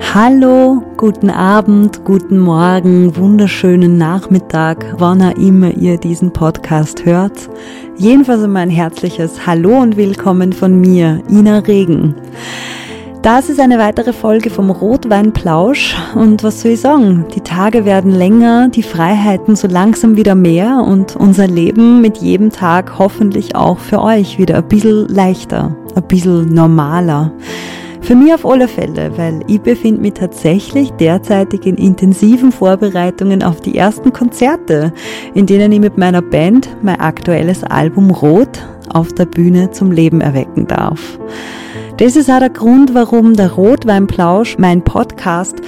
Hallo, 0.00 0.82
guten 0.96 1.30
Abend, 1.30 2.04
guten 2.04 2.38
Morgen, 2.38 3.16
wunderschönen 3.16 3.98
Nachmittag, 3.98 4.94
wann 4.98 5.22
auch 5.22 5.36
immer 5.36 5.70
ihr 5.74 5.98
diesen 5.98 6.32
Podcast 6.32 7.04
hört. 7.04 7.48
Jedenfalls 7.96 8.42
ein 8.42 8.70
herzliches 8.70 9.46
Hallo 9.46 9.80
und 9.80 9.96
Willkommen 9.96 10.52
von 10.52 10.80
mir, 10.80 11.22
Ina 11.28 11.58
Regen. 11.58 12.14
Das 13.22 13.48
ist 13.48 13.60
eine 13.60 13.78
weitere 13.78 14.12
Folge 14.12 14.50
vom 14.50 14.70
Rotweinplausch 14.70 15.96
und 16.16 16.42
was 16.42 16.60
soll 16.60 16.72
ich 16.72 16.80
sagen? 16.80 17.24
Die 17.34 17.40
Tage 17.40 17.84
werden 17.84 18.10
länger, 18.10 18.68
die 18.68 18.82
Freiheiten 18.82 19.54
so 19.54 19.68
langsam 19.68 20.16
wieder 20.16 20.34
mehr 20.34 20.82
und 20.84 21.14
unser 21.14 21.46
Leben 21.46 22.00
mit 22.00 22.18
jedem 22.18 22.50
Tag 22.50 22.98
hoffentlich 22.98 23.54
auch 23.54 23.78
für 23.78 24.02
euch 24.02 24.38
wieder 24.38 24.56
ein 24.56 24.68
bisschen 24.68 25.06
leichter, 25.06 25.76
ein 25.94 26.02
bisschen 26.08 26.52
normaler. 26.52 27.30
Für 28.02 28.16
mich 28.16 28.34
auf 28.34 28.44
alle 28.44 28.66
Fälle, 28.66 29.16
weil 29.16 29.40
ich 29.46 29.60
befinde 29.60 30.00
mich 30.00 30.14
tatsächlich 30.14 30.90
derzeitig 30.92 31.66
in 31.66 31.76
intensiven 31.76 32.50
Vorbereitungen 32.50 33.44
auf 33.44 33.60
die 33.60 33.78
ersten 33.78 34.12
Konzerte, 34.12 34.92
in 35.34 35.46
denen 35.46 35.70
ich 35.70 35.80
mit 35.80 35.96
meiner 35.96 36.20
Band 36.20 36.68
mein 36.82 37.00
aktuelles 37.00 37.62
Album 37.62 38.10
Rot 38.10 38.58
auf 38.92 39.12
der 39.12 39.26
Bühne 39.26 39.70
zum 39.70 39.92
Leben 39.92 40.20
erwecken 40.20 40.66
darf. 40.66 41.18
Das 41.98 42.16
ist 42.16 42.28
auch 42.28 42.40
der 42.40 42.50
Grund, 42.50 42.94
warum 42.94 43.34
der 43.34 43.52
Rotweinplausch, 43.52 44.58
mein 44.58 44.82
Podcast, 44.82 45.60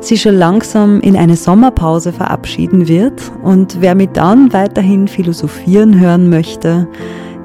sich 0.00 0.22
schon 0.22 0.36
langsam 0.36 1.00
in 1.00 1.16
eine 1.16 1.36
Sommerpause 1.36 2.12
verabschieden 2.12 2.88
wird. 2.88 3.20
Und 3.42 3.76
wer 3.80 3.94
mich 3.94 4.10
dann 4.14 4.52
weiterhin 4.54 5.08
philosophieren 5.08 6.00
hören 6.00 6.30
möchte, 6.30 6.88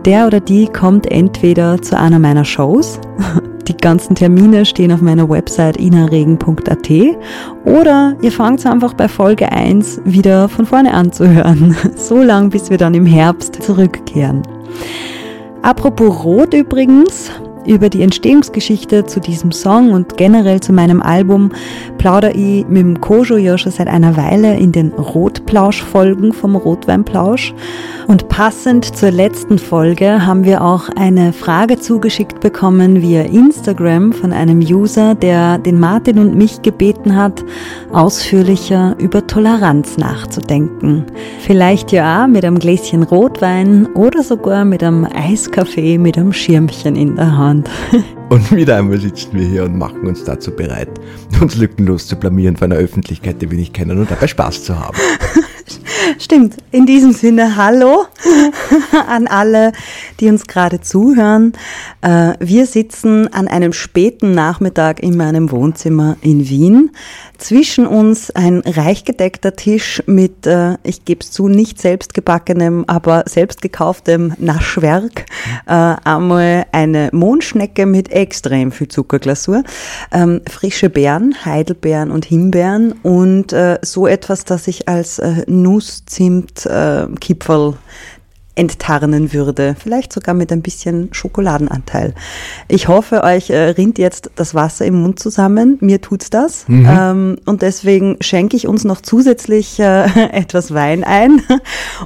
der 0.06 0.26
oder 0.26 0.40
die 0.40 0.68
kommt 0.68 1.12
entweder 1.12 1.82
zu 1.82 2.00
einer 2.00 2.20
meiner 2.20 2.46
Shows, 2.46 3.02
die 3.68 3.78
ganzen 3.78 4.16
Termine 4.16 4.66
stehen 4.66 4.92
auf 4.92 5.02
meiner 5.02 5.30
Website 5.30 5.78
inaregen.at 5.78 6.90
oder 7.66 8.16
ihr 8.22 8.32
fangt 8.32 8.66
einfach 8.66 8.94
bei 8.94 9.08
Folge 9.08 9.52
1 9.52 10.02
wieder 10.06 10.50
von 10.50 10.66
vorne 10.66 10.94
an 10.94 11.12
zu 11.12 11.28
hören, 11.28 11.76
so 11.96 12.22
lang 12.22 12.50
bis 12.50 12.70
wir 12.70 12.78
dann 12.78 12.94
im 12.94 13.06
Herbst 13.06 13.62
zurückkehren. 13.62 14.42
Apropos 15.62 16.24
Rot 16.24 16.54
übrigens, 16.54 17.32
über 17.68 17.90
die 17.90 18.02
Entstehungsgeschichte 18.02 19.06
zu 19.06 19.20
diesem 19.20 19.52
Song 19.52 19.92
und 19.92 20.18
generell 20.18 20.62
zu 20.62 20.74
meinem 20.74 21.02
Album 21.02 21.52
plaudere 21.98 22.32
ich 22.32 22.68
mit 22.68 22.82
dem 22.82 23.02
Kojo 23.02 23.38
ja 23.38 23.58
schon 23.58 23.72
seit 23.72 23.88
einer 23.88 24.18
Weile 24.18 24.58
in 24.58 24.72
den 24.72 24.92
Rotplausch-Folgen 24.94 26.34
vom 26.34 26.56
Rotweinplausch. 26.56 27.54
Und 28.08 28.30
passend 28.30 28.96
zur 28.96 29.12
letzten 29.12 29.60
Folge 29.60 30.26
haben 30.26 30.46
wir 30.46 30.64
auch 30.64 30.88
eine 30.96 31.34
Frage 31.34 31.78
zugeschickt 31.78 32.40
bekommen 32.40 33.02
via 33.02 33.24
Instagram 33.24 34.14
von 34.14 34.32
einem 34.32 34.60
User, 34.60 35.14
der 35.14 35.58
den 35.58 35.80
Martin 35.80 36.20
und 36.20 36.36
mich 36.36 36.62
gebeten 36.62 37.18
hat, 37.18 37.44
ausführlicher 37.92 38.96
über 38.98 39.28
Toleranz 39.28 39.98
nachzudenken. 39.98 41.06
Vielleicht 41.40 41.92
ja 41.92 42.28
mit 42.28 42.46
einem 42.46 42.60
Gläschen 42.60 43.04
Rotwein 43.04 43.88
oder 43.88 44.24
sogar 44.24 44.64
mit 44.64 44.84
einem 44.84 45.06
Eiskaffee 45.06 45.98
mit 45.98 46.18
einem 46.18 46.32
Schirmchen 46.32 46.96
in 46.96 47.16
der 47.16 47.38
Hand. 47.38 47.57
Abend. 47.58 47.70
Und 48.30 48.52
wieder 48.52 48.78
einmal 48.78 49.00
sitzen 49.00 49.30
wir 49.34 49.48
hier 49.48 49.64
und 49.64 49.78
machen 49.78 50.06
uns 50.06 50.26
dazu 50.26 50.52
bereit, 50.52 50.90
uns 51.40 51.56
lückenlos 51.56 52.08
zu 52.08 52.18
blamieren 52.18 52.58
vor 52.58 52.66
einer 52.66 52.76
Öffentlichkeit, 52.76 53.42
die 53.42 53.50
wir 53.50 53.58
nicht 53.58 53.74
kennen 53.74 53.98
und 53.98 54.12
dabei 54.12 54.28
Spaß 54.28 54.66
zu 54.66 54.78
haben. 54.78 54.98
Stimmt. 56.20 56.58
In 56.72 56.86
diesem 56.86 57.12
Sinne, 57.12 57.56
hallo 57.56 58.06
an 59.08 59.28
alle, 59.28 59.72
die 60.20 60.30
uns 60.30 60.48
gerade 60.48 60.82
zuhören. 60.82 61.54
Äh, 62.02 62.34
wir 62.40 62.66
sitzen 62.66 63.32
an 63.34 63.48
einem 63.48 63.74
späten 63.74 64.32
Nachmittag 64.32 65.02
in 65.02 65.18
meinem 65.18 65.52
Wohnzimmer 65.52 66.18
in 66.22 66.50
Wien. 66.50 66.92
Zwischen 67.38 67.86
uns 67.86 68.32
ein 68.32 68.62
reich 68.66 69.06
gedeckter 69.06 69.56
Tisch 69.56 70.02
mit, 70.08 70.48
äh, 70.48 70.78
ich 70.84 71.06
gebe 71.06 71.22
es 71.22 71.32
zu, 71.32 71.48
nicht 71.48 71.80
selbst 71.80 72.14
gebackenem, 72.14 72.86
aber 72.88 73.24
selbst 73.28 73.62
gekauftem 73.62 74.34
Naschwerk. 74.38 75.26
Äh, 75.68 75.96
einmal 76.04 76.66
eine 76.72 77.10
Mondschnecke 77.12 77.86
mit 77.86 78.12
extrem 78.12 78.72
viel 78.72 78.88
Zuckerglasur, 78.88 79.64
ähm, 80.12 80.42
frische 80.50 80.90
Beeren, 80.90 81.36
Heidelbeeren 81.46 82.12
und 82.12 82.26
Himbeeren 82.26 82.94
und 83.04 83.56
so 83.82 84.08
etwas, 84.08 84.46
das 84.46 84.68
ich 84.68 84.88
als 84.88 85.22
Nuss-Zimt-Kipferl 85.98 87.78
enttarnen 88.56 89.34
würde. 89.34 89.76
Vielleicht 89.78 90.12
sogar 90.12 90.34
mit 90.34 90.52
ein 90.52 90.64
bisschen 90.64 91.14
Schokoladenanteil. 91.14 92.16
Ich 92.68 92.88
hoffe, 92.88 93.24
euch 93.24 93.52
äh, 93.52 93.70
rinnt 93.70 94.00
jetzt 94.00 94.32
das 94.36 94.56
Wasser 94.56 94.86
im 94.86 95.02
Mund 95.04 95.20
zusammen. 95.20 95.78
Mir 95.80 96.02
tut's 96.02 96.32
das. 96.32 96.68
Mhm. 96.68 96.88
Ähm, 96.90 97.38
und 97.46 97.62
deswegen 97.62 98.18
schenke 98.20 98.58
ich 98.58 98.68
uns 98.68 98.84
noch 98.84 99.02
zusätzlich 99.02 99.80
äh, 99.80 100.06
etwas 100.32 100.74
Wein 100.74 101.04
ein. 101.04 101.44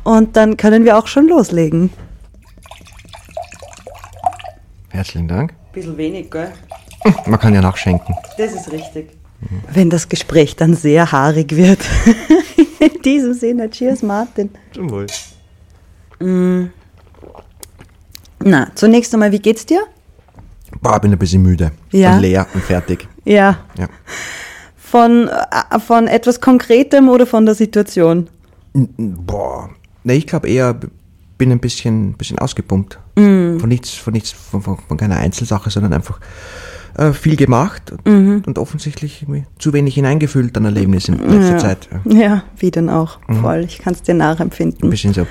Und 0.03 0.35
dann 0.35 0.57
können 0.57 0.83
wir 0.83 0.97
auch 0.97 1.07
schon 1.07 1.29
loslegen. 1.29 1.89
Herzlichen 4.89 5.29
Dank. 5.29 5.53
Bisschen 5.71 5.95
wenig, 5.95 6.29
gell? 6.29 6.51
Man 7.25 7.39
kann 7.39 7.53
ja 7.53 7.61
nachschenken. 7.61 8.13
Das 8.37 8.51
ist 8.51 8.69
richtig. 8.73 9.20
Wenn 9.73 9.89
das 9.89 10.09
Gespräch 10.09 10.55
dann 10.55 10.75
sehr 10.75 11.11
haarig 11.11 11.55
wird. 11.55 11.79
In 12.79 13.01
diesem 13.01 13.33
Sinne, 13.33 13.69
cheers 13.69 14.01
Martin. 14.01 14.49
Zum 14.73 14.89
Wohl. 14.89 15.07
Mm. 16.19 16.69
Na, 18.43 18.71
zunächst 18.75 19.13
einmal, 19.13 19.31
wie 19.31 19.39
geht's 19.39 19.65
dir? 19.65 19.81
Boah, 20.81 20.99
bin 20.99 21.11
ein 21.11 21.19
bisschen 21.19 21.41
müde. 21.41 21.71
Ja. 21.91 22.15
Und 22.15 22.21
leer 22.21 22.47
und 22.53 22.63
fertig. 22.63 23.07
Ja. 23.25 23.59
ja. 23.77 23.87
Von, 24.77 25.27
äh, 25.27 25.79
von 25.79 26.07
etwas 26.07 26.41
Konkretem 26.41 27.09
oder 27.09 27.25
von 27.25 27.45
der 27.45 27.55
Situation? 27.55 28.29
Boah. 28.73 29.69
Ne, 30.03 30.13
ich 30.13 30.27
glaube 30.27 30.49
eher, 30.49 30.79
bin 31.37 31.51
ein 31.51 31.59
bisschen, 31.59 32.13
bisschen 32.13 32.39
ausgepumpt. 32.39 32.97
Mm. 33.15 33.57
Von 33.59 33.69
nichts, 33.69 33.91
von 33.91 34.13
nichts, 34.13 34.31
von, 34.31 34.61
von, 34.61 34.77
von 34.77 34.97
keiner 34.97 35.17
Einzelsache, 35.17 35.69
sondern 35.69 35.93
einfach 35.93 36.19
äh, 36.97 37.13
viel 37.13 37.35
gemacht 37.35 37.93
mhm. 38.05 38.43
und 38.45 38.57
offensichtlich 38.57 39.25
zu 39.59 39.73
wenig 39.73 39.95
hineingefühlt 39.95 40.55
an 40.57 40.65
Erlebnissen 40.65 41.19
in 41.19 41.31
letzter 41.31 41.53
ja. 41.53 41.57
Zeit. 41.57 41.89
Ja. 42.05 42.43
wie 42.57 42.71
denn 42.71 42.89
auch. 42.89 43.19
Mhm. 43.27 43.35
Voll. 43.41 43.63
Ich 43.65 43.79
kann 43.79 43.93
es 43.93 44.01
dir 44.01 44.15
nachempfinden. 44.15 44.83
Ein 44.83 44.89
bisschen 44.89 45.13
so. 45.13 45.27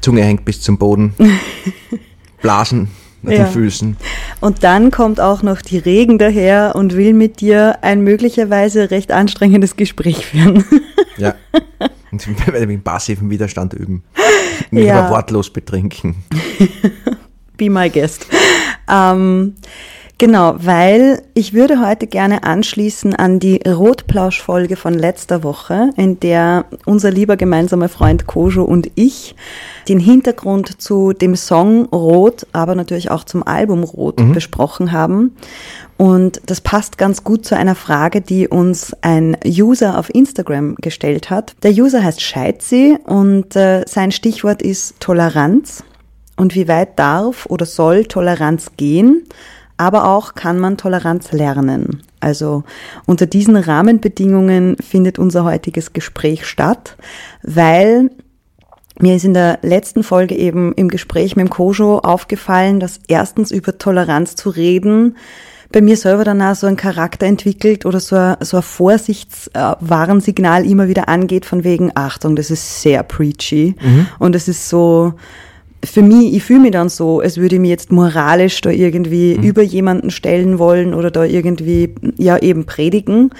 Zunge 0.00 0.22
hängt 0.22 0.44
bis 0.44 0.60
zum 0.60 0.78
Boden. 0.78 1.14
Blasen 2.42 2.88
mit 3.22 3.36
ja. 3.36 3.44
den 3.44 3.52
Füßen. 3.52 3.96
Und 4.40 4.64
dann 4.64 4.90
kommt 4.90 5.20
auch 5.20 5.42
noch 5.42 5.60
die 5.60 5.78
Regen 5.78 6.18
daher 6.18 6.72
und 6.74 6.96
will 6.96 7.12
mit 7.12 7.40
dir 7.40 7.78
ein 7.82 8.02
möglicherweise 8.02 8.90
recht 8.90 9.12
anstrengendes 9.12 9.76
Gespräch 9.76 10.26
führen. 10.26 10.64
ja. 11.16 11.34
Und 12.12 12.26
den 12.26 12.82
passiven 12.82 13.30
Widerstand 13.30 13.72
üben. 13.72 14.02
Mich 14.72 14.86
ja. 14.86 15.00
aber 15.00 15.14
wortlos 15.14 15.48
betrinken. 15.48 16.16
Be 17.56 17.70
my 17.70 17.88
guest. 17.88 18.26
Ähm, 18.88 19.54
Genau, 20.20 20.54
weil 20.58 21.22
ich 21.32 21.54
würde 21.54 21.80
heute 21.80 22.06
gerne 22.06 22.42
anschließen 22.42 23.14
an 23.14 23.38
die 23.40 23.62
Rotplausch-Folge 23.66 24.76
von 24.76 24.92
letzter 24.92 25.42
Woche, 25.42 25.92
in 25.96 26.20
der 26.20 26.66
unser 26.84 27.10
lieber 27.10 27.38
gemeinsamer 27.38 27.88
Freund 27.88 28.26
Kojo 28.26 28.62
und 28.62 28.90
ich 28.96 29.34
den 29.88 29.98
Hintergrund 29.98 30.82
zu 30.82 31.14
dem 31.14 31.36
Song 31.36 31.86
Rot, 31.86 32.46
aber 32.52 32.74
natürlich 32.74 33.10
auch 33.10 33.24
zum 33.24 33.42
Album 33.46 33.82
Rot 33.82 34.20
mhm. 34.20 34.34
besprochen 34.34 34.92
haben. 34.92 35.34
Und 35.96 36.42
das 36.44 36.60
passt 36.60 36.98
ganz 36.98 37.24
gut 37.24 37.46
zu 37.46 37.56
einer 37.56 37.74
Frage, 37.74 38.20
die 38.20 38.46
uns 38.46 38.94
ein 39.00 39.38
User 39.46 39.98
auf 39.98 40.14
Instagram 40.14 40.74
gestellt 40.74 41.30
hat. 41.30 41.54
Der 41.62 41.72
User 41.72 42.04
heißt 42.04 42.20
Scheitzi 42.20 42.98
und 43.06 43.56
äh, 43.56 43.86
sein 43.88 44.12
Stichwort 44.12 44.60
ist 44.60 45.00
Toleranz. 45.00 45.82
Und 46.36 46.54
wie 46.54 46.68
weit 46.68 46.98
darf 46.98 47.46
oder 47.46 47.64
soll 47.64 48.04
Toleranz 48.04 48.72
gehen? 48.76 49.26
Aber 49.80 50.04
auch 50.04 50.34
kann 50.34 50.58
man 50.58 50.76
Toleranz 50.76 51.32
lernen. 51.32 52.02
Also 52.20 52.64
unter 53.06 53.24
diesen 53.24 53.56
Rahmenbedingungen 53.56 54.76
findet 54.76 55.18
unser 55.18 55.44
heutiges 55.44 55.94
Gespräch 55.94 56.46
statt, 56.46 56.96
weil 57.42 58.10
mir 59.00 59.16
ist 59.16 59.24
in 59.24 59.32
der 59.32 59.58
letzten 59.62 60.02
Folge 60.02 60.36
eben 60.36 60.74
im 60.74 60.88
Gespräch 60.88 61.34
mit 61.34 61.46
dem 61.46 61.50
Kojo 61.50 62.00
aufgefallen, 62.00 62.78
dass 62.78 63.00
erstens 63.08 63.50
über 63.50 63.78
Toleranz 63.78 64.36
zu 64.36 64.50
reden 64.50 65.16
bei 65.72 65.80
mir 65.80 65.96
selber 65.96 66.24
dann 66.24 66.42
auch 66.42 66.54
so 66.54 66.66
ein 66.66 66.76
Charakter 66.76 67.26
entwickelt 67.26 67.86
oder 67.86 68.00
so 68.00 68.16
ein, 68.16 68.36
so 68.40 68.58
ein 68.58 68.62
Vorsichtswarnsignal 68.62 70.66
immer 70.66 70.88
wieder 70.88 71.08
angeht 71.08 71.46
von 71.46 71.64
wegen 71.64 71.92
Achtung, 71.94 72.36
das 72.36 72.50
ist 72.50 72.82
sehr 72.82 73.02
preachy 73.02 73.76
mhm. 73.80 74.08
und 74.18 74.34
es 74.34 74.48
ist 74.48 74.68
so, 74.68 75.14
für 75.84 76.02
mich, 76.02 76.34
ich 76.34 76.42
fühle 76.42 76.60
mich 76.60 76.72
dann 76.72 76.88
so, 76.88 77.20
als 77.20 77.36
würde 77.38 77.56
ich 77.56 77.60
mich 77.60 77.70
jetzt 77.70 77.92
moralisch 77.92 78.60
da 78.60 78.70
irgendwie 78.70 79.36
mhm. 79.36 79.42
über 79.44 79.62
jemanden 79.62 80.10
stellen 80.10 80.58
wollen 80.58 80.94
oder 80.94 81.10
da 81.10 81.24
irgendwie, 81.24 81.94
ja, 82.16 82.38
eben 82.38 82.66
predigen. 82.66 83.30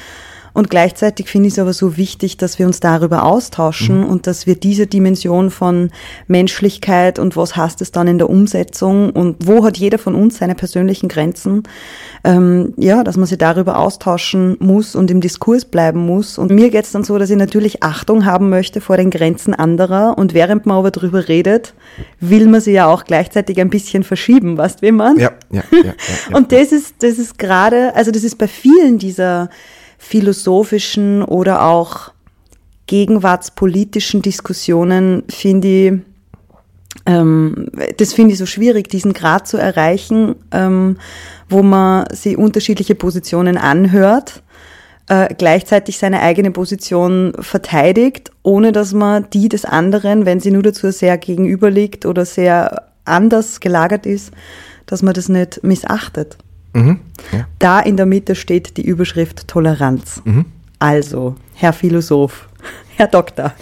Und 0.53 0.71
gleichzeitig 0.71 1.29
finde 1.29 1.49
ich 1.49 1.55
es 1.55 1.59
aber 1.59 1.73
so 1.73 1.97
wichtig, 1.97 2.37
dass 2.37 2.59
wir 2.59 2.67
uns 2.67 2.81
darüber 2.81 3.25
austauschen 3.25 4.01
mhm. 4.01 4.07
und 4.07 4.27
dass 4.27 4.47
wir 4.47 4.57
diese 4.57 4.87
Dimension 4.87 5.51
von 5.51 5.91
Menschlichkeit 6.27 7.19
und 7.19 7.37
was 7.37 7.57
heißt 7.57 7.81
es 7.83 7.93
dann 7.93 8.09
in 8.09 8.19
der 8.19 8.29
Umsetzung 8.29 9.11
und 9.11 9.47
wo 9.47 9.65
hat 9.65 9.77
jeder 9.77 9.99
von 9.99 10.15
uns 10.15 10.39
seine 10.39 10.55
persönlichen 10.55 11.09
Grenzen, 11.09 11.63
ähm, 12.25 12.75
ja, 12.77 13.05
dass 13.05 13.17
man 13.17 13.27
sich 13.27 13.39
darüber 13.39 13.79
austauschen 13.79 14.57
muss 14.61 14.95
und 14.95 15.11
im 15.11 15.21
Diskurs 15.21 15.65
bleiben 15.65 16.05
muss. 16.05 16.39
Und 16.39 16.51
mir 16.51 16.71
geht 16.71 16.85
es 16.85 16.93
dann 16.93 17.05
so, 17.05 17.19
dass 17.19 17.31
ich 17.31 17.37
natürlich 17.37 17.83
Achtung 17.83 18.25
haben 18.25 18.51
möchte 18.51 18.81
vor 18.81 18.97
den 18.97 19.11
Grenzen 19.11 19.55
anderer 19.55 20.19
und 20.19 20.35
während 20.35 20.67
man 20.67 20.79
aber 20.79 20.91
darüber 20.91 21.29
redet, 21.29 21.75
will 22.19 22.47
man 22.49 22.61
sie 22.61 22.73
ja 22.73 22.89
auch 22.89 23.05
gleichzeitig 23.05 23.61
ein 23.61 23.71
bisschen 23.71 24.03
verschieben, 24.03 24.57
weißt 24.57 24.83
du, 24.83 24.87
wie 24.87 24.93
man? 24.93 25.19
Ja, 25.19 25.33
ja, 25.51 25.63
ja. 25.71 25.79
ja, 25.79 25.85
ja 26.31 26.37
und 26.37 26.53
das 26.53 26.73
ist, 26.73 26.97
das 27.01 27.19
ist 27.19 27.39
gerade, 27.39 27.95
also 27.95 28.11
das 28.11 28.25
ist 28.25 28.37
bei 28.37 28.49
vielen 28.49 28.99
dieser 28.99 29.51
philosophischen 30.01 31.23
oder 31.23 31.67
auch 31.67 32.11
gegenwartspolitischen 32.87 34.23
Diskussionen 34.23 35.23
finde 35.29 35.69
ich, 35.69 35.93
ähm, 37.07 37.69
das 37.99 38.15
finde 38.15 38.33
ich 38.33 38.39
so 38.39 38.47
schwierig, 38.47 38.89
diesen 38.89 39.13
Grad 39.13 39.47
zu 39.47 39.59
erreichen, 39.59 40.37
ähm, 40.53 40.97
wo 41.51 41.63
man 41.63 42.07
sich 42.13 42.37
unterschiedliche 42.39 42.95
Positionen 42.95 43.59
anhört, 43.59 44.43
äh, 45.09 45.33
gleichzeitig 45.37 45.99
seine 45.99 46.21
eigene 46.21 46.51
Position 46.51 47.35
verteidigt, 47.39 48.33
ohne 48.43 48.73
dass 48.73 48.95
man 48.95 49.29
die 49.31 49.51
des 49.51 49.67
anderen, 49.67 50.25
wenn 50.25 50.41
sie 50.41 50.51
nur 50.51 50.63
dazu 50.63 50.91
sehr 50.91 51.19
gegenüberliegt 51.19 52.07
oder 52.07 52.25
sehr 52.25 52.87
anders 53.05 53.61
gelagert 53.61 54.07
ist, 54.07 54.33
dass 54.87 55.03
man 55.03 55.13
das 55.13 55.29
nicht 55.29 55.63
missachtet. 55.63 56.39
Mhm, 56.73 57.01
ja. 57.33 57.47
Da 57.59 57.81
in 57.81 57.97
der 57.97 58.07
Mitte 58.07 58.35
steht 58.35 58.77
die 58.77 58.85
Überschrift 58.85 59.49
Toleranz. 59.49 60.23
Mhm. 60.25 60.47
Also, 60.79 61.35
Herr 61.55 61.73
Philosoph, 61.73 62.49
Herr 62.97 63.09
Doktor, 63.09 63.53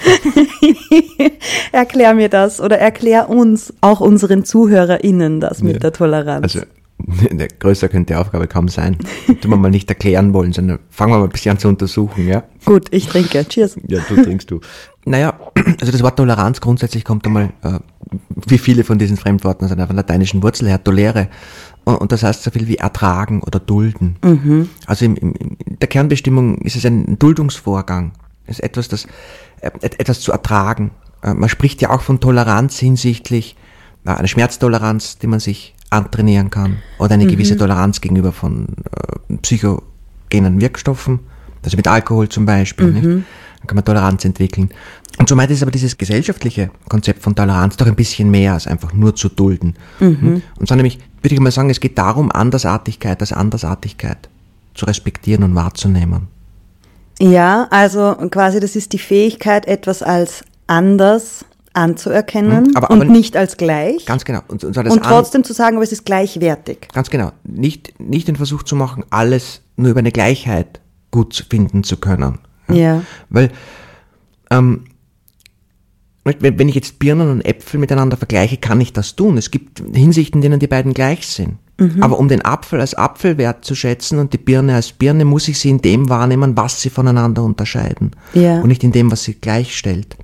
erklär 1.72 2.14
mir 2.14 2.28
das 2.28 2.60
oder 2.60 2.78
erklär 2.78 3.28
uns, 3.28 3.72
auch 3.80 4.00
unseren 4.00 4.44
ZuhörerInnen, 4.44 5.40
das 5.40 5.62
mit 5.62 5.74
ja. 5.74 5.78
der 5.80 5.92
Toleranz. 5.92 6.42
Also, 6.42 6.66
größer 7.58 7.88
könnte 7.88 8.14
die 8.14 8.18
Aufgabe 8.18 8.46
kaum 8.46 8.68
sein. 8.68 8.96
Tun 9.40 9.50
wir 9.50 9.56
mal 9.56 9.70
nicht 9.70 9.88
erklären 9.88 10.32
wollen, 10.32 10.52
sondern 10.52 10.78
fangen 10.90 11.12
wir 11.12 11.18
mal 11.18 11.24
ein 11.24 11.30
bisschen 11.30 11.52
an 11.52 11.58
zu 11.58 11.68
untersuchen, 11.68 12.26
ja? 12.26 12.44
Gut, 12.64 12.88
ich 12.90 13.06
trinke. 13.08 13.44
Cheers. 13.48 13.76
Ja, 13.86 14.00
du 14.08 14.22
trinkst 14.22 14.50
du. 14.50 14.60
Naja, 15.04 15.38
also 15.80 15.90
das 15.90 16.02
Wort 16.02 16.16
Toleranz 16.16 16.60
grundsätzlich 16.60 17.04
kommt 17.04 17.26
einmal, 17.26 17.50
äh, 17.62 17.78
wie 18.46 18.58
viele 18.58 18.84
von 18.84 18.98
diesen 18.98 19.16
Fremdworten 19.16 19.64
aus 19.64 19.72
einer 19.72 19.86
lateinischen 19.92 20.42
Wurzel 20.42 20.68
her, 20.68 20.82
tolere. 20.82 21.28
Und 21.94 22.12
das 22.12 22.22
heißt 22.22 22.42
so 22.42 22.50
viel 22.50 22.68
wie 22.68 22.76
ertragen 22.76 23.42
oder 23.42 23.58
dulden. 23.58 24.16
Mhm. 24.22 24.68
Also 24.86 25.06
im, 25.06 25.16
in 25.16 25.56
der 25.80 25.88
Kernbestimmung 25.88 26.58
ist 26.58 26.76
es 26.76 26.84
ein 26.84 27.18
Duldungsvorgang. 27.18 28.12
Es 28.46 28.58
ist 28.58 28.64
etwas, 28.64 28.88
das, 28.88 29.06
äh, 29.60 29.70
etwas 29.80 30.20
zu 30.20 30.32
ertragen. 30.32 30.90
Äh, 31.22 31.34
man 31.34 31.48
spricht 31.48 31.80
ja 31.80 31.90
auch 31.90 32.02
von 32.02 32.20
Toleranz 32.20 32.78
hinsichtlich 32.78 33.56
äh, 34.04 34.10
einer 34.10 34.28
Schmerztoleranz, 34.28 35.18
die 35.18 35.28
man 35.28 35.40
sich 35.40 35.74
antrainieren 35.88 36.50
kann. 36.50 36.78
Oder 36.98 37.14
eine 37.14 37.24
mhm. 37.24 37.30
gewisse 37.30 37.56
Toleranz 37.56 38.02
gegenüber 38.02 38.32
von 38.32 38.66
äh, 39.28 39.36
psychogenen 39.38 40.60
Wirkstoffen. 40.60 41.20
Also 41.64 41.76
mit 41.76 41.88
Alkohol 41.88 42.28
zum 42.28 42.44
Beispiel. 42.44 42.92
Mhm. 42.92 43.24
Dann 43.58 43.66
kann 43.66 43.76
man 43.76 43.84
Toleranz 43.84 44.24
entwickeln. 44.24 44.70
Und 45.18 45.28
somit 45.28 45.50
ist 45.50 45.62
aber 45.62 45.72
dieses 45.72 45.98
gesellschaftliche 45.98 46.70
Konzept 46.88 47.22
von 47.22 47.34
Toleranz 47.34 47.76
doch 47.76 47.86
ein 47.86 47.96
bisschen 47.96 48.30
mehr 48.30 48.54
als 48.54 48.66
einfach 48.66 48.92
nur 48.92 49.14
zu 49.14 49.28
dulden. 49.28 49.74
Mhm. 49.98 50.42
Und 50.58 50.68
so 50.68 50.74
nämlich, 50.74 50.98
würde 51.22 51.34
ich 51.34 51.40
mal 51.40 51.50
sagen, 51.50 51.70
es 51.70 51.80
geht 51.80 51.98
darum, 51.98 52.30
Andersartigkeit 52.30 53.20
als 53.20 53.32
Andersartigkeit 53.32 54.28
zu 54.74 54.86
respektieren 54.86 55.42
und 55.42 55.54
wahrzunehmen. 55.54 56.28
Ja, 57.20 57.66
also 57.70 58.14
quasi 58.30 58.60
das 58.60 58.76
ist 58.76 58.92
die 58.92 58.98
Fähigkeit, 58.98 59.66
etwas 59.66 60.02
als 60.04 60.44
anders 60.68 61.44
anzuerkennen 61.72 62.76
aber, 62.76 62.90
aber 62.90 63.02
und 63.02 63.10
nicht 63.10 63.36
als 63.36 63.56
gleich. 63.56 64.04
Ganz 64.06 64.24
genau. 64.24 64.40
Und, 64.48 64.64
und, 64.64 64.76
und 64.76 65.02
trotzdem 65.02 65.44
zu 65.44 65.52
sagen, 65.52 65.76
aber 65.76 65.84
es 65.84 65.92
ist 65.92 66.04
gleichwertig. 66.04 66.88
Ganz 66.92 67.10
genau. 67.10 67.32
Nicht, 67.44 67.98
nicht 68.00 68.28
den 68.28 68.36
Versuch 68.36 68.62
zu 68.62 68.76
machen, 68.76 69.04
alles 69.10 69.62
nur 69.76 69.90
über 69.90 70.00
eine 70.00 70.12
Gleichheit 70.12 70.80
gut 71.10 71.46
finden 71.48 71.84
zu 71.84 71.96
können. 71.96 72.38
Ja. 72.70 72.76
ja. 72.76 73.02
Weil 73.30 73.50
ähm, 74.50 74.84
wenn 76.24 76.68
ich 76.68 76.74
jetzt 76.74 76.98
Birnen 76.98 77.30
und 77.30 77.44
Äpfel 77.44 77.80
miteinander 77.80 78.16
vergleiche, 78.16 78.58
kann 78.58 78.80
ich 78.80 78.92
das 78.92 79.16
tun. 79.16 79.38
Es 79.38 79.50
gibt 79.50 79.82
Hinsichten, 79.94 80.38
in 80.38 80.42
denen 80.42 80.60
die 80.60 80.66
beiden 80.66 80.92
gleich 80.92 81.26
sind. 81.26 81.56
Mhm. 81.78 82.02
Aber 82.02 82.18
um 82.18 82.28
den 82.28 82.44
Apfel 82.44 82.80
als 82.80 82.94
Apfel 82.94 83.38
wertzuschätzen 83.38 84.18
und 84.18 84.32
die 84.32 84.38
Birne 84.38 84.74
als 84.74 84.92
Birne, 84.92 85.24
muss 85.24 85.48
ich 85.48 85.58
sie 85.58 85.70
in 85.70 85.80
dem 85.80 86.08
wahrnehmen, 86.08 86.56
was 86.56 86.82
sie 86.82 86.90
voneinander 86.90 87.42
unterscheiden. 87.42 88.10
Ja. 88.34 88.60
Und 88.60 88.68
nicht 88.68 88.84
in 88.84 88.92
dem, 88.92 89.10
was 89.10 89.24
sie 89.24 89.34
gleichstellt. 89.34 90.16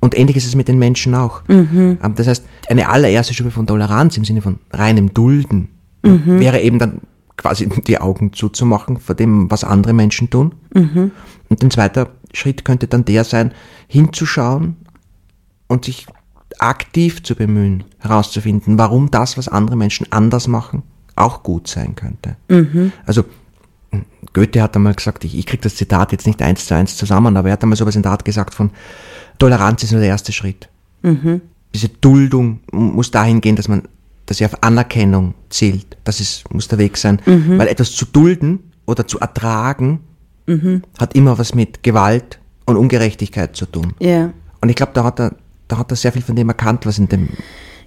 Und 0.00 0.18
ähnlich 0.18 0.36
ist 0.36 0.46
es 0.46 0.54
mit 0.54 0.68
den 0.68 0.78
Menschen 0.78 1.14
auch. 1.14 1.42
Mhm. 1.48 1.98
Ähm, 2.02 2.14
das 2.14 2.28
heißt, 2.28 2.44
eine 2.68 2.88
allererste 2.88 3.34
Stufe 3.34 3.50
von 3.50 3.66
Toleranz 3.66 4.16
im 4.16 4.24
Sinne 4.24 4.42
von 4.42 4.58
reinem 4.72 5.12
Dulden 5.12 5.68
mhm. 6.02 6.40
wäre 6.40 6.60
eben 6.60 6.78
dann 6.78 7.00
quasi 7.36 7.68
die 7.68 7.98
Augen 8.00 8.32
zuzumachen 8.32 8.98
vor 8.98 9.14
dem, 9.14 9.50
was 9.50 9.64
andere 9.64 9.92
Menschen 9.92 10.30
tun. 10.30 10.54
Mhm. 10.74 11.12
Und 11.48 11.62
ein 11.62 11.70
zweiter 11.70 12.10
Schritt 12.32 12.64
könnte 12.64 12.86
dann 12.86 13.04
der 13.04 13.24
sein, 13.24 13.52
hinzuschauen 13.88 14.76
und 15.68 15.84
sich 15.84 16.06
aktiv 16.58 17.22
zu 17.22 17.34
bemühen, 17.34 17.84
herauszufinden, 17.98 18.78
warum 18.78 19.10
das, 19.10 19.36
was 19.36 19.48
andere 19.48 19.76
Menschen 19.76 20.06
anders 20.10 20.48
machen, 20.48 20.82
auch 21.16 21.42
gut 21.42 21.68
sein 21.68 21.94
könnte. 21.94 22.36
Mhm. 22.48 22.92
Also 23.06 23.24
Goethe 24.32 24.62
hat 24.62 24.76
einmal 24.76 24.94
gesagt, 24.94 25.24
ich, 25.24 25.36
ich 25.36 25.46
kriege 25.46 25.62
das 25.62 25.76
Zitat 25.76 26.12
jetzt 26.12 26.26
nicht 26.26 26.40
eins 26.40 26.66
zu 26.66 26.74
eins 26.74 26.96
zusammen, 26.96 27.36
aber 27.36 27.48
er 27.48 27.54
hat 27.54 27.62
einmal 27.62 27.76
so 27.76 27.86
was 27.86 27.96
in 27.96 28.02
der 28.02 28.12
Art 28.12 28.24
gesagt 28.24 28.54
von 28.54 28.70
Toleranz 29.38 29.82
ist 29.82 29.92
nur 29.92 30.00
der 30.00 30.10
erste 30.10 30.32
Schritt. 30.32 30.68
Mhm. 31.02 31.42
Diese 31.74 31.88
Duldung 31.88 32.60
muss 32.70 33.10
dahin 33.10 33.40
gehen, 33.40 33.56
dass 33.56 33.68
man, 33.68 33.82
dass 34.32 34.38
sie 34.38 34.46
auf 34.46 34.62
Anerkennung 34.62 35.34
zählt. 35.50 35.98
Das 36.04 36.20
ist, 36.20 36.50
muss 36.52 36.68
der 36.68 36.78
Weg 36.78 36.96
sein. 36.96 37.20
Mhm. 37.26 37.58
Weil 37.58 37.68
etwas 37.68 37.92
zu 37.92 38.06
dulden 38.06 38.72
oder 38.86 39.06
zu 39.06 39.20
ertragen 39.20 40.00
mhm. 40.46 40.82
hat 40.98 41.14
immer 41.14 41.38
was 41.38 41.54
mit 41.54 41.82
Gewalt 41.82 42.40
und 42.64 42.76
Ungerechtigkeit 42.76 43.54
zu 43.54 43.66
tun. 43.66 43.94
Yeah. 44.00 44.32
Und 44.60 44.68
ich 44.68 44.76
glaube, 44.76 44.92
da 44.94 45.04
hat 45.04 45.20
er 45.20 45.34
da 45.72 45.78
hat 45.78 45.90
er 45.90 45.96
sehr 45.96 46.12
viel 46.12 46.22
von 46.22 46.36
dem 46.36 46.48
erkannt, 46.48 46.84
was 46.84 46.98
in 46.98 47.08
dem 47.08 47.28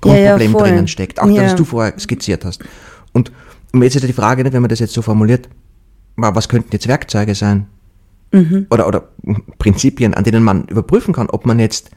Grundproblem 0.02 0.52
ja, 0.54 0.58
ja, 0.58 0.64
drinnen 0.64 0.88
steckt. 0.88 1.22
Auch 1.22 1.30
ja. 1.30 1.44
das, 1.44 1.52
was 1.52 1.56
du 1.56 1.66
vorher 1.66 2.00
skizziert 2.00 2.44
hast. 2.44 2.64
Und 3.14 3.32
jetzt 3.76 3.96
ist 3.96 4.02
ja 4.02 4.08
die 4.08 4.14
Frage, 4.14 4.44
nicht, 4.44 4.54
wenn 4.54 4.62
man 4.62 4.70
das 4.70 4.80
jetzt 4.80 4.94
so 4.94 5.04
formuliert, 5.04 5.50
was 6.16 6.50
könnten 6.50 6.70
jetzt 6.72 6.88
Werkzeuge 6.88 7.36
sein? 7.36 7.68
Mhm. 8.32 8.66
Oder, 8.70 8.88
oder 8.88 9.10
Prinzipien, 9.60 10.14
an 10.14 10.24
denen 10.24 10.44
man 10.44 10.66
überprüfen 10.66 11.14
kann, 11.14 11.30
ob 11.30 11.46
man 11.46 11.60
jetzt 11.60 11.92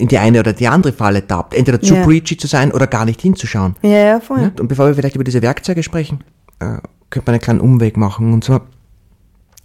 in 0.00 0.08
die 0.08 0.18
eine 0.18 0.40
oder 0.40 0.52
die 0.52 0.66
andere 0.68 0.92
Falle 0.92 1.26
tappt. 1.26 1.54
Entweder 1.54 1.80
zu 1.80 1.94
ja. 1.94 2.04
preachy 2.04 2.36
zu 2.36 2.46
sein 2.46 2.72
oder 2.72 2.86
gar 2.86 3.04
nicht 3.04 3.20
hinzuschauen. 3.20 3.76
Ja, 3.82 3.90
ja, 3.90 4.20
voll. 4.20 4.52
Und 4.58 4.68
bevor 4.68 4.86
wir 4.86 4.94
vielleicht 4.94 5.14
über 5.14 5.24
diese 5.24 5.42
Werkzeuge 5.42 5.82
sprechen, 5.82 6.24
äh, 6.58 6.78
könnte 7.10 7.26
man 7.26 7.34
einen 7.34 7.40
kleinen 7.40 7.60
Umweg 7.60 7.96
machen. 7.96 8.32
Und 8.32 8.44
zwar, 8.44 8.62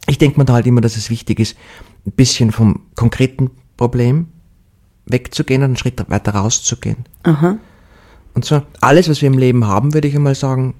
ich 0.07 0.17
denke 0.17 0.39
mir 0.39 0.45
da 0.45 0.53
halt 0.53 0.67
immer, 0.67 0.81
dass 0.81 0.97
es 0.97 1.09
wichtig 1.09 1.39
ist, 1.39 1.57
ein 2.05 2.11
bisschen 2.11 2.51
vom 2.51 2.81
konkreten 2.95 3.51
Problem 3.77 4.27
wegzugehen 5.05 5.61
und 5.61 5.65
einen 5.65 5.77
Schritt 5.77 6.03
weiter 6.09 6.33
rauszugehen. 6.35 7.05
Aha. 7.23 7.57
Und 8.33 8.45
zwar 8.45 8.65
alles, 8.81 9.09
was 9.09 9.21
wir 9.21 9.27
im 9.27 9.37
Leben 9.37 9.65
haben, 9.65 9.93
würde 9.93 10.07
ich 10.07 10.15
einmal 10.15 10.35
sagen, 10.35 10.73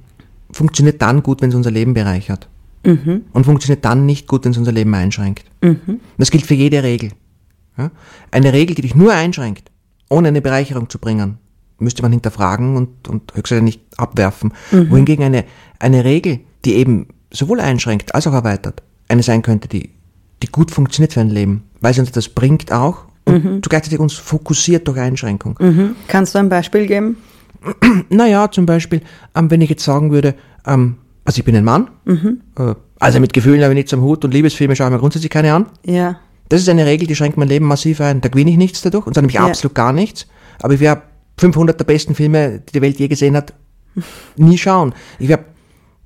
funktioniert 0.52 1.02
dann 1.02 1.24
gut, 1.24 1.42
wenn 1.42 1.50
es 1.50 1.56
unser 1.56 1.72
Leben 1.72 1.94
bereichert. 1.94 2.50
Mhm. 2.84 3.24
Und 3.34 3.46
funktioniert 3.46 3.84
dann 3.84 4.06
nicht 4.06 4.28
gut, 4.28 4.46
wenn 4.46 4.52
es 4.52 4.58
unser 4.58 4.72
Leben 4.72 4.94
einschränkt. 4.94 5.46
Mhm. 5.62 6.00
Das 6.18 6.32
gilt 6.32 6.46
für 6.46 6.54
jede 6.54 6.84
Regel. 6.84 7.12
Ja? 7.78 7.92
Eine 8.32 8.54
Regel, 8.54 8.76
die 8.76 8.82
dich 8.82 8.96
nur 8.96 9.14
einschränkt, 9.14 9.72
ohne 10.10 10.30
eine 10.30 10.42
Bereicherung 10.42 10.90
zu 10.90 11.00
bringen, 11.00 11.38
müsste 11.80 12.02
man 12.02 12.12
hinterfragen 12.12 12.78
und, 12.78 13.08
und 13.08 13.34
höchstwahrscheinlich 13.34 13.78
nicht 13.78 14.00
abwerfen. 14.00 14.54
Mhm. 14.72 14.92
Wohingegen 14.92 15.26
eine, 15.26 15.46
eine 15.80 16.04
Regel, 16.04 16.40
die 16.64 16.76
eben 16.76 17.08
sowohl 17.32 17.60
einschränkt 17.60 18.16
als 18.16 18.28
auch 18.28 18.34
erweitert, 18.34 18.82
eine 19.08 19.24
sein 19.24 19.42
könnte, 19.42 19.68
die, 19.68 19.92
die 20.42 20.48
gut 20.48 20.72
funktioniert 20.72 21.14
für 21.14 21.22
ein 21.22 21.30
Leben, 21.30 21.64
weil 21.82 21.94
sie 21.94 22.00
uns 22.00 22.12
das 22.12 22.30
bringt 22.30 22.72
auch 22.72 23.06
und 23.26 23.44
mhm. 23.44 23.62
gleichzeitig 23.62 24.00
uns 24.00 24.14
fokussiert 24.14 24.88
durch 24.88 25.00
Einschränkung. 25.00 25.58
Mhm. 25.60 25.96
Kannst 26.08 26.36
du 26.36 26.40
ein 26.40 26.50
Beispiel 26.50 26.88
geben? 26.88 27.18
Naja, 28.10 28.52
zum 28.52 28.68
Beispiel, 28.68 29.02
ähm, 29.34 29.50
wenn 29.50 29.60
ich 29.60 29.72
jetzt 29.72 29.84
sagen 29.84 30.12
würde, 30.12 30.36
ähm, 30.68 30.98
also 31.24 31.40
ich 31.40 31.46
bin 31.46 31.56
ein 31.56 31.64
Mann, 31.64 31.90
mhm. 32.06 32.42
äh, 32.58 32.76
also 33.00 33.20
mit 33.20 33.34
Gefühlen 33.34 33.62
habe 33.64 33.74
ich 33.74 33.78
nichts 33.78 33.94
am 33.94 34.02
Hut 34.02 34.24
und 34.24 34.34
Liebesfilme 34.34 34.76
schaue 34.76 34.88
ich 34.88 34.94
mir 34.94 35.00
grundsätzlich 35.00 35.32
keine 35.32 35.54
an. 35.54 35.66
Ja. 35.84 36.20
Das 36.50 36.62
ist 36.62 36.70
eine 36.70 36.86
Regel, 36.86 37.08
die 37.08 37.16
schränkt 37.16 37.38
mein 37.38 37.48
Leben 37.48 37.66
massiv 37.66 38.02
ein. 38.02 38.22
Da 38.22 38.30
gewinne 38.30 38.52
ich 38.52 38.58
nichts 38.58 38.82
dadurch 38.82 39.08
und 39.08 39.14
zwar 39.14 39.22
nämlich 39.22 39.36
ja. 39.36 39.46
absolut 39.46 39.76
gar 39.76 39.94
nichts. 39.94 40.28
Aber 40.62 40.74
ich 40.74 40.80
werde 40.80 41.04
500 41.38 41.80
der 41.80 41.86
besten 41.86 42.16
Filme, 42.16 42.60
die 42.60 42.74
die 42.74 42.82
Welt 42.82 43.00
je 43.00 43.08
gesehen 43.08 43.36
hat, 43.36 43.54
nie 44.36 44.58
schauen. 44.58 44.94
Ich 45.20 45.28
werde 45.28 45.46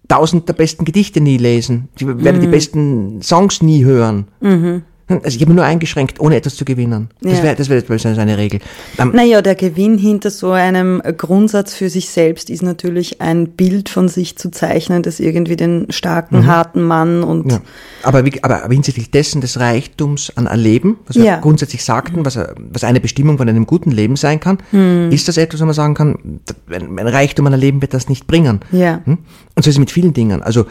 1000 0.07 0.47
der 0.47 0.53
besten 0.53 0.85
Gedichte 0.85 1.21
nie 1.21 1.37
lesen. 1.37 1.89
Ich 1.95 2.05
werde 2.05 2.39
mhm. 2.39 2.41
die 2.41 2.47
besten 2.47 3.21
Songs 3.21 3.61
nie 3.61 3.83
hören. 3.83 4.27
Mhm 4.39 4.83
Also 5.09 5.35
ich 5.35 5.41
habe 5.41 5.53
nur 5.53 5.65
eingeschränkt, 5.65 6.19
ohne 6.19 6.35
etwas 6.35 6.55
zu 6.55 6.65
gewinnen. 6.65 7.09
Das 7.21 7.39
Ja. 7.39 7.43
wäre 7.43 7.55
das 7.55 7.67
wär, 7.69 7.81
das 7.81 7.89
wär 8.05 8.13
so 8.15 8.21
eine 8.21 8.37
Regel. 8.37 8.59
Ähm, 8.99 9.11
Naja, 9.15 9.41
der 9.41 9.55
Gewinn 9.55 9.97
hinter 9.97 10.29
so 10.29 10.51
einem 10.51 11.01
Grundsatz 11.17 11.73
für 11.73 11.89
sich 11.89 12.09
selbst 12.11 12.49
ist 12.51 12.61
natürlich 12.61 13.19
ein 13.19 13.49
Bild 13.49 13.89
von 13.89 14.07
sich 14.07 14.37
zu 14.37 14.51
zeichnen, 14.51 15.01
das 15.01 15.19
irgendwie 15.19 15.55
den 15.55 15.87
starken, 15.89 16.45
harten 16.45 16.83
Mann 16.83 17.23
und 17.23 17.45
Mhm. 17.45 17.51
ja. 17.51 17.61
aber, 18.03 18.23
wie, 18.23 18.43
aber, 18.43 18.63
aber 18.63 18.73
hinsichtlich 18.73 19.09
dessen 19.09 19.41
des 19.41 19.59
Reichtums 19.59 20.31
an 20.35 20.45
Erleben, 20.45 20.97
was 21.07 21.15
wir 21.15 21.23
Ja. 21.23 21.39
grundsätzlich 21.39 21.83
sagten, 21.83 22.23
was, 22.23 22.37
was 22.57 22.83
eine 22.83 22.99
Bestimmung 22.99 23.37
von 23.39 23.49
einem 23.49 23.65
guten 23.65 23.89
Leben 23.91 24.15
sein 24.15 24.39
kann, 24.39 24.59
Hm. 24.71 25.11
ist 25.11 25.27
das 25.27 25.37
etwas, 25.37 25.59
wo 25.61 25.65
man 25.65 25.73
sagen 25.73 25.95
kann, 25.95 26.39
ein 26.69 26.99
ein 26.99 27.07
Reichtum 27.07 27.47
an 27.47 27.53
Erleben 27.53 27.81
wird 27.81 27.93
das 27.95 28.09
nicht 28.09 28.27
bringen. 28.27 28.59
ja. 28.71 29.01
Hm? 29.05 29.17
Und 29.55 29.63
so 29.63 29.69
ist 29.69 29.75
es 29.75 29.79
mit 29.79 29.89
vielen 29.91 30.13
Dingen. 30.13 30.43
Also, 30.43 30.65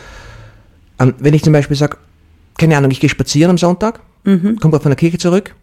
ähm, 1.01 1.15
wenn 1.19 1.35
ich 1.35 1.43
zum 1.43 1.53
Beispiel 1.53 1.77
sage, 1.77 1.97
keine 2.57 2.77
Ahnung, 2.77 2.91
ich 2.91 3.01
gehe 3.01 3.11
spazieren 3.11 3.51
am 3.51 3.59
Sonntag, 3.59 4.01
komme 4.25 4.57
gerade 4.57 4.81
von 4.81 4.91
der 4.91 4.97
Kirche 4.97 5.19
zurück, 5.19 5.55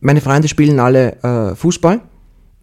meine 0.00 0.20
Freunde 0.20 0.48
spielen 0.48 0.78
alle 0.80 1.16
äh, 1.22 1.54
Fußball, 1.54 2.00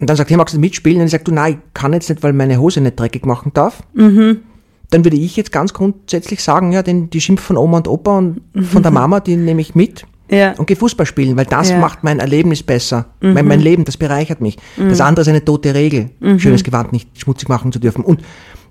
und 0.02 0.10
dann 0.10 0.16
sagt, 0.16 0.30
hey, 0.30 0.38
magst 0.38 0.56
du 0.56 0.60
mitspielen? 0.60 1.00
Und 1.02 1.06
ich 1.08 1.12
sage, 1.12 1.26
du, 1.26 1.34
nein, 1.34 1.54
ich 1.54 1.74
kann 1.74 1.92
jetzt 1.92 2.10
nicht, 2.10 2.24
weil 2.24 2.32
meine 2.32 2.58
Hose 2.60 2.80
nicht 2.80 2.98
dreckig 2.98 3.26
machen 3.26 3.52
darf. 3.54 3.84
Dann 3.94 5.06
würde 5.06 5.18
ich 5.18 5.36
jetzt 5.36 5.52
ganz 5.52 5.74
grundsätzlich 5.74 6.42
sagen, 6.42 6.72
ja, 6.72 6.82
den, 6.82 7.10
die 7.10 7.20
Schimpf 7.22 7.42
von 7.42 7.58
Oma 7.58 7.78
und 7.78 7.88
Opa 7.90 8.18
und 8.18 8.42
von 8.62 8.82
der 8.82 8.92
Mama, 9.00 9.20
die 9.20 9.36
nehme 9.36 9.60
ich 9.62 9.76
mit 9.76 10.06
Ja. 10.32 10.54
und 10.54 10.68
gehe 10.68 10.78
Fußball 10.78 11.06
spielen, 11.06 11.36
weil 11.38 11.46
das 11.46 11.70
Ja. 11.72 11.80
macht 11.80 12.04
mein 12.06 12.20
Erlebnis 12.20 12.64
besser. 12.64 13.08
Mein, 13.20 13.46
mein 13.46 13.60
Leben, 13.60 13.84
das 13.84 13.98
bereichert 13.98 14.40
mich. 14.42 14.58
Das 14.78 15.02
andere 15.02 15.22
ist 15.24 15.28
eine 15.28 15.44
tote 15.44 15.74
Regel, 15.76 16.12
schönes 16.38 16.64
Gewand 16.64 16.94
nicht 16.94 17.10
schmutzig 17.20 17.50
machen 17.50 17.72
zu 17.74 17.80
dürfen. 17.80 18.04
Und 18.06 18.22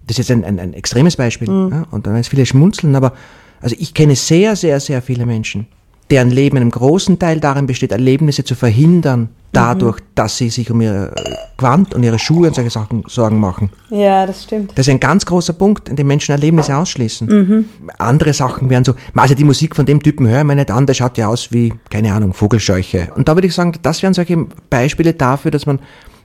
das 0.06 0.18
ist 0.18 0.28
jetzt 0.28 0.30
ein, 0.36 0.44
ein, 0.44 0.58
ein 0.58 0.72
extremes 0.72 1.16
Beispiel. 1.16 1.48
Ja, 1.48 1.86
und 1.90 2.06
da 2.06 2.12
werden 2.12 2.24
viele 2.24 2.46
schmunzeln, 2.46 2.96
aber 2.96 3.12
also 3.60 3.76
ich 3.78 3.92
kenne 3.92 4.16
sehr, 4.16 4.56
sehr, 4.56 4.80
sehr 4.80 5.02
viele 5.02 5.26
Menschen, 5.26 5.66
deren 6.10 6.30
Leben 6.30 6.56
in 6.56 6.62
einem 6.62 6.70
großen 6.70 7.18
Teil 7.18 7.40
darin 7.40 7.66
besteht, 7.66 7.92
Erlebnisse 7.92 8.44
zu 8.44 8.54
verhindern, 8.54 9.28
dadurch, 9.52 9.98
dass 10.14 10.36
sie 10.36 10.50
sich 10.50 10.70
um 10.70 10.80
ihre 10.80 11.12
Gewand 11.56 11.94
und 11.94 12.02
ihre 12.02 12.18
Schuhe 12.18 12.48
und 12.48 12.54
solche 12.54 12.70
Sachen 12.70 13.04
Sorgen 13.06 13.40
machen. 13.40 13.70
ja, 13.90 14.26
das 14.26 14.44
stimmt. 14.44 14.72
Das 14.76 14.86
ist 14.86 14.92
ein 14.92 15.00
ganz 15.00 15.26
großer 15.26 15.52
Punkt, 15.52 15.88
in 15.88 15.96
dem 15.96 16.06
Menschen 16.06 16.32
Erlebnisse 16.32 16.76
ausschließen. 16.76 17.68
Andere 17.98 18.32
Sachen 18.32 18.70
wären 18.70 18.84
so, 18.84 18.94
also 19.14 19.34
die 19.34 19.44
Musik 19.44 19.74
von 19.74 19.86
dem 19.86 20.02
Typen 20.02 20.28
höre 20.28 20.40
ich 20.40 20.44
mir 20.44 20.54
nicht 20.54 20.70
an, 20.70 20.86
der 20.86 20.94
schaut 20.94 21.18
ja 21.18 21.28
aus 21.28 21.50
wie, 21.52 21.72
keine 21.90 22.12
Ahnung, 22.12 22.34
Vogelscheuche. 22.34 23.08
Und 23.16 23.28
da 23.28 23.36
würde 23.36 23.48
ich 23.48 23.54
sagen, 23.54 23.72
das 23.82 24.02
wären 24.02 24.14
solche 24.14 24.46
Beispiele 24.70 25.14
dafür, 25.14 25.50
dass 25.50 25.66
man 25.66 25.80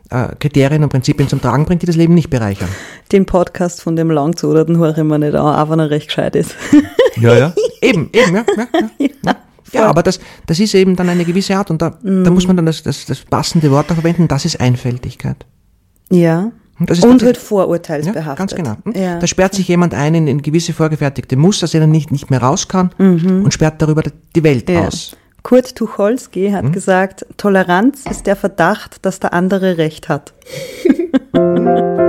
äh, 0.09 0.27
Kriterien 0.39 0.83
und 0.83 0.89
Prinzipien 0.89 1.27
zum 1.27 1.41
Tragen 1.41 1.65
bringt, 1.65 1.81
die 1.81 1.85
das 1.85 1.95
Leben 1.95 2.13
nicht 2.13 2.29
bereichern. 2.29 2.69
Den 3.11 3.25
Podcast 3.25 3.81
von 3.81 3.95
dem 3.95 4.11
Langzuderten 4.11 4.77
höre 4.77 4.97
ich 4.97 5.03
mir 5.03 5.19
nicht 5.19 5.35
an, 5.35 5.55
auch 5.55 5.69
wenn 5.69 5.79
er 5.79 5.89
recht 5.89 6.07
gescheit 6.07 6.35
ist. 6.35 6.55
Ja, 7.15 7.35
ja. 7.35 7.53
eben, 7.81 8.09
eben, 8.11 8.35
ja. 8.35 8.45
Ja, 8.57 8.67
ja, 8.99 9.07
ja. 9.25 9.35
Ja 9.73 9.87
aber 9.87 10.03
das, 10.03 10.19
das 10.45 10.59
ist 10.59 10.73
eben 10.75 10.95
dann 10.95 11.09
eine 11.09 11.25
gewisse 11.25 11.55
Art 11.57 11.69
und 11.71 11.81
da, 11.81 11.91
da 12.01 12.29
muss 12.31 12.47
man 12.47 12.55
dann 12.55 12.65
das, 12.65 12.83
das, 12.83 13.05
das 13.05 13.19
passende 13.21 13.69
Wort 13.71 13.91
auch 13.91 13.95
verwenden, 13.95 14.27
das 14.27 14.45
ist 14.45 14.59
Einfältigkeit. 14.59 15.45
ja. 16.09 16.51
Und 16.79 16.89
das 16.89 16.97
ist 16.97 17.05
Und 17.05 17.21
wird 17.21 17.37
vorurteilsbehaftet. 17.37 18.25
Ja, 18.25 18.33
ganz 18.33 18.55
genau. 18.55 18.75
Hm? 18.83 18.93
Ja. 18.95 19.19
Da 19.19 19.27
sperrt 19.27 19.53
sich 19.53 19.67
jemand 19.67 19.93
ein 19.93 20.15
in, 20.15 20.27
in 20.27 20.41
gewisse 20.41 20.73
vorgefertigte 20.73 21.35
Muster, 21.35 21.65
dass 21.65 21.75
er 21.75 21.81
dann 21.81 21.91
nicht, 21.91 22.11
nicht 22.11 22.31
mehr 22.31 22.41
raus 22.41 22.67
kann 22.67 22.89
und 22.97 23.53
sperrt 23.53 23.79
darüber 23.79 24.01
die 24.35 24.43
Welt 24.43 24.67
Mhm. 24.67 24.73
Ja. 24.73 24.87
aus. 24.87 25.15
Kurt 25.43 25.75
Tucholsky 25.75 26.49
hat 26.49 26.63
Hm? 26.65 26.71
gesagt, 26.71 27.27
Toleranz 27.37 28.05
ist 28.09 28.25
der 28.25 28.35
Verdacht, 28.35 29.05
dass 29.05 29.19
der 29.19 29.33
andere 29.33 29.77
Recht 29.77 30.09
hat. 30.09 30.33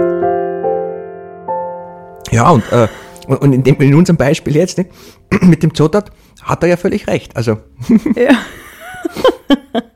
Ja, 2.30 2.50
und, 2.50 2.64
äh, 2.72 2.88
und 3.28 3.36
und 3.42 3.52
in, 3.52 3.62
dem, 3.62 3.76
in 3.76 3.94
unserem 3.94 4.16
Beispiel 4.16 4.56
jetzt 4.56 4.78
ne, 4.78 4.86
mit 5.42 5.62
dem 5.62 5.74
Zotat 5.74 6.10
hat 6.44 6.62
er 6.62 6.68
ja 6.70 6.76
völlig 6.76 7.06
recht. 7.06 7.36
Also, 7.36 7.58
Ja. 8.16 8.32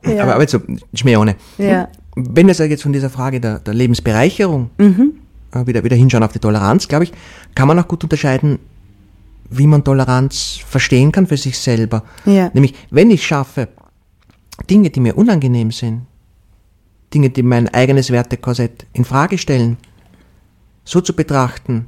ja. 0.11 0.23
aber, 0.23 0.33
aber 0.35 0.41
jetzt 0.41 0.51
so, 0.51 0.59
Schmäh 0.93 1.15
ohne. 1.17 1.35
Ja. 1.57 1.87
Wenn 2.15 2.47
wir 2.47 2.53
jetzt 2.53 2.83
von 2.83 2.93
dieser 2.93 3.09
Frage 3.09 3.39
der, 3.39 3.59
der 3.59 3.73
Lebensbereicherung 3.73 4.69
Mhm. 4.77 5.13
äh, 5.53 5.65
wieder, 5.65 5.83
wieder 5.83 5.95
hinschauen 5.95 6.23
auf 6.23 6.31
die 6.33 6.39
Toleranz, 6.39 6.87
glaube 6.87 7.05
ich, 7.05 7.11
kann 7.55 7.67
man 7.67 7.79
auch 7.79 7.87
gut 7.87 8.03
unterscheiden, 8.03 8.59
wie 9.49 9.67
man 9.67 9.83
Toleranz 9.83 10.59
verstehen 10.67 11.11
kann 11.11 11.27
für 11.27 11.37
sich 11.37 11.57
selber. 11.57 12.03
Ja. 12.25 12.51
Nämlich, 12.53 12.75
wenn 12.91 13.09
ich 13.09 13.25
schaffe, 13.25 13.67
Dinge, 14.69 14.89
die 14.89 14.99
mir 14.99 15.17
unangenehm 15.17 15.71
sind, 15.71 16.01
Dinge, 17.13 17.29
die 17.29 17.41
mein 17.41 17.67
eigenes 17.73 18.11
Wertekorsett 18.11 18.85
in 18.93 19.05
Frage 19.05 19.37
stellen, 19.37 19.77
so 20.83 21.01
zu 21.01 21.15
betrachten, 21.15 21.87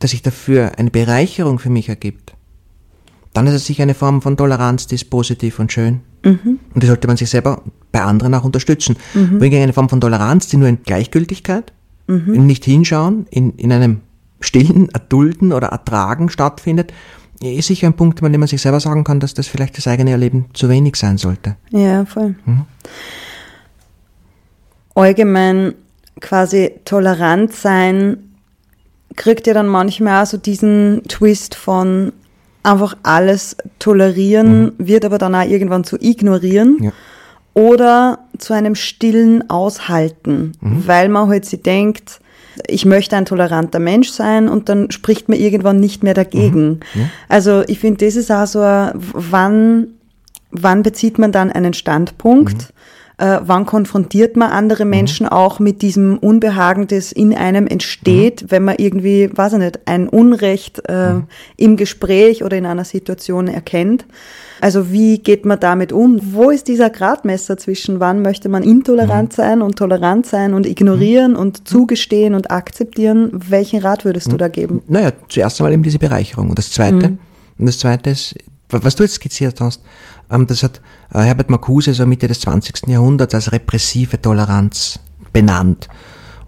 dass 0.00 0.10
sich 0.10 0.22
dafür 0.22 0.72
eine 0.78 0.90
Bereicherung 0.90 1.58
für 1.58 1.70
mich 1.70 1.88
ergibt, 1.88 2.34
dann 3.36 3.46
ist 3.46 3.52
es 3.52 3.66
sicher 3.66 3.82
eine 3.82 3.94
Form 3.94 4.22
von 4.22 4.36
Toleranz, 4.36 4.86
die 4.86 4.94
ist 4.94 5.10
positiv 5.10 5.58
und 5.58 5.70
schön. 5.70 6.00
Und 6.24 6.58
die 6.74 6.86
sollte 6.86 7.06
man 7.06 7.16
sich 7.16 7.28
selber 7.28 7.62
bei 7.92 8.00
anderen 8.00 8.34
auch 8.34 8.44
unterstützen. 8.44 8.96
Wohingegen 9.12 9.62
eine 9.62 9.72
Form 9.72 9.88
von 9.88 10.00
Toleranz, 10.00 10.48
die 10.48 10.56
nur 10.56 10.68
in 10.68 10.82
Gleichgültigkeit, 10.82 11.72
in 12.08 12.46
nicht 12.46 12.64
hinschauen, 12.64 13.26
in, 13.30 13.52
in 13.56 13.72
einem 13.72 14.00
stillen 14.40 14.88
Erdulden 14.88 15.52
oder 15.52 15.68
Ertragen 15.68 16.30
stattfindet, 16.30 16.92
ist 17.42 17.66
sicher 17.66 17.86
ein 17.86 17.92
Punkt, 17.92 18.22
an 18.22 18.32
dem 18.32 18.40
man 18.40 18.48
sich 18.48 18.62
selber 18.62 18.80
sagen 18.80 19.04
kann, 19.04 19.20
dass 19.20 19.34
das 19.34 19.46
vielleicht 19.46 19.76
das 19.76 19.86
eigene 19.86 20.12
Erleben 20.12 20.46
zu 20.54 20.68
wenig 20.70 20.96
sein 20.96 21.18
sollte. 21.18 21.56
Ja, 21.70 22.06
voll. 22.06 22.34
Mhm. 22.46 22.64
Allgemein 24.94 25.74
quasi 26.20 26.72
tolerant 26.86 27.52
sein 27.52 28.16
kriegt 29.14 29.46
ja 29.46 29.52
dann 29.52 29.68
manchmal 29.68 30.22
auch 30.22 30.26
so 30.26 30.38
diesen 30.38 31.02
Twist 31.08 31.54
von 31.54 32.12
einfach 32.66 32.96
alles 33.02 33.56
tolerieren, 33.78 34.72
wird 34.78 35.04
aber 35.04 35.18
dann 35.18 35.34
auch 35.34 35.46
irgendwann 35.48 35.84
zu 35.84 35.96
ignorieren. 36.00 36.76
Mhm. 36.78 36.84
Ja. 36.84 36.92
Oder 37.54 38.18
zu 38.36 38.52
einem 38.52 38.74
stillen 38.74 39.48
Aushalten, 39.48 40.52
Mhm. 40.60 40.86
weil 40.86 41.08
man 41.08 41.28
halt 41.28 41.46
sich 41.46 41.62
denkt, 41.62 42.20
ich 42.66 42.84
möchte 42.84 43.16
ein 43.16 43.24
toleranter 43.24 43.78
Mensch 43.78 44.10
sein 44.10 44.48
und 44.48 44.68
dann 44.68 44.90
spricht 44.90 45.28
man 45.28 45.38
irgendwann 45.38 45.78
nicht 45.80 46.02
mehr 46.02 46.14
dagegen. 46.14 46.80
Mhm. 46.94 47.10
Also 47.28 47.62
ich 47.66 47.78
finde, 47.78 48.04
das 48.04 48.16
ist 48.16 48.30
auch 48.30 48.46
so, 48.46 48.60
ein, 48.60 48.92
wann, 48.94 49.86
wann 50.50 50.82
bezieht 50.82 51.18
man 51.18 51.32
dann 51.32 51.50
einen 51.52 51.74
Standpunkt? 51.74 52.72
Äh, 53.18 53.38
wann 53.42 53.64
konfrontiert 53.64 54.36
man 54.36 54.50
andere 54.50 54.84
Menschen 54.84 55.26
auch 55.26 55.58
mit 55.58 55.80
diesem 55.80 56.18
Unbehagen, 56.18 56.86
das 56.86 57.12
in 57.12 57.34
einem 57.34 57.66
entsteht, 57.66 58.46
wenn 58.50 58.64
man 58.64 58.74
irgendwie, 58.76 59.30
weiß 59.34 59.54
ich 59.54 59.58
nicht, 59.58 59.80
ein 59.86 60.06
Unrecht 60.08 60.86
äh, 60.86 61.14
im 61.56 61.76
Gespräch 61.78 62.44
oder 62.44 62.58
in 62.58 62.66
einer 62.66 62.84
Situation 62.84 63.48
erkennt? 63.48 64.04
Also 64.60 64.90
wie 64.92 65.18
geht 65.18 65.46
man 65.46 65.58
damit 65.60 65.92
um? 65.92 66.20
Wo 66.34 66.50
ist 66.50 66.68
dieser 66.68 66.90
Gradmesser 66.90 67.56
zwischen 67.56 68.00
wann 68.00 68.20
möchte 68.20 68.50
man 68.50 68.62
intolerant 68.62 69.32
sein 69.32 69.62
und 69.62 69.76
tolerant 69.76 70.26
sein 70.26 70.52
und 70.52 70.66
ignorieren 70.66 71.36
und 71.36 71.66
zugestehen 71.66 72.34
und 72.34 72.50
akzeptieren? 72.50 73.30
Welchen 73.32 73.80
Rat 73.80 74.04
würdest 74.04 74.30
du 74.30 74.36
da 74.36 74.48
geben? 74.48 74.82
Naja, 74.88 75.12
zuerst 75.30 75.58
einmal 75.60 75.72
eben 75.72 75.82
diese 75.82 75.98
Bereicherung. 75.98 76.50
Und 76.50 76.58
das 76.58 76.70
Zweite, 76.70 77.08
Mhm. 77.08 77.18
und 77.58 77.66
das 77.66 77.78
Zweite 77.78 78.10
ist, 78.10 78.34
was 78.68 78.96
du 78.96 79.04
jetzt 79.04 79.14
skizziert 79.14 79.60
hast, 79.60 79.80
das 80.28 80.62
hat 80.62 80.80
äh, 81.12 81.20
Herbert 81.20 81.50
Marcuse 81.50 81.94
so 81.94 82.06
Mitte 82.06 82.28
des 82.28 82.40
20. 82.40 82.88
Jahrhunderts 82.88 83.34
als 83.34 83.52
repressive 83.52 84.20
Toleranz 84.20 84.98
benannt. 85.32 85.88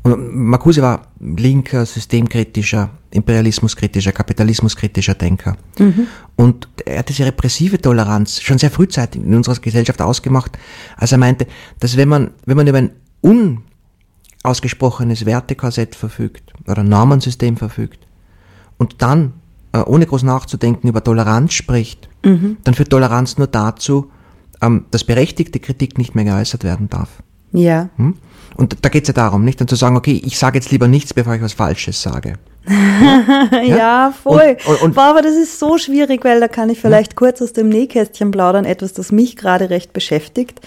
Und 0.02 0.34
Marcuse 0.34 0.80
war 0.80 1.08
linker, 1.20 1.84
systemkritischer, 1.84 2.90
imperialismuskritischer, 3.10 4.12
kapitalismuskritischer 4.12 5.14
Denker. 5.14 5.56
Und 6.36 6.68
er 6.84 7.00
hat 7.00 7.08
diese 7.08 7.26
repressive 7.26 7.80
Toleranz 7.80 8.40
schon 8.40 8.58
sehr 8.58 8.70
frühzeitig 8.70 9.22
in 9.22 9.34
unserer 9.34 9.56
Gesellschaft 9.56 10.00
ausgemacht, 10.00 10.58
als 10.96 11.12
er 11.12 11.18
meinte, 11.18 11.46
dass 11.80 11.96
wenn 11.96 12.08
man, 12.08 12.30
wenn 12.46 12.56
man 12.56 12.66
über 12.66 12.78
ein 12.78 12.92
unausgesprochenes 14.42 15.26
Wertekorsett 15.26 15.94
verfügt 15.94 16.52
oder 16.66 16.82
Normensystem 16.82 17.56
verfügt 17.56 18.06
und 18.78 19.02
dann 19.02 19.34
äh, 19.72 19.80
ohne 19.80 20.06
groß 20.06 20.22
nachzudenken 20.22 20.88
über 20.88 21.02
Toleranz 21.02 21.54
spricht, 21.54 22.07
dann 22.22 22.74
führt 22.74 22.90
Toleranz 22.90 23.38
nur 23.38 23.46
dazu, 23.46 24.10
ähm, 24.60 24.84
dass 24.90 25.04
berechtigte 25.04 25.60
Kritik 25.60 25.98
nicht 25.98 26.14
mehr 26.14 26.24
geäußert 26.24 26.64
werden 26.64 26.88
darf. 26.90 27.08
Ja. 27.52 27.88
Hm? 27.96 28.14
Und 28.56 28.76
da 28.82 28.88
geht 28.88 29.04
es 29.04 29.08
ja 29.08 29.14
darum, 29.14 29.44
nicht 29.44 29.60
dann 29.60 29.68
zu 29.68 29.76
sagen, 29.76 29.96
okay, 29.96 30.20
ich 30.24 30.36
sage 30.38 30.58
jetzt 30.58 30.70
lieber 30.70 30.88
nichts, 30.88 31.14
bevor 31.14 31.34
ich 31.34 31.42
was 31.42 31.52
Falsches 31.52 32.02
sage. 32.02 32.34
Ja, 33.64 34.12
voll. 34.22 34.56
Und- 34.66 34.74
und- 34.74 34.82
und- 34.82 34.94
Boah, 34.94 35.04
aber 35.04 35.22
das 35.22 35.34
ist 35.36 35.58
so 35.58 35.78
schwierig, 35.78 36.24
weil 36.24 36.40
da 36.40 36.48
kann 36.48 36.68
ich 36.70 36.80
vielleicht 36.80 37.16
kurz 37.16 37.40
aus 37.40 37.52
dem 37.52 37.68
Nähkästchen 37.68 38.30
plaudern, 38.30 38.64
etwas, 38.64 38.92
das 38.92 39.12
mich 39.12 39.36
gerade 39.36 39.70
recht 39.70 39.92
beschäftigt. 39.92 40.60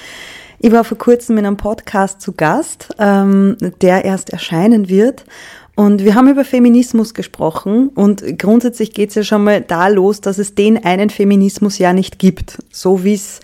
Ich 0.59 0.71
war 0.71 0.83
vor 0.83 0.97
kurzem 0.97 1.37
in 1.37 1.45
einem 1.45 1.57
Podcast 1.57 2.21
zu 2.21 2.33
Gast, 2.33 2.89
ähm, 2.99 3.57
der 3.81 4.05
erst 4.05 4.29
erscheinen 4.31 4.89
wird. 4.89 5.25
Und 5.75 6.03
wir 6.03 6.15
haben 6.15 6.29
über 6.29 6.43
Feminismus 6.43 7.13
gesprochen 7.13 7.89
und 7.89 8.37
grundsätzlich 8.37 8.93
geht 8.93 9.09
es 9.09 9.15
ja 9.15 9.23
schon 9.23 9.43
mal 9.43 9.61
da 9.61 9.87
los, 9.87 10.19
dass 10.21 10.37
es 10.37 10.53
den 10.53 10.83
einen 10.83 11.09
Feminismus 11.09 11.77
ja 11.77 11.93
nicht 11.93 12.19
gibt. 12.19 12.57
So 12.71 13.03
wie 13.03 13.13
es 13.13 13.39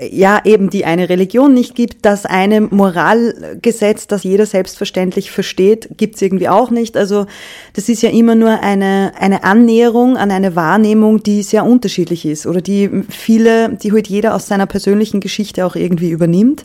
ja 0.00 0.40
eben 0.44 0.70
die 0.70 0.86
eine 0.86 1.10
Religion 1.10 1.52
nicht 1.52 1.74
gibt, 1.74 2.06
das 2.06 2.24
eine 2.24 2.62
Moralgesetz, 2.62 4.06
das 4.06 4.24
jeder 4.24 4.46
selbstverständlich 4.46 5.30
versteht, 5.30 5.88
gibt's 5.98 6.22
irgendwie 6.22 6.48
auch 6.48 6.70
nicht. 6.70 6.96
Also 6.96 7.26
das 7.74 7.90
ist 7.90 8.00
ja 8.02 8.08
immer 8.08 8.34
nur 8.34 8.62
eine, 8.62 9.12
eine 9.18 9.44
Annäherung 9.44 10.16
an 10.16 10.30
eine 10.30 10.56
Wahrnehmung, 10.56 11.22
die 11.22 11.42
sehr 11.42 11.66
unterschiedlich 11.66 12.24
ist 12.24 12.46
oder 12.46 12.62
die 12.62 12.88
viele, 13.10 13.74
die 13.74 13.92
halt 13.92 14.08
jeder 14.08 14.34
aus 14.34 14.46
seiner 14.46 14.64
persönlichen 14.64 15.20
Geschichte 15.20 15.66
auch 15.66 15.76
irgendwie 15.76 16.10
übernimmt. 16.10 16.64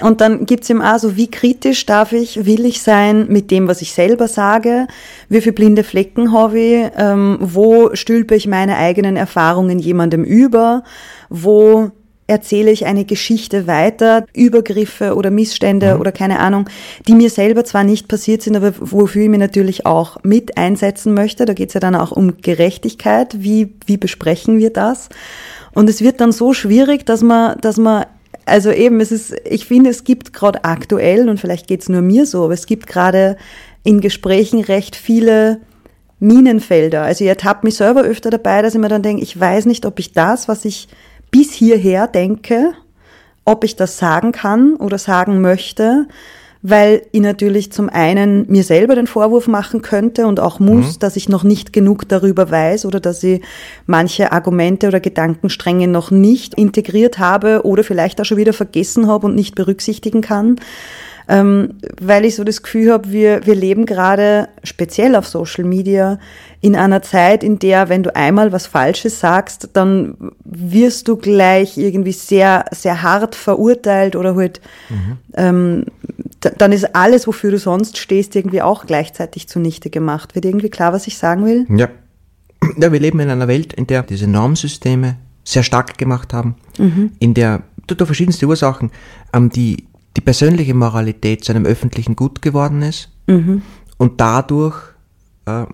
Und 0.00 0.20
dann 0.20 0.46
gibt's 0.46 0.70
eben 0.70 0.82
auch 0.82 1.00
so, 1.00 1.16
wie 1.16 1.30
kritisch 1.30 1.84
darf 1.84 2.12
ich, 2.12 2.46
will 2.46 2.64
ich 2.64 2.80
sein 2.82 3.26
mit 3.28 3.50
dem, 3.50 3.66
was 3.66 3.82
ich 3.82 3.92
selber 3.92 4.28
sage, 4.28 4.86
wie 5.28 5.40
viele 5.40 5.52
blinde 5.52 5.82
Flecken 5.82 6.32
habe 6.32 6.60
ich, 6.60 6.90
ähm, 6.96 7.38
wo 7.40 7.90
stülpe 7.94 8.36
ich 8.36 8.46
meine 8.46 8.76
eigenen 8.76 9.16
Erfahrungen 9.16 9.80
jemandem 9.80 10.22
über, 10.22 10.84
wo 11.28 11.90
erzähle 12.28 12.70
ich 12.70 12.86
eine 12.86 13.04
Geschichte 13.04 13.66
weiter, 13.66 14.24
Übergriffe 14.34 15.16
oder 15.16 15.30
Missstände 15.30 15.94
mhm. 15.94 16.00
oder 16.00 16.12
keine 16.12 16.38
Ahnung, 16.38 16.68
die 17.08 17.14
mir 17.14 17.30
selber 17.30 17.64
zwar 17.64 17.82
nicht 17.82 18.06
passiert 18.06 18.42
sind, 18.42 18.54
aber 18.54 18.74
wofür 18.78 19.22
ich 19.24 19.28
mir 19.28 19.38
natürlich 19.38 19.86
auch 19.86 20.22
mit 20.22 20.56
einsetzen 20.56 21.14
möchte. 21.14 21.46
Da 21.46 21.54
geht 21.54 21.68
es 21.68 21.74
ja 21.74 21.80
dann 21.80 21.96
auch 21.96 22.12
um 22.12 22.36
Gerechtigkeit. 22.42 23.42
Wie, 23.42 23.72
wie 23.86 23.96
besprechen 23.96 24.58
wir 24.58 24.70
das? 24.70 25.08
Und 25.72 25.88
es 25.88 26.02
wird 26.02 26.20
dann 26.20 26.30
so 26.30 26.52
schwierig, 26.52 27.06
dass 27.06 27.22
man, 27.22 27.58
dass 27.60 27.78
man 27.78 28.04
also 28.44 28.70
eben, 28.70 29.00
es 29.00 29.10
ist, 29.10 29.34
ich 29.44 29.66
finde, 29.66 29.90
es 29.90 30.04
gibt 30.04 30.32
gerade 30.32 30.64
aktuell, 30.64 31.28
und 31.28 31.40
vielleicht 31.40 31.66
geht 31.66 31.82
es 31.82 31.88
nur 31.88 32.02
mir 32.02 32.26
so, 32.26 32.44
aber 32.44 32.54
es 32.54 32.66
gibt 32.66 32.86
gerade 32.86 33.36
in 33.84 34.00
Gesprächen 34.00 34.60
recht 34.60 34.96
viele 34.96 35.60
Minenfelder. 36.20 37.02
Also 37.02 37.24
ich 37.24 37.28
ertappe 37.28 37.66
mich 37.66 37.76
selber 37.76 38.02
öfter 38.02 38.30
dabei, 38.30 38.60
dass 38.62 38.74
ich 38.74 38.80
mir 38.80 38.88
dann 38.88 39.02
denke, 39.02 39.22
ich 39.22 39.38
weiß 39.38 39.66
nicht, 39.66 39.86
ob 39.86 39.98
ich 39.98 40.12
das, 40.12 40.48
was 40.48 40.64
ich 40.64 40.88
bis 41.30 41.52
hierher 41.52 42.06
denke, 42.06 42.72
ob 43.44 43.64
ich 43.64 43.76
das 43.76 43.98
sagen 43.98 44.32
kann 44.32 44.76
oder 44.76 44.98
sagen 44.98 45.40
möchte, 45.40 46.06
weil 46.60 47.02
ich 47.12 47.20
natürlich 47.20 47.70
zum 47.72 47.88
einen 47.88 48.50
mir 48.50 48.64
selber 48.64 48.94
den 48.94 49.06
Vorwurf 49.06 49.46
machen 49.46 49.80
könnte 49.80 50.26
und 50.26 50.40
auch 50.40 50.58
muss, 50.58 50.96
mhm. 50.96 50.98
dass 51.00 51.16
ich 51.16 51.28
noch 51.28 51.44
nicht 51.44 51.72
genug 51.72 52.08
darüber 52.08 52.50
weiß 52.50 52.84
oder 52.84 53.00
dass 53.00 53.22
ich 53.22 53.40
manche 53.86 54.32
Argumente 54.32 54.88
oder 54.88 55.00
Gedankenstränge 55.00 55.86
noch 55.86 56.10
nicht 56.10 56.54
integriert 56.54 57.18
habe 57.18 57.64
oder 57.64 57.84
vielleicht 57.84 58.20
auch 58.20 58.24
schon 58.24 58.38
wieder 58.38 58.52
vergessen 58.52 59.06
habe 59.06 59.26
und 59.26 59.36
nicht 59.36 59.54
berücksichtigen 59.54 60.20
kann 60.20 60.56
ähm, 61.28 61.74
weil 62.00 62.24
ich 62.24 62.34
so 62.34 62.44
das 62.44 62.62
Gefühl 62.62 62.90
habe, 62.90 63.12
wir, 63.12 63.46
wir 63.46 63.54
leben 63.54 63.84
gerade 63.84 64.48
speziell 64.64 65.14
auf 65.14 65.28
Social 65.28 65.64
Media 65.64 66.18
in 66.60 66.74
einer 66.74 67.02
Zeit, 67.02 67.44
in 67.44 67.58
der, 67.58 67.88
wenn 67.88 68.02
du 68.02 68.14
einmal 68.14 68.52
was 68.52 68.66
Falsches 68.66 69.20
sagst, 69.20 69.70
dann 69.74 70.16
wirst 70.44 71.08
du 71.08 71.16
gleich 71.16 71.78
irgendwie 71.78 72.12
sehr, 72.12 72.64
sehr 72.72 73.02
hart 73.02 73.34
verurteilt 73.34 74.16
oder 74.16 74.34
halt, 74.34 74.60
mhm. 74.88 75.18
ähm, 75.34 75.84
dann 76.40 76.72
ist 76.72 76.94
alles, 76.94 77.26
wofür 77.26 77.50
du 77.50 77.58
sonst 77.58 77.98
stehst, 77.98 78.34
irgendwie 78.36 78.62
auch 78.62 78.86
gleichzeitig 78.86 79.48
zunichte 79.48 79.90
gemacht. 79.90 80.34
Wird 80.34 80.44
irgendwie 80.44 80.70
klar, 80.70 80.92
was 80.92 81.06
ich 81.06 81.18
sagen 81.18 81.44
will? 81.44 81.66
Ja. 81.76 81.88
Ja, 82.76 82.92
wir 82.92 82.98
leben 82.98 83.20
in 83.20 83.30
einer 83.30 83.46
Welt, 83.46 83.72
in 83.72 83.86
der 83.86 84.02
diese 84.02 84.26
Normsysteme 84.26 85.16
sehr 85.44 85.62
stark 85.62 85.96
gemacht 85.96 86.34
haben, 86.34 86.56
mhm. 86.76 87.12
in 87.20 87.34
der 87.34 87.62
durch 87.86 88.04
verschiedenste 88.04 88.46
Ursachen 88.46 88.90
ähm, 89.32 89.48
die 89.50 89.88
die 90.18 90.20
persönliche 90.20 90.74
Moralität 90.74 91.44
zu 91.44 91.52
einem 91.52 91.64
öffentlichen 91.64 92.16
Gut 92.16 92.42
geworden 92.42 92.82
ist 92.82 93.08
mhm. 93.28 93.62
und 93.98 94.20
dadurch 94.20 94.76
äh, 95.46 95.64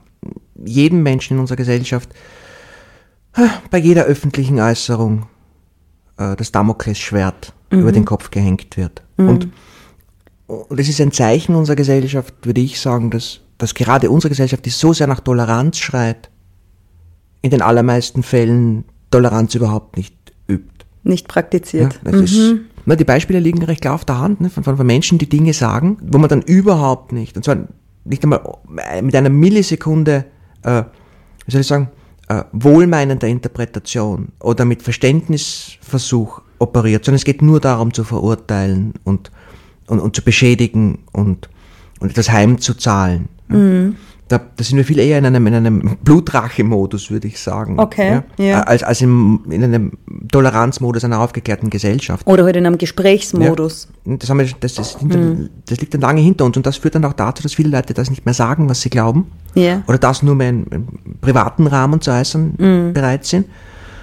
jedem 0.65 1.03
Menschen 1.03 1.35
in 1.35 1.41
unserer 1.41 1.57
Gesellschaft 1.57 2.11
äh, 3.37 3.49
bei 3.71 3.79
jeder 3.79 4.05
öffentlichen 4.05 4.61
Äußerung 4.61 5.27
äh, 6.17 6.37
das 6.37 6.53
Damoklesschwert 6.53 7.53
mhm. 7.71 7.81
über 7.81 7.93
den 7.93 8.05
Kopf 8.05 8.31
gehängt 8.31 8.77
wird. 8.77 9.03
Mhm. 9.17 9.29
Und, 9.29 9.49
und 10.47 10.79
es 10.79 10.89
ist 10.89 11.01
ein 11.01 11.13
Zeichen 11.13 11.55
unserer 11.55 11.77
Gesellschaft, 11.77 12.35
würde 12.43 12.61
ich 12.61 12.81
sagen, 12.81 13.11
dass, 13.11 13.41
dass 13.59 13.75
gerade 13.75 14.11
unsere 14.11 14.31
Gesellschaft, 14.31 14.65
die 14.65 14.71
so 14.71 14.93
sehr 14.93 15.07
nach 15.07 15.21
Toleranz 15.21 15.79
schreit, 15.79 16.31
in 17.43 17.51
den 17.51 17.63
allermeisten 17.63 18.23
Fällen 18.23 18.85
Toleranz 19.11 19.55
überhaupt 19.55 19.97
nicht 19.97 20.17
übt. 20.49 20.87
Nicht 21.03 21.29
praktiziert. 21.29 22.01
Ja, 22.05 22.11
das 22.11 22.15
mhm. 22.15 22.25
ist, 22.25 22.55
na, 22.87 22.97
die 22.97 23.05
Beispiele 23.05 23.39
liegen 23.39 23.63
recht 23.63 23.83
klar 23.83 23.95
auf 23.95 24.05
der 24.05 24.19
Hand, 24.19 24.41
ne, 24.41 24.51
von, 24.51 24.65
von 24.65 24.87
Menschen, 24.87 25.19
die 25.19 25.29
Dinge 25.29 25.53
sagen, 25.53 25.99
wo 26.03 26.19
man 26.19 26.29
dann 26.29 26.43
überhaupt 26.43 27.13
nicht, 27.13 27.37
und 27.37 27.45
zwar 27.45 27.57
nicht 28.05 28.23
einmal 28.23 28.59
mit 29.03 29.15
einer 29.15 29.31
Millisekunde, 29.31 30.27
äh, 30.65 30.85
wie 31.47 31.53
soll 31.53 31.61
ich 31.61 31.67
sagen, 31.67 31.89
äh, 32.29 32.43
wohlmeinender 32.53 33.29
Interpretation 33.29 34.29
oder 34.41 34.65
mit 34.65 34.83
Verständnisversuch 34.83 36.43
operiert, 36.59 37.05
sondern 37.05 37.17
es 37.17 37.25
geht 37.25 37.43
nur 37.43 37.61
darum 37.61 37.93
zu 37.93 38.05
verurteilen 38.05 38.95
und, 39.05 39.31
und, 39.87 40.01
und 40.01 40.17
zu 40.17 40.23
beschädigen 40.23 41.01
und, 41.13 41.49
und 42.01 42.11
etwas 42.11 42.31
heimzuzahlen. 42.31 43.29
Mhm 43.49 43.97
da, 44.29 44.39
da 44.39 44.65
sind 44.65 44.79
wir 44.79 44.85
viel 44.85 44.99
eher 44.99 45.19
in 45.19 45.27
einem, 45.27 45.47
in 45.47 45.55
einem 45.55 45.99
Blutrache-Modus, 46.03 47.11
würde 47.11 47.29
ich 47.29 47.39
sagen. 47.39 47.79
Okay. 47.79 48.23
Ja? 48.39 48.45
ja. 48.45 48.61
Als, 48.63 48.83
als 48.83 49.03
im, 49.03 49.41
in 49.51 49.63
einem 49.63 49.93
Toleranzmodus 50.33 51.05
einer 51.05 51.21
aufgeklärten 51.21 51.69
Gesellschaft. 51.69 52.27
Oder 52.27 52.45
halt 52.45 52.57
in 52.57 52.67
einem 52.67 52.79
Gesprächsmodus. 52.79 53.89
Ja. 54.07 54.17
Das, 54.17 54.29
wir, 54.31 54.47
das, 54.61 54.75
das, 54.75 54.99
hinter, 54.99 55.19
mhm. 55.19 55.51
das 55.67 55.79
liegt 55.81 55.93
dann 55.93 56.01
lange 56.01 56.23
hinter 56.23 56.47
uns 56.47 56.57
und 56.57 56.65
das 56.65 56.79
führt 56.79 56.95
dann 56.95 57.05
auch 57.05 57.13
dazu, 57.13 57.43
dass 57.43 57.53
viele 57.53 57.69
Leute 57.69 57.93
das 57.93 58.09
nicht 58.09 58.25
mehr 58.25 58.35
sagen, 58.35 58.69
was 58.69 58.81
sie 58.81 58.91
glauben. 58.91 59.31
Ja. 59.55 59.83
Oder 59.87 59.99
das 59.99 60.23
nur 60.23 60.35
mehr 60.35 60.49
in 60.49 60.89
privaten 61.21 61.67
Rahmen 61.67 62.01
zu 62.01 62.11
äußern 62.11 62.55
mhm. 62.57 62.93
bereit 62.95 63.27
sind. 63.27 63.47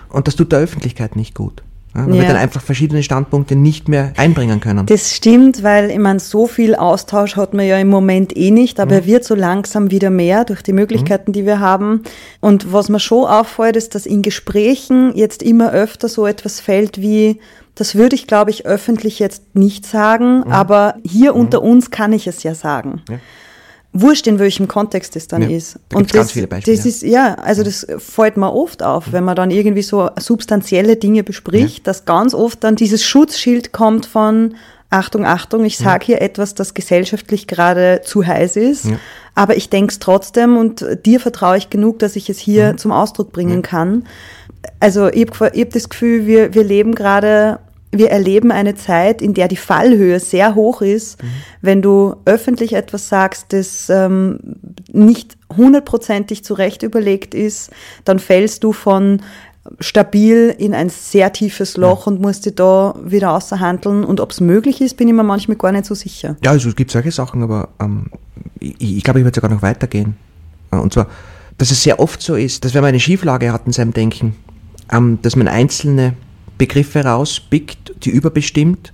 Und 0.09 0.27
das 0.27 0.35
tut 0.35 0.51
der 0.51 0.59
Öffentlichkeit 0.59 1.15
nicht 1.15 1.33
gut. 1.33 1.63
Ja, 1.93 2.07
weil 2.07 2.15
ja. 2.15 2.21
wir 2.21 2.27
dann 2.29 2.37
einfach 2.37 2.61
verschiedene 2.61 3.03
Standpunkte 3.03 3.55
nicht 3.55 3.89
mehr 3.89 4.13
einbringen 4.15 4.61
können. 4.61 4.85
Das 4.85 5.13
stimmt, 5.13 5.61
weil 5.61 5.91
ich 5.91 5.99
meine, 5.99 6.19
so 6.19 6.47
viel 6.47 6.75
Austausch 6.75 7.35
hat 7.35 7.53
man 7.53 7.65
ja 7.65 7.77
im 7.77 7.89
Moment 7.89 8.35
eh 8.37 8.51
nicht, 8.51 8.79
aber 8.79 8.95
mhm. 8.95 9.01
er 9.01 9.05
wird 9.07 9.23
so 9.25 9.35
langsam 9.35 9.91
wieder 9.91 10.09
mehr 10.09 10.45
durch 10.45 10.61
die 10.61 10.73
Möglichkeiten, 10.73 11.31
mhm. 11.31 11.33
die 11.33 11.45
wir 11.45 11.59
haben. 11.59 12.03
Und 12.39 12.71
was 12.71 12.87
mir 12.87 12.99
schon 12.99 13.25
auffällt, 13.25 13.75
ist, 13.75 13.93
dass 13.93 14.05
in 14.05 14.21
Gesprächen 14.21 15.11
jetzt 15.15 15.43
immer 15.43 15.71
öfter 15.71 16.07
so 16.07 16.25
etwas 16.25 16.61
fällt 16.61 17.01
wie, 17.01 17.39
das 17.75 17.95
würde 17.95 18.15
ich, 18.15 18.25
glaube 18.25 18.51
ich, 18.51 18.65
öffentlich 18.65 19.19
jetzt 19.19 19.55
nicht 19.55 19.85
sagen, 19.85 20.39
mhm. 20.39 20.51
aber 20.51 20.95
hier 21.03 21.33
mhm. 21.33 21.41
unter 21.41 21.61
uns 21.61 21.91
kann 21.91 22.13
ich 22.13 22.25
es 22.27 22.43
ja 22.43 22.55
sagen. 22.55 23.01
Ja 23.09 23.17
wurscht 23.93 24.27
in 24.27 24.39
welchem 24.39 24.67
Kontext 24.67 25.15
es 25.15 25.27
dann 25.27 25.41
ja, 25.43 25.57
ist. 25.57 25.77
Da 25.89 25.97
und 25.97 26.09
das, 26.09 26.13
ganz 26.13 26.31
viele 26.31 26.47
Beispiele. 26.47 26.77
das 26.77 26.85
ist, 26.85 27.03
ja, 27.03 27.35
also 27.35 27.63
das 27.63 27.85
fällt 27.97 28.37
mir 28.37 28.53
oft 28.53 28.83
auf, 28.83 29.11
wenn 29.11 29.23
man 29.23 29.35
dann 29.35 29.51
irgendwie 29.51 29.81
so 29.81 30.09
substanzielle 30.17 30.95
Dinge 30.95 31.23
bespricht, 31.23 31.79
ja. 31.79 31.83
dass 31.83 32.05
ganz 32.05 32.33
oft 32.33 32.63
dann 32.63 32.75
dieses 32.75 33.03
Schutzschild 33.03 33.73
kommt 33.73 34.05
von 34.05 34.55
Achtung, 34.89 35.25
Achtung, 35.25 35.63
ich 35.63 35.77
sage 35.77 36.05
hier 36.05 36.21
etwas, 36.21 36.53
das 36.53 36.73
gesellschaftlich 36.73 37.47
gerade 37.47 38.01
zu 38.03 38.25
heiß 38.25 38.57
ist, 38.57 38.85
ja. 38.85 38.99
aber 39.35 39.55
ich 39.55 39.69
denke 39.69 39.91
es 39.91 39.99
trotzdem 39.99 40.57
und 40.57 40.85
dir 41.05 41.21
vertraue 41.21 41.57
ich 41.57 41.69
genug, 41.69 41.99
dass 41.99 42.17
ich 42.17 42.29
es 42.29 42.39
hier 42.39 42.75
zum 42.75 42.91
Ausdruck 42.91 43.31
bringen 43.31 43.61
kann. 43.61 44.05
Also 44.81 45.07
ich 45.07 45.27
habe 45.27 45.51
hab 45.57 45.69
das 45.69 45.89
Gefühl, 45.89 46.27
wir, 46.27 46.53
wir 46.53 46.65
leben 46.65 46.93
gerade 46.93 47.59
wir 47.91 48.09
erleben 48.09 48.51
eine 48.51 48.75
Zeit, 48.75 49.21
in 49.21 49.33
der 49.33 49.47
die 49.47 49.57
Fallhöhe 49.57 50.19
sehr 50.19 50.55
hoch 50.55 50.81
ist, 50.81 51.21
mhm. 51.21 51.27
wenn 51.61 51.81
du 51.81 52.15
öffentlich 52.25 52.73
etwas 52.73 53.09
sagst, 53.09 53.47
das 53.49 53.89
ähm, 53.89 54.39
nicht 54.91 55.37
hundertprozentig 55.55 56.43
zurecht 56.43 56.83
überlegt 56.83 57.33
ist, 57.33 57.71
dann 58.05 58.19
fällst 58.19 58.63
du 58.63 58.71
von 58.71 59.21
stabil 59.79 60.55
in 60.57 60.73
ein 60.73 60.89
sehr 60.89 61.31
tiefes 61.33 61.77
Loch 61.77 62.07
ja. 62.07 62.13
und 62.13 62.21
musst 62.21 62.45
dich 62.45 62.55
da 62.55 62.95
wieder 63.03 63.33
außerhandeln. 63.33 64.03
Und 64.03 64.19
ob 64.19 64.31
es 64.31 64.41
möglich 64.41 64.81
ist, 64.81 64.97
bin 64.97 65.07
ich 65.07 65.13
mir 65.13 65.23
manchmal 65.23 65.57
gar 65.57 65.71
nicht 65.71 65.85
so 65.85 65.93
sicher. 65.93 66.35
Ja, 66.43 66.51
also 66.51 66.69
es 66.69 66.75
gibt 66.75 66.91
solche 66.91 67.11
Sachen, 67.11 67.43
aber 67.43 67.69
ähm, 67.79 68.07
ich, 68.59 68.97
ich 68.97 69.03
glaube, 69.03 69.19
ich 69.19 69.25
würde 69.25 69.35
sogar 69.35 69.51
noch 69.51 69.61
weitergehen. 69.61 70.15
Äh, 70.71 70.77
und 70.77 70.93
zwar, 70.93 71.07
dass 71.57 71.71
es 71.71 71.83
sehr 71.83 71.99
oft 71.99 72.21
so 72.21 72.35
ist, 72.35 72.65
dass 72.65 72.73
wenn 72.73 72.81
man 72.81 72.89
eine 72.89 72.99
Schieflage 72.99 73.53
hat 73.53 73.63
in 73.67 73.73
seinem 73.73 73.93
Denken, 73.93 74.35
ähm, 74.91 75.19
dass 75.21 75.35
man 75.35 75.47
einzelne 75.47 76.13
Begriffe 76.57 77.03
rauspickt, 77.03 77.80
die 78.05 78.09
überbestimmt 78.09 78.93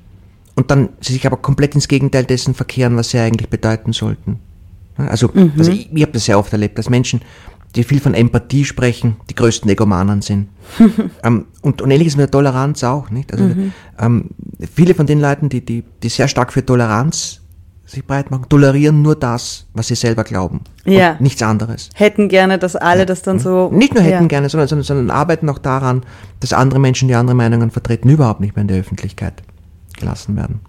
und 0.56 0.72
dann 0.72 0.90
sie 1.02 1.14
sich 1.14 1.26
aber 1.26 1.38
komplett 1.38 1.76
ins 1.76 1.88
Gegenteil 1.88 2.26
dessen 2.26 2.54
verkehren, 2.54 2.98
was 2.98 3.10
sie 3.10 3.20
eigentlich 3.20 3.50
bedeuten 3.50 3.94
sollten. 3.94 4.40
Also, 4.98 5.30
mhm. 5.34 5.54
also 5.58 5.72
ich, 5.72 5.92
ich 5.94 6.02
habe 6.02 6.12
das 6.12 6.26
sehr 6.26 6.40
oft 6.40 6.52
erlebt, 6.52 6.78
dass 6.78 6.90
Menschen, 6.90 7.22
die 7.76 7.84
viel 7.84 8.00
von 8.00 8.14
Empathie 8.14 8.66
sprechen, 8.66 9.18
die 9.30 9.36
größten 9.36 9.70
Egomanen 9.70 10.22
sind. 10.22 10.50
ähm, 11.24 11.46
und, 11.62 11.82
und 11.82 11.92
ähnliches 11.92 12.16
mit 12.16 12.24
der 12.24 12.32
Toleranz 12.32 12.84
auch, 12.84 13.10
nicht? 13.12 13.32
Also 13.32 13.46
mhm. 13.46 13.74
ähm, 14.00 14.30
viele 14.74 14.96
von 14.96 15.06
den 15.06 15.20
Leuten, 15.20 15.50
die, 15.50 15.64
die, 15.64 15.84
die 16.02 16.10
sehr 16.10 16.28
stark 16.28 16.52
für 16.52 16.66
Toleranz 16.66 17.42
sich 17.88 18.06
breit 18.06 18.30
machen, 18.30 18.46
tolerieren 18.50 19.02
nur 19.02 19.16
das, 19.16 19.66
was 19.74 19.88
sie 19.88 19.96
selber 19.96 20.24
glauben. 20.24 20.62
Ja. 20.86 21.16
Nichts 21.20 21.42
anderes. 21.42 21.90
Hätten 21.96 22.28
gerne, 22.28 22.60
dass 22.60 22.76
alle 22.76 23.00
ja. 23.00 23.06
das 23.06 23.22
dann 23.22 23.40
so. 23.40 23.72
Nicht 23.72 23.94
nur 23.94 24.04
hätten 24.04 24.24
ja. 24.24 24.28
gerne, 24.28 24.50
sondern, 24.50 24.68
sondern, 24.68 24.84
sondern 24.84 25.10
arbeiten 25.10 25.50
auch 25.50 25.58
daran, 25.58 26.04
dass 26.42 26.54
andere 26.54 26.80
Menschen, 26.80 27.08
die 27.08 27.16
andere 27.16 27.36
Meinungen 27.36 27.72
vertreten, 27.72 28.10
überhaupt 28.10 28.42
nicht 28.42 28.56
mehr 28.56 28.62
in 28.62 28.68
der 28.68 28.80
Öffentlichkeit 28.80 29.42
gelassen 29.98 30.36
werden. 30.36 30.60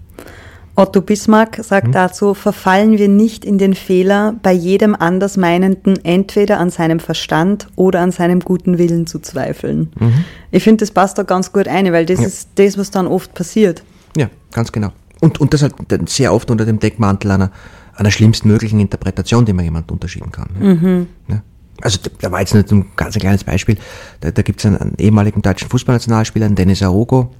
Otto 0.76 1.00
Bismarck 1.00 1.58
sagt 1.64 1.88
mhm. 1.88 1.92
dazu, 1.92 2.34
verfallen 2.34 2.98
wir 2.98 3.08
nicht 3.08 3.44
in 3.44 3.58
den 3.58 3.74
Fehler, 3.74 4.36
bei 4.44 4.52
jedem 4.52 4.94
Andersmeinenden 4.94 6.04
entweder 6.04 6.60
an 6.60 6.70
seinem 6.70 7.00
Verstand 7.00 7.66
oder 7.74 7.98
an 7.98 8.12
seinem 8.12 8.38
guten 8.38 8.78
Willen 8.78 9.08
zu 9.08 9.18
zweifeln. 9.18 9.90
Mhm. 9.98 10.24
Ich 10.52 10.62
finde, 10.62 10.82
das 10.82 10.92
passt 10.92 11.18
da 11.18 11.24
ganz 11.24 11.52
gut 11.52 11.66
ein, 11.66 11.92
weil 11.92 12.06
das 12.06 12.20
ja. 12.20 12.28
ist 12.28 12.50
das, 12.54 12.78
was 12.78 12.92
dann 12.92 13.08
oft 13.08 13.34
passiert. 13.34 13.82
Ja, 14.16 14.28
ganz 14.52 14.70
genau. 14.70 14.92
Und, 15.20 15.40
und 15.40 15.52
das 15.52 15.62
halt 15.62 15.74
sehr 16.08 16.32
oft 16.32 16.50
unter 16.50 16.64
dem 16.64 16.78
Deckmantel 16.78 17.30
einer, 17.30 17.50
einer 17.94 18.10
schlimmsten 18.10 18.48
möglichen 18.48 18.78
Interpretation, 18.80 19.44
die 19.44 19.52
man 19.52 19.64
jemand 19.64 19.90
unterschieden 19.90 20.30
kann. 20.30 20.48
Mhm. 20.58 21.06
Ja. 21.28 21.42
Also 21.80 21.98
da 22.20 22.30
war 22.32 22.40
jetzt 22.40 22.54
nicht 22.54 22.70
ein 22.72 22.86
ganz 22.96 23.14
ein 23.16 23.20
kleines 23.20 23.44
Beispiel. 23.44 23.76
Da, 24.20 24.30
da 24.30 24.42
gibt 24.42 24.60
es 24.60 24.66
einen, 24.66 24.76
einen, 24.76 24.94
ehemaligen 24.98 25.42
deutschen 25.42 25.68
Fußballnationalspieler, 25.68 26.48
Dennis 26.50 26.82
Arogo, 26.82 27.34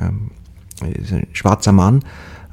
ähm, 0.00 0.30
ist 0.94 1.12
ein 1.12 1.26
schwarzer 1.32 1.72
Mann, 1.72 2.02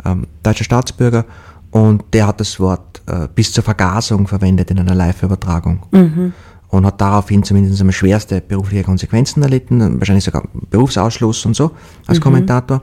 ähm, 0.05 0.27
deutscher 0.43 0.63
Staatsbürger, 0.63 1.25
und 1.71 2.03
der 2.13 2.27
hat 2.27 2.39
das 2.39 2.59
Wort 2.59 3.01
äh, 3.07 3.27
bis 3.33 3.51
zur 3.51 3.63
Vergasung 3.63 4.27
verwendet 4.27 4.71
in 4.71 4.79
einer 4.79 4.95
Live-Übertragung. 4.95 5.83
Mhm. 5.91 6.33
Und 6.69 6.85
hat 6.85 6.99
daraufhin 6.99 7.43
zumindest 7.43 7.79
einmal 7.79 7.93
schwerste 7.93 8.41
berufliche 8.41 8.83
Konsequenzen 8.83 9.41
erlitten, 9.41 9.99
wahrscheinlich 9.99 10.25
sogar 10.25 10.43
Berufsausschluss 10.69 11.45
und 11.45 11.55
so 11.55 11.71
als 12.07 12.19
mhm. 12.19 12.23
Kommentator. 12.23 12.81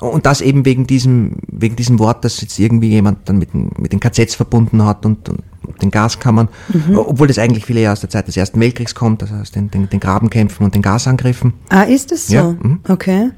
Und 0.00 0.26
das 0.26 0.40
eben 0.40 0.64
wegen 0.64 0.86
diesem, 0.86 1.36
wegen 1.48 1.74
diesem 1.76 1.98
Wort, 1.98 2.24
das 2.24 2.40
jetzt 2.40 2.58
irgendwie 2.58 2.88
jemand 2.88 3.28
dann 3.28 3.38
mit, 3.38 3.52
mit 3.54 3.92
den 3.92 4.00
KZs 4.00 4.36
verbunden 4.36 4.84
hat 4.84 5.04
und, 5.04 5.28
und 5.28 5.42
den 5.82 5.90
Gaskammern, 5.90 6.48
mhm. 6.68 6.98
obwohl 6.98 7.26
das 7.26 7.38
eigentlich 7.38 7.64
viele 7.64 7.80
Jahre 7.80 7.94
aus 7.94 8.00
der 8.00 8.10
Zeit 8.10 8.28
des 8.28 8.36
Ersten 8.36 8.60
Weltkriegs 8.60 8.94
kommt, 8.94 9.22
also 9.22 9.34
aus 9.34 9.50
den, 9.50 9.70
den, 9.70 9.88
den 9.88 10.00
Grabenkämpfen 10.00 10.64
und 10.64 10.74
den 10.74 10.82
Gasangriffen. 10.82 11.54
Ah, 11.68 11.82
ist 11.82 12.12
es 12.12 12.28
so? 12.28 12.34
Ja, 12.34 12.44
mhm. 12.44 12.80
Okay. 12.88 13.30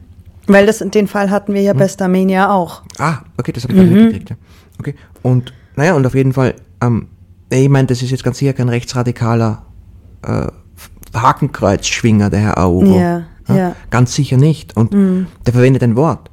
Weil 0.47 0.67
das, 0.67 0.79
den 0.79 1.07
Fall 1.07 1.31
hatten 1.31 1.55
wir 1.55 1.63
ja 1.63 1.75
mhm. 1.75 1.79
bei 1.79 1.89
Starmania 1.89 2.53
auch. 2.53 2.83
Ah, 2.99 3.19
okay, 3.39 3.53
das 3.53 3.65
habe 3.65 3.75
ich 3.75 3.81
mhm. 3.81 3.95
mitgekriegt. 3.95 4.31
Ja. 4.31 4.37
Okay. 4.79 4.95
Und 5.23 5.53
naja, 5.77 5.95
und 5.95 6.07
auf 6.07 6.15
jeden 6.15 6.33
Fall, 6.33 6.55
ähm, 6.81 7.09
ich 7.51 7.69
meine, 7.69 7.87
das 7.87 8.03
ist 8.03 8.11
jetzt 8.11 8.25
ganz 8.25 8.39
sicher 8.39 8.53
kein 8.53 8.69
rechtsradikaler 8.69 9.63
äh, 10.23 10.47
Hakenkreuzschwinger, 11.15 12.31
der 12.31 12.41
Herr. 12.41 12.57
Ja, 12.59 13.23
ja, 13.49 13.57
ja. 13.57 13.77
Ganz 13.91 14.15
sicher 14.15 14.37
nicht. 14.37 14.77
Und 14.77 14.93
mhm. 14.93 15.27
der 15.47 15.53
verwendet 15.53 15.83
ein 15.83 15.97
Wort. 15.97 16.30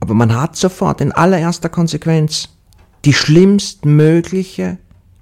Aber 0.00 0.14
man 0.14 0.34
hat 0.34 0.56
sofort 0.56 1.00
in 1.00 1.12
allererster 1.12 1.68
Konsequenz 1.68 2.48
die 3.04 3.12
schlimmstmögliche 3.12 4.78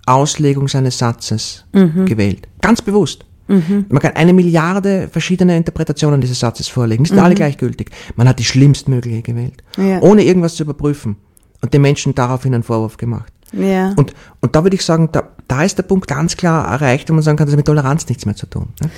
Auslegung 0.06 0.68
seines 0.68 0.98
Satzes 0.98 1.64
mhm. 1.72 2.06
gewählt. 2.06 2.48
Ganz 2.60 2.82
bewusst. 2.82 3.24
Mhm. 3.46 3.86
Man 3.88 4.00
kann 4.00 4.12
eine 4.16 4.32
Milliarde 4.32 5.08
verschiedene 5.10 5.56
Interpretationen 5.56 6.20
dieses 6.20 6.40
Satzes 6.40 6.68
vorlegen. 6.68 7.04
Die 7.04 7.08
sind 7.08 7.18
mhm. 7.18 7.24
alle 7.24 7.34
gleichgültig. 7.34 7.90
Man 8.16 8.28
hat 8.28 8.38
die 8.38 8.44
schlimmstmögliche 8.44 9.22
gewählt. 9.22 9.62
Ja. 9.76 10.00
Ohne 10.00 10.24
irgendwas 10.24 10.54
zu 10.54 10.62
überprüfen. 10.62 11.16
Und 11.60 11.72
den 11.72 11.82
Menschen 11.82 12.14
daraufhin 12.14 12.54
einen 12.54 12.62
Vorwurf 12.62 12.96
gemacht. 12.96 13.32
Ja. 13.56 13.94
Und, 13.96 14.14
und 14.40 14.54
da 14.56 14.62
würde 14.62 14.76
ich 14.76 14.84
sagen, 14.84 15.10
da, 15.12 15.24
da 15.48 15.62
ist 15.62 15.78
der 15.78 15.82
Punkt 15.82 16.08
ganz 16.08 16.36
klar 16.36 16.66
erreicht, 16.66 17.08
wo 17.10 17.14
man 17.14 17.22
sagen 17.22 17.36
kann, 17.36 17.46
das 17.46 17.52
hat 17.52 17.58
mit 17.58 17.66
Toleranz 17.66 18.08
nichts 18.08 18.26
mehr 18.26 18.34
zu 18.34 18.46
tun. 18.46 18.68
Ne? 18.82 18.90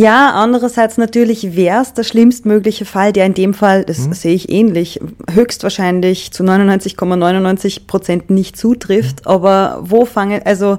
Ja, 0.00 0.32
andererseits 0.34 0.98
natürlich 0.98 1.56
wäre 1.56 1.82
es 1.82 1.94
der 1.94 2.04
schlimmstmögliche 2.04 2.84
Fall, 2.84 3.12
der 3.12 3.26
in 3.26 3.34
dem 3.34 3.54
Fall, 3.54 3.84
das 3.84 4.06
mhm. 4.06 4.12
sehe 4.12 4.34
ich 4.34 4.50
ähnlich, 4.50 5.00
höchstwahrscheinlich 5.32 6.32
zu 6.32 6.44
99,99 6.44 7.86
Prozent 7.86 8.30
nicht 8.30 8.56
zutrifft. 8.56 9.24
Mhm. 9.24 9.30
Aber 9.30 9.78
wo 9.82 10.04
fangen, 10.04 10.42
also 10.44 10.78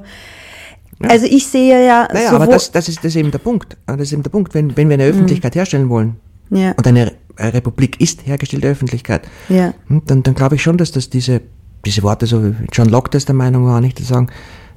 ja. 0.99 1.09
Also 1.09 1.27
ich 1.27 1.47
sehe 1.47 1.85
ja. 1.85 2.07
Naja, 2.11 2.31
aber 2.31 2.47
das, 2.47 2.71
das, 2.71 2.89
ist, 2.89 2.99
das 2.99 3.05
ist 3.05 3.15
eben 3.15 3.31
der 3.31 3.37
Punkt. 3.37 3.77
Das 3.85 3.99
ist 3.99 4.13
eben 4.13 4.23
der 4.23 4.31
Punkt. 4.31 4.53
Wenn, 4.53 4.75
wenn 4.75 4.89
wir 4.89 4.95
eine 4.95 5.03
mhm. 5.03 5.11
Öffentlichkeit 5.11 5.53
mhm. 5.53 5.59
herstellen 5.59 5.89
wollen, 5.89 6.15
ja. 6.49 6.71
und 6.71 6.87
eine 6.87 7.13
Republik 7.37 8.01
ist 8.01 8.25
hergestellte 8.25 8.67
Öffentlichkeit, 8.67 9.27
ja. 9.49 9.73
Hm, 9.87 10.01
dann, 10.05 10.23
dann 10.23 10.33
glaube 10.33 10.55
ich 10.55 10.63
schon, 10.63 10.77
dass 10.77 10.91
das 10.91 11.09
diese 11.09 11.41
diese 11.85 12.03
Worte, 12.03 12.25
so 12.25 12.43
wie 12.43 12.53
John 12.71 12.89
Locke 12.89 13.09
das 13.11 13.25
der 13.25 13.35
Meinung 13.35 13.65
war, 13.65 13.81
nicht 13.81 13.97
zu 13.97 14.03
sagen, 14.03 14.27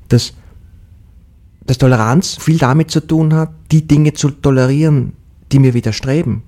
dass, 0.09 0.33
dass 1.65 1.79
Toleranz 1.79 2.37
viel 2.41 2.59
damit 2.59 2.91
zu 2.91 3.01
tun 3.01 3.35
hat, 3.35 3.51
die 3.73 3.87
Dinge 3.87 4.13
zu 4.13 4.31
tolerieren, 4.31 5.13
die 5.53 5.59
mir 5.59 5.75
widerstreben. 5.75 6.43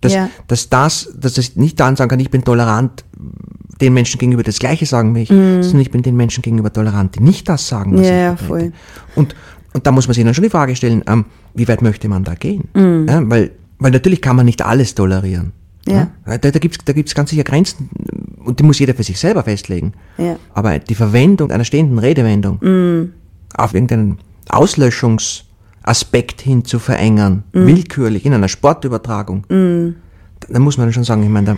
Dass, 0.00 0.14
ja. 0.14 0.28
dass 0.48 0.68
das, 0.68 1.10
dass 1.16 1.38
ich 1.38 1.56
nicht 1.56 1.78
dann 1.78 1.94
sagen 1.96 2.10
kann, 2.10 2.20
ich 2.20 2.30
bin 2.30 2.42
tolerant, 2.42 3.04
den 3.80 3.94
Menschen 3.94 4.18
gegenüber 4.18 4.42
das 4.42 4.58
Gleiche 4.58 4.86
sagen 4.86 5.14
wie 5.14 5.22
ich, 5.22 5.30
mm. 5.30 5.62
sondern 5.62 5.80
ich 5.80 5.90
bin 5.90 6.02
den 6.02 6.16
Menschen 6.16 6.42
gegenüber 6.42 6.72
tolerant, 6.72 7.16
die 7.16 7.20
nicht 7.20 7.48
das 7.48 7.68
sagen, 7.68 7.96
was 7.96 8.06
ja, 8.06 8.34
ich 8.34 8.40
voll. 8.40 8.72
Und, 9.14 9.34
und 9.72 9.86
da 9.86 9.92
muss 9.92 10.06
man 10.06 10.14
sich 10.14 10.24
dann 10.24 10.34
schon 10.34 10.44
die 10.44 10.50
Frage 10.50 10.74
stellen, 10.76 11.02
ähm, 11.06 11.24
wie 11.54 11.66
weit 11.68 11.82
möchte 11.82 12.08
man 12.08 12.24
da 12.24 12.34
gehen? 12.34 12.68
Mm. 12.74 13.08
Ja, 13.08 13.28
weil, 13.28 13.52
weil 13.78 13.92
natürlich 13.92 14.20
kann 14.20 14.36
man 14.36 14.46
nicht 14.46 14.62
alles 14.62 14.94
tolerieren. 14.94 15.52
Ja. 15.86 16.10
ja. 16.26 16.38
Da, 16.38 16.50
da 16.50 16.58
gibt 16.58 16.76
es 16.76 16.84
da 16.84 16.92
gibt's 16.92 17.14
ganz 17.14 17.30
sicher 17.30 17.44
Grenzen 17.44 17.88
und 18.44 18.58
die 18.58 18.64
muss 18.64 18.78
jeder 18.78 18.94
für 18.94 19.02
sich 19.02 19.18
selber 19.18 19.42
festlegen. 19.42 19.92
Ja. 20.18 20.36
Aber 20.54 20.78
die 20.78 20.94
Verwendung 20.94 21.50
einer 21.50 21.64
stehenden 21.64 21.98
Redewendung 21.98 22.58
mm. 22.60 23.12
auf 23.56 23.74
irgendeinen 23.74 24.18
Auslöschungsaspekt 24.48 26.40
hin 26.40 26.64
zu 26.64 26.78
verengen, 26.78 27.44
mm. 27.52 27.66
willkürlich 27.66 28.26
in 28.26 28.34
einer 28.34 28.48
Sportübertragung, 28.48 29.44
mm. 29.48 29.94
da, 30.40 30.48
da, 30.50 30.58
muss 30.58 30.78
man 30.78 30.92
schon 30.92 31.04
sagen, 31.04 31.22
ich 31.22 31.28
meine, 31.28 31.46
da. 31.46 31.56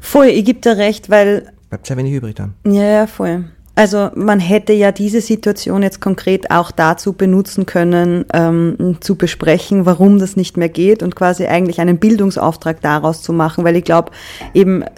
Voll, 0.00 0.26
ich 0.26 0.44
gebe 0.44 0.60
dir 0.60 0.76
recht, 0.76 1.10
weil. 1.10 1.52
Bleibt 1.68 1.86
sehr 1.86 1.96
wenig 1.96 2.12
übrig 2.12 2.34
dann. 2.34 2.54
Ja, 2.66 2.84
ja, 2.84 3.06
voll. 3.06 3.44
Also 3.76 4.10
man 4.14 4.38
hätte 4.38 4.72
ja 4.72 4.92
diese 4.92 5.20
Situation 5.20 5.82
jetzt 5.82 6.00
konkret 6.00 6.50
auch 6.50 6.70
dazu 6.70 7.12
benutzen 7.12 7.66
können, 7.66 8.24
ähm, 8.32 8.98
zu 9.00 9.16
besprechen, 9.16 9.84
warum 9.84 10.20
das 10.20 10.36
nicht 10.36 10.56
mehr 10.56 10.68
geht 10.68 11.02
und 11.02 11.16
quasi 11.16 11.46
eigentlich 11.46 11.80
einen 11.80 11.98
Bildungsauftrag 11.98 12.80
daraus 12.80 13.22
zu 13.22 13.32
machen, 13.32 13.64
weil 13.64 13.74
ich 13.74 13.84
glaube, 13.84 14.12
eben 14.52 14.82
äh, 14.82 14.88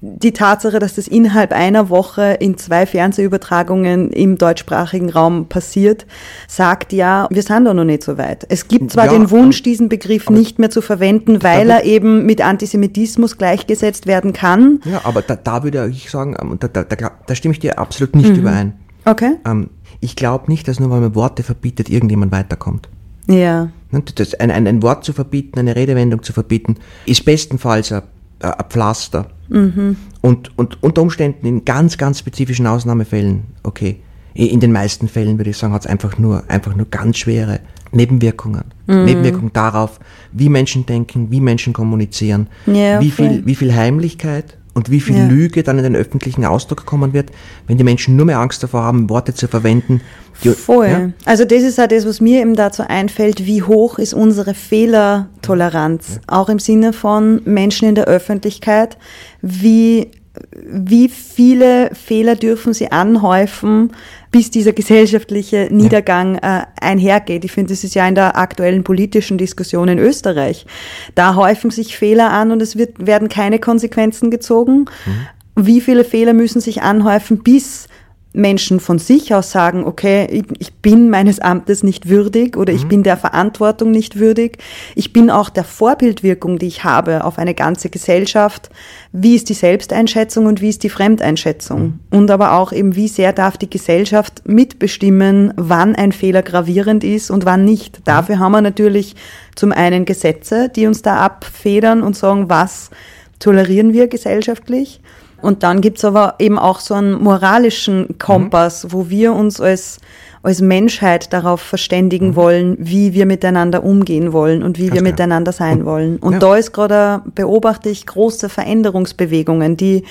die 0.00 0.32
Tatsache, 0.32 0.78
dass 0.78 0.94
das 0.94 1.08
innerhalb 1.08 1.52
einer 1.52 1.88
Woche 1.88 2.36
in 2.38 2.58
zwei 2.58 2.84
Fernsehübertragungen 2.84 4.10
im 4.10 4.36
deutschsprachigen 4.36 5.08
Raum 5.08 5.48
passiert, 5.48 6.06
sagt 6.46 6.92
ja, 6.92 7.28
wir 7.30 7.42
sind 7.42 7.64
da 7.64 7.72
noch 7.72 7.84
nicht 7.84 8.04
so 8.04 8.18
weit. 8.18 8.46
Es 8.50 8.68
gibt 8.68 8.92
zwar 8.92 9.06
ja, 9.06 9.12
den 9.12 9.30
Wunsch, 9.30 9.62
diesen 9.62 9.88
Begriff 9.88 10.28
nicht 10.28 10.58
mehr 10.58 10.70
zu 10.70 10.82
verwenden, 10.82 11.42
weil 11.42 11.70
er 11.70 11.84
eben 11.84 12.26
mit 12.26 12.42
Antisemitismus 12.42 13.38
gleichgesetzt 13.38 14.06
werden 14.06 14.34
kann. 14.34 14.80
Ja, 14.84 15.00
aber 15.04 15.22
da, 15.22 15.34
da 15.34 15.64
würde 15.64 15.88
ich 15.88 16.10
sagen, 16.10 16.36
ähm, 16.40 16.58
da, 16.60 16.68
da, 16.68 16.84
da, 16.84 17.10
da 17.26 17.34
stimme 17.34 17.52
ich 17.52 17.60
dir 17.60 17.78
absolut 17.78 18.17
nicht 18.18 18.30
mhm. 18.30 18.40
überein. 18.40 18.72
Okay. 19.04 19.36
Ähm, 19.46 19.70
ich 20.00 20.16
glaube 20.16 20.50
nicht, 20.50 20.68
dass 20.68 20.78
nur 20.80 20.90
weil 20.90 21.00
man 21.00 21.14
Worte 21.14 21.42
verbietet, 21.42 21.88
irgendjemand 21.88 22.30
weiterkommt. 22.32 22.88
Ja. 23.26 23.70
Das, 24.14 24.34
ein, 24.34 24.50
ein, 24.50 24.66
ein 24.66 24.82
Wort 24.82 25.04
zu 25.04 25.12
verbieten, 25.12 25.58
eine 25.58 25.74
Redewendung 25.74 26.22
zu 26.22 26.32
verbieten, 26.32 26.76
ist 27.06 27.24
bestenfalls 27.24 27.90
ein, 27.92 28.02
ein 28.40 28.52
Pflaster. 28.68 29.28
Mhm. 29.48 29.96
Und, 30.20 30.56
und 30.58 30.82
unter 30.82 31.02
Umständen 31.02 31.46
in 31.46 31.64
ganz, 31.64 31.96
ganz 31.96 32.18
spezifischen 32.18 32.66
Ausnahmefällen, 32.66 33.44
okay, 33.62 34.00
in 34.34 34.60
den 34.60 34.72
meisten 34.72 35.08
Fällen 35.08 35.38
würde 35.38 35.50
ich 35.50 35.56
sagen, 35.56 35.72
hat 35.72 35.82
es 35.82 35.86
einfach 35.86 36.18
nur, 36.18 36.44
einfach 36.48 36.76
nur 36.76 36.86
ganz 36.90 37.18
schwere 37.18 37.60
Nebenwirkungen. 37.92 38.64
Mhm. 38.86 39.04
Nebenwirkungen 39.04 39.52
darauf, 39.52 39.98
wie 40.32 40.48
Menschen 40.48 40.86
denken, 40.86 41.30
wie 41.30 41.40
Menschen 41.40 41.72
kommunizieren, 41.72 42.48
ja, 42.66 43.00
wie, 43.00 43.10
viel, 43.10 43.46
wie 43.46 43.54
viel 43.54 43.74
Heimlichkeit 43.74 44.57
und 44.78 44.90
wie 44.90 45.00
viel 45.00 45.16
ja. 45.16 45.26
Lüge 45.26 45.64
dann 45.64 45.76
in 45.76 45.84
den 45.84 45.96
öffentlichen 45.96 46.44
Ausdruck 46.44 46.86
kommen 46.86 47.12
wird, 47.12 47.30
wenn 47.66 47.76
die 47.76 47.84
Menschen 47.84 48.14
nur 48.14 48.26
mehr 48.26 48.38
Angst 48.38 48.62
davor 48.62 48.82
haben, 48.82 49.10
Worte 49.10 49.34
zu 49.34 49.48
verwenden. 49.48 50.00
Die, 50.44 50.50
Voll. 50.50 50.86
Ja? 50.86 51.10
Also 51.24 51.44
das 51.44 51.64
ist 51.64 51.80
auch 51.80 51.88
das, 51.88 52.06
was 52.06 52.20
mir 52.20 52.40
eben 52.40 52.54
dazu 52.54 52.84
einfällt, 52.86 53.44
wie 53.44 53.62
hoch 53.62 53.98
ist 53.98 54.14
unsere 54.14 54.54
Fehlertoleranz, 54.54 56.14
ja. 56.14 56.20
auch 56.28 56.48
im 56.48 56.60
Sinne 56.60 56.92
von 56.92 57.42
Menschen 57.44 57.88
in 57.88 57.96
der 57.96 58.04
Öffentlichkeit, 58.04 58.96
wie 59.42 60.12
wie 60.54 61.08
viele 61.08 61.90
Fehler 61.94 62.36
dürfen 62.36 62.72
sie 62.72 62.90
anhäufen, 62.92 63.92
bis 64.30 64.50
dieser 64.50 64.72
gesellschaftliche 64.72 65.68
Niedergang 65.70 66.36
äh, 66.36 66.62
einhergeht. 66.80 67.44
Ich 67.44 67.52
finde, 67.52 67.72
das 67.72 67.84
ist 67.84 67.94
ja 67.94 68.06
in 68.06 68.14
der 68.14 68.36
aktuellen 68.36 68.84
politischen 68.84 69.38
Diskussion 69.38 69.88
in 69.88 69.98
Österreich. 69.98 70.66
Da 71.14 71.34
häufen 71.34 71.70
sich 71.70 71.96
Fehler 71.96 72.30
an 72.30 72.50
und 72.50 72.60
es 72.60 72.76
wird, 72.76 73.06
werden 73.06 73.28
keine 73.28 73.58
Konsequenzen 73.58 74.30
gezogen. 74.30 74.86
Mhm. 75.06 75.66
Wie 75.66 75.80
viele 75.80 76.04
Fehler 76.04 76.34
müssen 76.34 76.60
sich 76.60 76.82
anhäufen, 76.82 77.42
bis 77.42 77.88
Menschen 78.34 78.78
von 78.78 78.98
sich 78.98 79.34
aus 79.34 79.50
sagen, 79.50 79.84
okay, 79.84 80.26
ich, 80.30 80.44
ich 80.58 80.74
bin 80.74 81.08
meines 81.08 81.40
Amtes 81.40 81.82
nicht 81.82 82.08
würdig 82.08 82.56
oder 82.56 82.72
mhm. 82.72 82.78
ich 82.78 82.86
bin 82.86 83.02
der 83.02 83.16
Verantwortung 83.16 83.90
nicht 83.90 84.18
würdig. 84.18 84.58
Ich 84.94 85.12
bin 85.12 85.30
auch 85.30 85.48
der 85.48 85.64
Vorbildwirkung, 85.64 86.58
die 86.58 86.66
ich 86.66 86.84
habe 86.84 87.24
auf 87.24 87.38
eine 87.38 87.54
ganze 87.54 87.88
Gesellschaft. 87.88 88.70
Wie 89.12 89.34
ist 89.34 89.48
die 89.48 89.54
Selbsteinschätzung 89.54 90.46
und 90.46 90.60
wie 90.60 90.68
ist 90.68 90.82
die 90.82 90.90
Fremdeinschätzung? 90.90 91.80
Mhm. 91.80 92.00
Und 92.10 92.30
aber 92.30 92.52
auch 92.52 92.72
eben, 92.72 92.94
wie 92.96 93.08
sehr 93.08 93.32
darf 93.32 93.56
die 93.56 93.70
Gesellschaft 93.70 94.42
mitbestimmen, 94.46 95.54
wann 95.56 95.96
ein 95.96 96.12
Fehler 96.12 96.42
gravierend 96.42 97.04
ist 97.04 97.30
und 97.30 97.46
wann 97.46 97.64
nicht. 97.64 98.00
Mhm. 98.00 98.04
Dafür 98.04 98.38
haben 98.38 98.52
wir 98.52 98.60
natürlich 98.60 99.16
zum 99.56 99.72
einen 99.72 100.04
Gesetze, 100.04 100.68
die 100.68 100.86
uns 100.86 101.00
da 101.02 101.16
abfedern 101.16 102.02
und 102.02 102.14
sagen, 102.14 102.50
was 102.50 102.90
tolerieren 103.38 103.92
wir 103.92 104.08
gesellschaftlich 104.08 105.00
und 105.40 105.62
dann 105.62 105.80
gibt's 105.80 106.04
aber 106.04 106.34
eben 106.38 106.58
auch 106.58 106.80
so 106.80 106.94
einen 106.94 107.22
moralischen 107.22 108.18
Kompass, 108.18 108.84
mhm. 108.84 108.92
wo 108.92 109.08
wir 109.08 109.32
uns 109.32 109.60
als, 109.60 109.98
als 110.42 110.60
Menschheit 110.60 111.32
darauf 111.32 111.60
verständigen 111.60 112.28
mhm. 112.28 112.36
wollen, 112.36 112.76
wie 112.80 113.14
wir 113.14 113.26
miteinander 113.26 113.84
umgehen 113.84 114.32
wollen 114.32 114.62
und 114.62 114.78
wie 114.78 114.86
Ganz 114.86 114.94
wir 114.94 115.02
klar. 115.02 115.12
miteinander 115.12 115.52
sein 115.52 115.80
und, 115.80 115.86
wollen. 115.86 116.16
Und 116.18 116.34
ja. 116.34 116.38
da 116.40 116.56
ist 116.56 116.72
gerade, 116.72 117.22
beobachte 117.34 117.88
ich 117.88 118.06
große 118.06 118.48
Veränderungsbewegungen, 118.48 119.76
die 119.76 120.04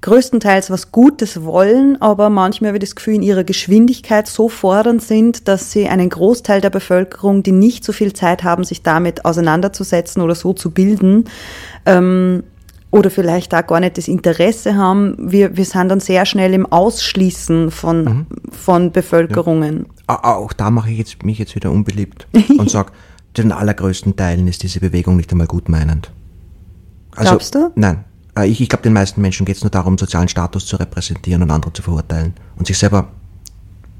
größtenteils 0.00 0.70
was 0.70 0.92
Gutes 0.92 1.44
wollen, 1.44 2.00
aber 2.00 2.30
manchmal 2.30 2.68
habe 2.68 2.78
ich 2.78 2.88
das 2.88 2.96
Gefühl, 2.96 3.16
in 3.16 3.22
ihrer 3.22 3.44
Geschwindigkeit 3.44 4.26
so 4.26 4.48
fordernd 4.48 5.02
sind, 5.02 5.46
dass 5.46 5.72
sie 5.72 5.88
einen 5.88 6.08
Großteil 6.08 6.60
der 6.60 6.70
Bevölkerung, 6.70 7.42
die 7.42 7.52
nicht 7.52 7.84
so 7.84 7.92
viel 7.92 8.12
Zeit 8.12 8.42
haben, 8.42 8.64
sich 8.64 8.82
damit 8.82 9.24
auseinanderzusetzen 9.24 10.22
oder 10.22 10.34
so 10.34 10.52
zu 10.52 10.70
bilden, 10.70 11.24
ähm, 11.84 12.44
oder 12.90 13.10
vielleicht 13.10 13.52
da 13.52 13.62
gar 13.62 13.80
nicht 13.80 13.98
das 13.98 14.08
Interesse 14.08 14.76
haben, 14.76 15.16
wir, 15.18 15.56
wir 15.56 15.64
sind 15.64 15.88
dann 15.88 16.00
sehr 16.00 16.26
schnell 16.26 16.52
im 16.54 16.66
Ausschließen 16.66 17.70
von, 17.70 18.04
mhm. 18.04 18.26
von 18.50 18.90
Bevölkerungen. 18.90 19.86
Ja. 20.08 20.24
Auch 20.24 20.52
da 20.52 20.70
mache 20.70 20.90
ich 20.90 20.98
jetzt, 20.98 21.24
mich 21.24 21.38
jetzt 21.38 21.54
wieder 21.54 21.70
unbeliebt 21.70 22.26
und 22.58 22.68
sage, 22.68 22.92
den 23.36 23.52
allergrößten 23.52 24.16
Teilen 24.16 24.48
ist 24.48 24.62
diese 24.62 24.80
Bewegung 24.80 25.16
nicht 25.16 25.30
einmal 25.30 25.46
gut 25.46 25.68
meinend. 25.68 26.10
Also, 27.14 27.30
Glaubst 27.30 27.54
du? 27.54 27.70
Nein. 27.76 28.04
Äh, 28.36 28.48
ich, 28.48 28.60
ich 28.60 28.68
glaube, 28.68 28.82
den 28.82 28.92
meisten 28.92 29.20
Menschen 29.20 29.46
geht 29.46 29.56
es 29.56 29.62
nur 29.62 29.70
darum, 29.70 29.96
sozialen 29.96 30.28
Status 30.28 30.66
zu 30.66 30.76
repräsentieren 30.76 31.42
und 31.42 31.50
andere 31.50 31.72
zu 31.72 31.82
verurteilen 31.82 32.34
und 32.56 32.66
sich 32.66 32.76
selber 32.76 33.08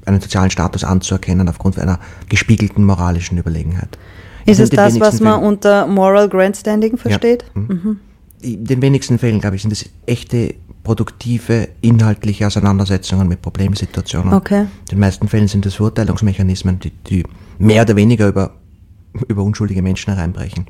einen 0.05 0.19
sozialen 0.19 0.49
Status 0.49 0.83
anzuerkennen 0.83 1.47
aufgrund 1.47 1.79
einer 1.79 1.99
gespiegelten 2.27 2.83
moralischen 2.83 3.37
Überlegenheit. 3.37 3.97
Ist 4.45 4.59
es 4.59 4.69
das, 4.69 4.99
was 4.99 5.19
man 5.19 5.43
unter 5.43 5.87
Moral 5.87 6.27
Grandstanding 6.27 6.97
versteht? 6.97 7.45
Ja. 7.55 7.61
Mhm. 7.61 7.67
mhm. 7.67 7.99
In 8.41 8.65
den 8.65 8.81
wenigsten 8.81 9.19
Fällen, 9.19 9.39
glaube 9.39 9.55
ich, 9.55 9.61
sind 9.61 9.71
es 9.71 9.89
echte, 10.05 10.55
produktive, 10.83 11.69
inhaltliche 11.81 12.47
Auseinandersetzungen 12.47 13.27
mit 13.27 13.41
Problemsituationen. 13.41 14.33
Okay. 14.33 14.61
In 14.61 14.67
den 14.91 14.99
meisten 14.99 15.27
Fällen 15.27 15.47
sind 15.47 15.65
es 15.65 15.75
Verurteilungsmechanismen, 15.75 16.79
die, 16.79 16.91
die 16.91 17.23
mehr 17.59 17.83
oder 17.83 17.95
weniger 17.95 18.27
über, 18.27 18.55
über 19.27 19.43
unschuldige 19.43 19.81
Menschen 19.81 20.13
hereinbrechen. 20.13 20.65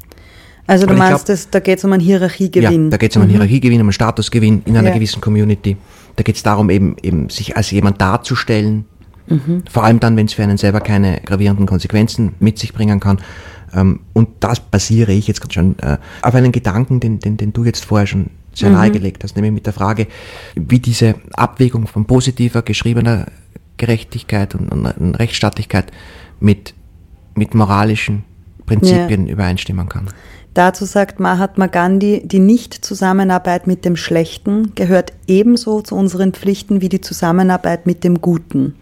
Also 0.68 0.86
du 0.86 0.94
meinst, 0.94 1.26
glaub, 1.26 1.26
das, 1.26 1.50
da 1.50 1.60
geht 1.60 1.80
es 1.80 1.84
um 1.84 1.92
einen 1.92 2.02
Hierarchiegewinn? 2.02 2.86
Ja, 2.86 2.90
da 2.92 2.98
geht 2.98 3.12
es 3.12 3.18
um 3.18 3.24
einen 3.24 3.32
mhm. 3.32 3.36
Hierarchiegewinn, 3.36 3.82
um 3.82 3.88
einen 3.88 3.94
Statusgewinn 3.94 4.62
in 4.66 4.78
einer 4.78 4.90
ja. 4.90 4.94
gewissen 4.94 5.22
Community. 5.22 5.78
Da 6.16 6.24
geht 6.24 6.36
es 6.36 6.44
darum, 6.44 6.70
eben, 6.70 6.96
eben 7.02 7.30
sich 7.30 7.58
als 7.58 7.72
jemand 7.72 8.00
darzustellen, 8.00 8.86
mhm. 9.28 9.64
vor 9.70 9.84
allem 9.84 10.00
dann, 10.00 10.16
wenn 10.18 10.28
es 10.28 10.34
für 10.34 10.44
einen 10.44 10.58
selber 10.58 10.82
keine 10.82 11.20
gravierenden 11.26 11.66
Konsequenzen 11.66 12.34
mit 12.40 12.60
sich 12.60 12.74
bringen 12.74 13.00
kann. 13.00 13.20
Ähm, 13.74 14.02
und 14.14 14.30
das 14.40 14.60
basiere 14.60 15.12
ich 15.12 15.28
jetzt 15.28 15.42
gerade 15.42 15.54
schon 15.54 15.80
äh, 15.80 15.98
auf 16.22 16.36
einen 16.36 16.52
Gedanken, 16.52 17.00
den, 17.00 17.20
den, 17.20 17.38
den 17.38 17.54
du 17.54 17.64
jetzt 17.64 17.86
vorher 17.86 18.08
schon 18.08 18.30
sehr 18.54 18.70
mhm. 18.70 18.76
nahegelegt 18.76 19.24
hast, 19.24 19.36
nämlich 19.36 19.54
mit 19.54 19.66
der 19.66 19.74
Frage, 19.74 20.08
wie 20.56 20.80
diese 20.80 21.16
Abwägung 21.34 21.88
von 21.88 22.06
positiver, 22.06 22.62
geschriebener 22.62 23.28
Gerechtigkeit 23.78 24.56
und, 24.56 24.70
und 24.70 25.16
Rechtsstaatlichkeit 25.16 25.92
mit, 26.40 26.74
mit 27.36 27.56
moralischen 27.56 28.24
Prinzipien 28.66 29.26
ja. 29.26 29.34
übereinstimmen 29.34 29.90
kann. 29.90 30.10
Dazu 30.54 30.84
sagt 30.84 31.22
Mahatma 31.22 31.68
Gandhi, 31.68 32.24
die 32.26 32.40
Nichtzusammenarbeit 32.40 33.68
mit 33.68 33.86
dem 33.86 33.96
Schlechten 33.96 34.76
gehört 34.76 35.14
ebenso 35.26 35.82
zu 35.82 35.96
unseren 35.96 36.34
Pflichten 36.34 36.82
wie 36.82 36.90
die 36.90 37.00
Zusammenarbeit 37.00 37.86
mit 37.86 38.04
dem 38.04 38.20
Guten. 38.20 38.76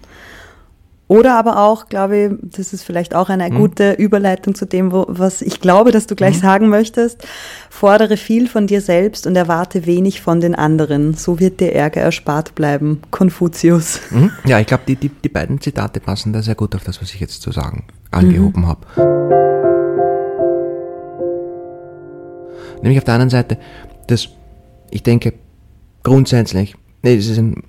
Oder 1.09 1.39
aber 1.39 1.57
auch, 1.57 1.89
glaube 1.89 2.17
ich, 2.17 2.31
das 2.55 2.71
ist 2.71 2.83
vielleicht 2.83 3.15
auch 3.15 3.29
eine 3.29 3.49
mhm. 3.49 3.55
gute 3.55 3.93
Überleitung 3.93 4.53
zu 4.53 4.65
dem, 4.65 4.91
wo, 4.91 5.05
was 5.07 5.41
ich 5.41 5.59
glaube, 5.59 5.91
dass 5.91 6.05
du 6.05 6.15
gleich 6.15 6.35
mhm. 6.35 6.41
sagen 6.41 6.69
möchtest. 6.69 7.27
Fordere 7.71 8.15
viel 8.15 8.47
von 8.47 8.67
dir 8.67 8.79
selbst 8.79 9.25
und 9.25 9.35
erwarte 9.35 9.87
wenig 9.87 10.21
von 10.21 10.39
den 10.39 10.53
anderen. 10.53 11.15
So 11.15 11.39
wird 11.39 11.61
dir 11.61 11.73
Ärger 11.73 12.01
erspart 12.01 12.53
bleiben. 12.53 13.01
Konfuzius. 13.09 14.01
Mhm. 14.11 14.29
Ja, 14.45 14.59
ich 14.59 14.67
glaube, 14.67 14.83
die, 14.87 14.97
die, 14.97 15.09
die 15.09 15.29
beiden 15.29 15.59
Zitate 15.59 15.99
passen 15.99 16.31
da 16.31 16.43
sehr 16.43 16.53
gut 16.53 16.75
auf 16.75 16.83
das, 16.83 17.01
was 17.01 17.11
ich 17.11 17.19
jetzt 17.19 17.41
zu 17.41 17.51
sagen 17.51 17.85
angehoben 18.11 18.61
mhm. 18.61 18.67
habe. 18.67 18.85
Nämlich 22.83 22.99
auf 22.99 23.03
der 23.05 23.15
anderen 23.15 23.31
Seite, 23.31 23.57
dass 24.05 24.29
ich 24.91 25.01
denke, 25.01 25.33
grundsätzlich, 26.03 26.75
nee, 27.01 27.15
das 27.15 27.25
ist 27.25 27.39
ein, 27.39 27.63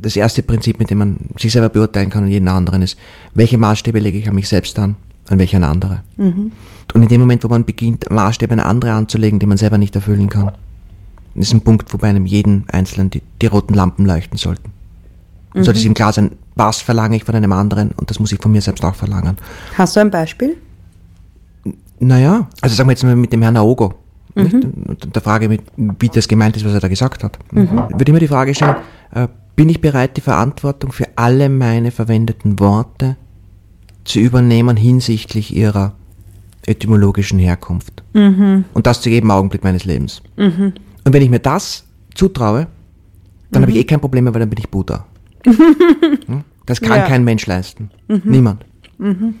das 0.00 0.16
erste 0.16 0.42
Prinzip, 0.42 0.78
mit 0.78 0.90
dem 0.90 0.98
man 0.98 1.16
sich 1.38 1.52
selber 1.52 1.68
beurteilen 1.68 2.10
kann 2.10 2.24
und 2.24 2.30
jeden 2.30 2.48
anderen 2.48 2.82
ist, 2.82 2.98
welche 3.34 3.58
Maßstäbe 3.58 3.98
lege 3.98 4.18
ich 4.18 4.28
an 4.28 4.34
mich 4.34 4.48
selbst 4.48 4.78
an 4.78 4.96
und 5.30 5.38
welche 5.38 5.56
an 5.56 5.64
andere. 5.64 6.02
Mhm. 6.16 6.52
Und 6.92 7.02
in 7.02 7.08
dem 7.08 7.20
Moment, 7.20 7.44
wo 7.44 7.48
man 7.48 7.64
beginnt, 7.64 8.10
Maßstäbe 8.10 8.52
an 8.52 8.60
andere 8.60 8.92
anzulegen, 8.92 9.38
die 9.38 9.46
man 9.46 9.56
selber 9.56 9.78
nicht 9.78 9.94
erfüllen 9.94 10.28
kann, 10.28 10.52
ist 11.34 11.52
ein 11.52 11.60
Punkt, 11.60 11.92
wo 11.92 11.98
bei 11.98 12.08
einem 12.08 12.26
jeden 12.26 12.64
Einzelnen 12.70 13.10
die, 13.10 13.22
die 13.40 13.46
roten 13.46 13.74
Lampen 13.74 14.04
leuchten 14.06 14.36
sollten. 14.36 14.72
Mhm. 15.54 15.64
Sollte 15.64 15.78
es 15.78 15.84
ihm 15.84 15.94
klar 15.94 16.12
sein, 16.12 16.32
was 16.56 16.80
verlange 16.80 17.16
ich 17.16 17.24
von 17.24 17.34
einem 17.34 17.52
anderen 17.52 17.92
und 17.92 18.10
das 18.10 18.18
muss 18.18 18.32
ich 18.32 18.40
von 18.40 18.52
mir 18.52 18.60
selbst 18.60 18.84
auch 18.84 18.94
verlangen. 18.94 19.36
Hast 19.76 19.96
du 19.96 20.00
ein 20.00 20.10
Beispiel? 20.10 20.56
Naja, 22.00 22.48
also 22.60 22.74
sagen 22.74 22.88
wir 22.88 22.92
jetzt 22.92 23.04
mal 23.04 23.14
mit 23.14 23.32
dem 23.32 23.42
Herrn 23.42 23.56
Aogo. 23.56 23.94
Mhm. 24.34 24.84
Und 24.86 25.14
der 25.14 25.22
Frage, 25.22 25.50
wie 25.50 26.08
das 26.08 26.28
gemeint 26.28 26.56
ist, 26.56 26.64
was 26.64 26.72
er 26.72 26.80
da 26.80 26.88
gesagt 26.88 27.24
hat. 27.24 27.38
Mhm. 27.52 27.70
Würde 27.90 28.04
immer 28.06 28.20
die 28.20 28.28
Frage 28.28 28.54
stellen, 28.54 28.76
äh, 29.12 29.28
bin 29.56 29.68
ich 29.68 29.80
bereit, 29.80 30.16
die 30.16 30.22
Verantwortung 30.22 30.92
für 30.92 31.08
alle 31.16 31.48
meine 31.48 31.90
verwendeten 31.90 32.58
Worte 32.58 33.16
zu 34.04 34.18
übernehmen 34.18 34.76
hinsichtlich 34.76 35.54
ihrer 35.54 35.94
etymologischen 36.66 37.38
Herkunft? 37.38 38.02
Mhm. 38.12 38.64
Und 38.74 38.86
das 38.86 39.02
zu 39.02 39.10
jedem 39.10 39.30
Augenblick 39.30 39.64
meines 39.64 39.84
Lebens. 39.84 40.22
Mhm. 40.36 40.74
Und 41.04 41.12
wenn 41.12 41.22
ich 41.22 41.30
mir 41.30 41.40
das 41.40 41.84
zutraue, 42.14 42.68
dann 43.50 43.62
habe 43.62 43.72
ich 43.72 43.76
mhm. 43.76 43.82
eh 43.82 43.84
kein 43.84 44.00
Problem 44.00 44.24
mehr, 44.24 44.34
weil 44.34 44.40
dann 44.40 44.50
bin 44.50 44.58
ich 44.58 44.68
Buddha. 44.68 45.06
Hm? 46.26 46.44
das 46.66 46.80
kann 46.80 46.98
ja. 46.98 47.06
kein 47.06 47.24
Mensch 47.24 47.46
leisten. 47.46 47.90
Mhm. 48.08 48.22
Niemand. 48.24 48.64
Hm? 48.98 49.34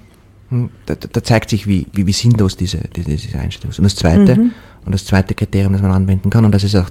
Da, 0.86 0.96
da, 0.96 1.22
zeigt 1.22 1.50
sich, 1.50 1.66
wie, 1.66 1.86
wie, 1.92 2.06
wie 2.06 2.12
sinnlos 2.12 2.56
diese, 2.56 2.78
diese 2.96 3.38
Einstellung 3.38 3.70
ist. 3.70 3.78
Und 3.78 3.84
das 3.84 3.94
Zweite, 3.94 4.36
mhm. 4.36 4.52
und 4.84 4.92
das 4.92 5.04
zweite 5.04 5.34
Kriterium, 5.34 5.72
das 5.72 5.82
man 5.82 5.92
anwenden 5.92 6.30
kann, 6.30 6.44
und 6.44 6.52
das 6.52 6.64
ist 6.64 6.74
auch, 6.74 6.90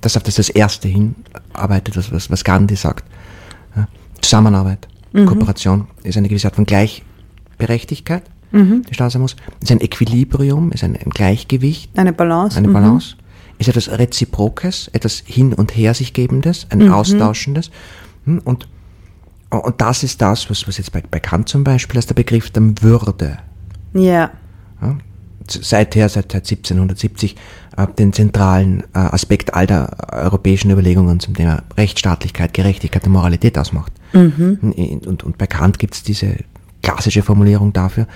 das 0.00 0.16
auf 0.16 0.22
das 0.22 0.36
das 0.36 0.48
erste 0.48 0.88
hinarbeitet, 0.88 1.96
was, 1.96 2.12
was, 2.12 2.30
was 2.30 2.44
Gandhi 2.44 2.76
sagt. 2.76 3.04
Ja? 3.76 3.88
Zusammenarbeit, 4.20 4.88
mhm. 5.12 5.26
Kooperation 5.26 5.86
ist 6.02 6.16
eine 6.16 6.28
gewisse 6.28 6.48
Art 6.48 6.56
von 6.56 6.66
Gleichberechtigkeit, 6.66 8.22
mhm. 8.50 8.82
die 8.82 8.96
da 8.96 9.10
sein 9.10 9.22
muss. 9.22 9.36
Ist 9.60 9.72
ein 9.72 9.80
Equilibrium, 9.80 10.72
ist 10.72 10.84
ein, 10.84 10.96
ein 10.96 11.10
Gleichgewicht. 11.10 11.96
Eine 11.98 12.12
Balance. 12.12 12.56
Eine 12.56 12.68
mhm. 12.68 12.72
Balance. 12.72 13.16
Ist 13.58 13.68
etwas 13.68 13.90
Reziprokes, 13.90 14.88
etwas 14.92 15.22
hin 15.24 15.52
und 15.52 15.76
her 15.76 15.94
sich 15.94 16.12
gebendes, 16.12 16.66
ein 16.70 16.80
mhm. 16.80 16.92
Austauschendes. 16.92 17.70
Hm? 18.24 18.40
Und 18.44 18.68
und 19.50 19.82
das 19.82 20.02
ist 20.02 20.22
das, 20.22 20.48
was, 20.48 20.66
was 20.66 20.78
jetzt 20.78 20.92
bei, 20.92 21.02
bei 21.02 21.20
Kant 21.20 21.46
zum 21.46 21.62
Beispiel 21.62 21.98
als 21.98 22.06
der 22.06 22.14
Begriff 22.14 22.50
der 22.50 22.62
Würde. 22.80 23.36
Ja. 23.92 24.30
ja 24.80 24.96
seither, 25.48 26.08
seit, 26.08 26.32
seit 26.32 26.44
1770, 26.50 27.34
äh, 27.34 27.38
den 27.98 28.12
zentralen 28.12 28.82
äh, 28.94 28.98
Aspekt 28.98 29.54
all 29.54 29.66
der 29.66 29.96
europäischen 30.12 30.70
Überlegungen 30.70 31.20
zum 31.20 31.34
Thema 31.34 31.62
Rechtsstaatlichkeit, 31.76 32.54
Gerechtigkeit 32.54 33.04
und 33.06 33.12
Moralität 33.12 33.58
ausmacht. 33.58 33.92
Mhm. 34.12 35.00
Und, 35.06 35.22
und 35.22 35.38
bei 35.38 35.46
Kant 35.46 35.78
gibt 35.78 35.94
es 35.94 36.02
diese 36.02 36.36
klassische 36.82 37.22
Formulierung 37.22 37.72
dafür, 37.72 38.06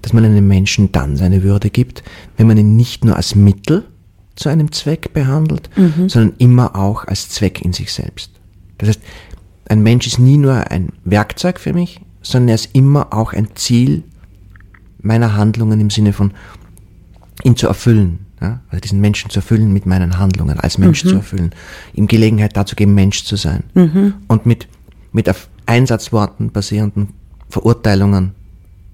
dass 0.00 0.12
man 0.12 0.24
einem 0.24 0.46
Menschen 0.46 0.92
dann 0.92 1.16
seine 1.16 1.42
Würde 1.42 1.70
gibt, 1.70 2.02
wenn 2.36 2.46
man 2.46 2.56
ihn 2.56 2.76
nicht 2.76 3.04
nur 3.04 3.16
als 3.16 3.34
Mittel 3.34 3.84
zu 4.34 4.48
einem 4.48 4.72
Zweck 4.72 5.12
behandelt, 5.12 5.70
mhm. 5.76 6.08
sondern 6.08 6.34
immer 6.38 6.74
auch 6.76 7.06
als 7.06 7.28
Zweck 7.28 7.62
in 7.62 7.72
sich 7.72 7.92
selbst. 7.92 8.30
Das 8.78 8.88
heißt, 8.88 9.00
ein 9.68 9.82
Mensch 9.82 10.06
ist 10.06 10.18
nie 10.18 10.38
nur 10.38 10.70
ein 10.70 10.90
Werkzeug 11.04 11.60
für 11.60 11.72
mich, 11.72 12.00
sondern 12.22 12.48
er 12.48 12.54
ist 12.56 12.70
immer 12.74 13.12
auch 13.12 13.32
ein 13.32 13.48
Ziel 13.54 14.04
meiner 15.00 15.36
Handlungen 15.36 15.80
im 15.80 15.90
Sinne 15.90 16.12
von 16.12 16.32
ihn 17.44 17.56
zu 17.56 17.66
erfüllen. 17.66 18.26
Ja? 18.42 18.60
Also 18.68 18.80
diesen 18.80 19.00
Menschen 19.00 19.30
zu 19.30 19.38
erfüllen 19.38 19.72
mit 19.72 19.86
meinen 19.86 20.18
Handlungen, 20.18 20.58
als 20.58 20.76
Mensch 20.76 21.04
mhm. 21.04 21.08
zu 21.08 21.14
erfüllen, 21.16 21.52
ihm 21.94 22.08
Gelegenheit 22.08 22.56
dazu 22.56 22.74
geben, 22.74 22.94
Mensch 22.94 23.24
zu 23.24 23.36
sein. 23.36 23.62
Mhm. 23.74 24.14
Und 24.26 24.46
mit, 24.46 24.66
mit 25.12 25.28
auf 25.30 25.48
Einsatzworten 25.66 26.50
basierenden 26.50 27.10
Verurteilungen 27.48 28.32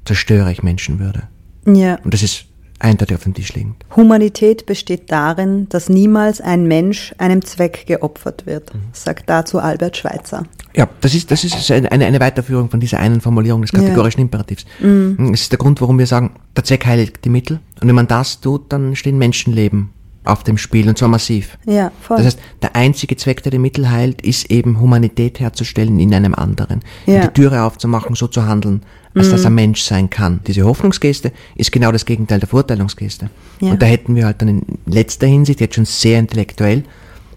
zerstöre 0.05 0.53
ich 0.53 0.63
Menschenwürde. 0.63 1.23
Ja. 1.67 1.97
Und 2.05 2.13
das 2.13 2.23
ist 2.23 2.48
eindeutig 2.79 3.17
auf 3.17 3.25
dem 3.25 3.35
Tisch 3.35 3.53
liegend. 3.55 3.77
Humanität 3.97 4.67
besteht 4.67 5.11
darin, 5.11 5.69
dass 5.69 5.89
niemals 5.89 6.41
ein 6.41 6.67
Mensch 6.67 7.15
einem 7.19 7.45
Zweck 7.45 7.87
geopfert 7.87 8.47
wird, 8.47 8.75
mhm. 8.75 8.81
sagt 8.93 9.29
dazu 9.29 9.59
Albert 9.59 9.97
Schweitzer. 9.97 10.45
Ja, 10.75 10.89
das 11.01 11.15
ist, 11.15 11.31
das 11.31 11.45
ist 11.45 11.71
eine, 11.71 11.91
eine 11.91 12.21
Weiterführung 12.21 12.71
von 12.71 12.79
dieser 12.79 13.01
einen 13.01 13.21
Formulierung 13.21 13.63
des 13.63 13.73
kategorischen 13.73 14.21
ja. 14.21 14.25
Imperativs. 14.25 14.65
Mhm. 14.81 15.33
Das 15.33 15.41
ist 15.41 15.53
der 15.53 15.59
Grund, 15.59 15.81
warum 15.81 15.99
wir 15.99 16.07
sagen, 16.07 16.33
der 16.57 16.65
Zweck 16.65 16.87
heiligt 16.87 17.25
die 17.25 17.31
Mittel. 17.31 17.61
Und 17.81 17.89
wenn 17.89 17.95
man 17.95 18.07
das 18.07 18.41
tut, 18.41 18.73
dann 18.73 18.95
stehen 18.95 19.19
Menschenleben 19.19 19.91
auf 20.29 20.45
dem 20.45 20.59
Spiel 20.59 20.89
und 20.89 20.99
zwar 20.99 21.09
massiv. 21.09 21.59
Ja, 21.65 21.91
voll. 22.01 22.19
Das 22.19 22.27
heißt, 22.27 22.39
der 22.63 22.77
einzige 22.77 23.17
Zweck, 23.17 23.43
der 23.43 23.51
die 23.51 23.59
Mittel 23.59 23.91
heilt, 23.91 24.21
ist 24.23 24.51
eben 24.51 24.79
Humanität 24.79 25.41
herzustellen 25.41 25.99
in 25.99 26.15
einem 26.15 26.35
anderen. 26.35 26.83
Ja. 27.07 27.27
Die 27.27 27.33
Türe 27.33 27.63
aufzumachen, 27.63 28.15
so 28.15 28.27
zu 28.27 28.45
handeln, 28.45 28.83
als 29.15 29.29
mhm. 29.29 29.33
dass 29.33 29.45
er 29.45 29.51
Mensch 29.51 29.83
sein 29.83 30.11
kann. 30.11 30.41
Diese 30.47 30.65
Hoffnungsgeste 30.65 31.33
ist 31.57 31.73
genau 31.73 31.93
das 31.93 32.05
Gegenteil 32.05 32.41
der 32.41 32.49
Verurteilungsgeste. 32.49 33.31
Ja. 33.61 33.73
Und 33.73 33.83
da 33.83 33.87
hätten 33.87 34.15
wir 34.15 34.27
halt 34.27 34.43
dann 34.43 34.49
in 34.49 34.63
letzter 34.87 35.27
Hinsicht, 35.27 35.61
jetzt 35.61 35.77
schon 35.77 35.87
sehr 35.87 36.19
intellektuell, 36.19 36.85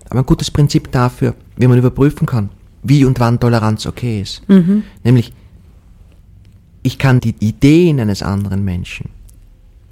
aber 0.09 0.19
ein 0.19 0.25
gutes 0.25 0.51
Prinzip 0.51 0.91
dafür, 0.91 1.35
wie 1.55 1.67
man 1.67 1.77
überprüfen 1.77 2.27
kann, 2.27 2.49
wie 2.83 3.05
und 3.05 3.21
wann 3.21 3.39
Toleranz 3.39 3.85
okay 3.85 4.21
ist. 4.21 4.47
Mhm. 4.49 4.83
Nämlich, 5.03 5.33
ich 6.83 6.97
kann 6.97 7.21
die 7.21 7.35
Ideen 7.39 8.01
eines 8.01 8.21
anderen 8.21 8.65
Menschen 8.65 9.09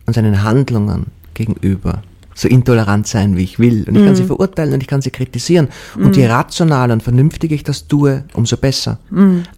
und 0.06 0.14
seinen 0.14 0.44
Handlungen 0.44 1.06
gegenüber 1.34 2.02
so 2.40 2.48
intolerant 2.48 3.06
sein, 3.06 3.36
wie 3.36 3.44
ich 3.44 3.60
will. 3.60 3.84
Und 3.88 3.98
ich 3.98 4.06
kann 4.06 4.16
sie 4.16 4.24
verurteilen 4.24 4.74
und 4.74 4.82
ich 4.82 4.88
kann 4.88 5.02
sie 5.02 5.12
kritisieren. 5.12 5.68
Und 5.98 6.16
je 6.16 6.26
rationaler 6.28 6.94
und 6.94 7.04
vernünftiger 7.04 7.54
ich 7.54 7.64
das 7.64 7.88
tue, 7.88 8.24
umso 8.34 8.56
besser. 8.56 8.98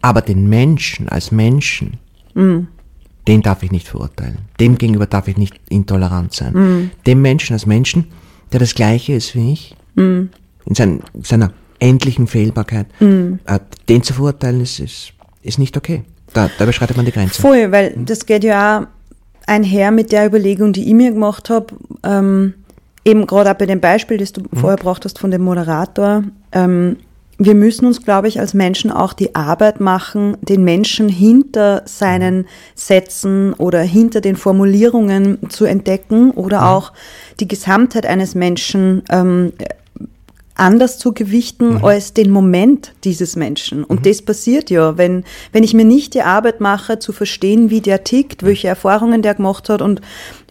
Aber 0.02 0.22
den 0.22 0.50
Menschen 0.50 1.08
als 1.08 1.32
Menschen, 1.32 2.00
den 2.34 3.42
darf 3.44 3.62
ich 3.62 3.72
nicht 3.72 3.88
verurteilen. 3.88 4.40
Dem 4.60 4.80
gegenüber 4.80 5.06
darf 5.06 5.28
ich 5.28 5.38
nicht 5.38 5.60
intolerant 5.70 6.34
sein. 6.34 6.92
Dem 7.06 7.22
Menschen 7.22 7.54
als 7.54 7.68
Menschen, 7.68 8.06
der 8.52 8.60
das 8.60 8.74
Gleiche 8.74 9.14
ist 9.14 9.36
wie 9.36 9.54
ich, 9.54 9.76
in 9.96 10.30
sein, 10.74 11.02
seiner 11.22 11.54
endlichen 11.78 12.26
Fehlbarkeit, 12.26 12.88
äh, 13.00 13.60
den 13.90 14.02
zu 14.04 14.14
verurteilen, 14.14 14.62
ist, 14.62 14.80
ist, 14.80 15.14
ist 15.44 15.60
nicht 15.60 15.78
okay. 15.78 16.04
Da, 16.34 16.50
da 16.58 16.64
überschreitet 16.64 16.96
man 16.96 17.06
die 17.06 17.12
Grenze. 17.12 17.42
Voll, 17.42 17.72
weil 17.72 17.94
das 18.06 18.26
geht 18.26 18.44
ja 18.44 18.80
auch 18.80 18.88
einher 19.48 19.92
mit 19.92 20.12
der 20.12 20.26
Überlegung, 20.26 20.74
die 20.74 20.88
ich 20.88 20.94
mir 20.94 21.12
gemacht 21.12 21.50
habe, 21.50 21.68
ähm, 22.04 22.54
eben 23.06 23.28
gerade 23.28 23.52
auch 23.52 23.56
bei 23.56 23.66
dem 23.66 23.80
Beispiel, 23.80 24.18
das 24.18 24.34
du 24.34 24.42
vorher 24.54 24.78
gebracht 24.78 25.06
hast 25.06 25.20
von 25.20 25.32
dem 25.32 25.42
Moderator, 25.42 26.24
ähm, 26.52 26.98
wir 27.44 27.56
müssen 27.56 27.88
uns, 27.88 28.04
glaube 28.04 28.28
ich, 28.28 28.40
als 28.40 28.54
Menschen 28.54 28.92
auch 28.92 29.14
die 29.14 29.34
Arbeit 29.34 29.80
machen, 29.80 30.38
den 30.42 30.64
Menschen 30.64 31.10
hinter 31.10 31.82
seinen 31.86 32.46
Sätzen 32.76 33.54
oder 33.54 33.82
hinter 33.82 34.22
den 34.22 34.36
Formulierungen 34.36 35.50
zu 35.50 35.66
entdecken 35.66 36.30
oder 36.32 36.68
auch 36.70 36.94
die 37.40 37.48
Gesamtheit 37.48 38.06
eines 38.06 38.36
Menschen 38.36 39.02
ähm, 39.10 39.54
anders 40.62 41.00
zu 41.00 41.12
gewichten 41.12 41.84
als 41.84 42.14
den 42.14 42.30
Moment 42.30 42.94
dieses 43.04 43.36
Menschen. 43.36 43.84
Und 43.84 44.06
das 44.06 44.22
passiert 44.22 44.70
ja, 44.70 44.98
wenn, 44.98 45.24
wenn 45.52 45.64
ich 45.64 45.74
mir 45.74 45.86
nicht 45.86 46.14
die 46.14 46.22
Arbeit 46.22 46.62
mache, 46.62 47.00
zu 47.00 47.12
verstehen, 47.12 47.72
wie 47.72 47.82
der 47.82 48.04
tickt, 48.04 48.44
welche 48.44 48.68
Erfahrungen 48.68 49.24
der 49.24 49.34
gemacht 49.34 49.70
hat 49.70 49.82
und 49.82 50.02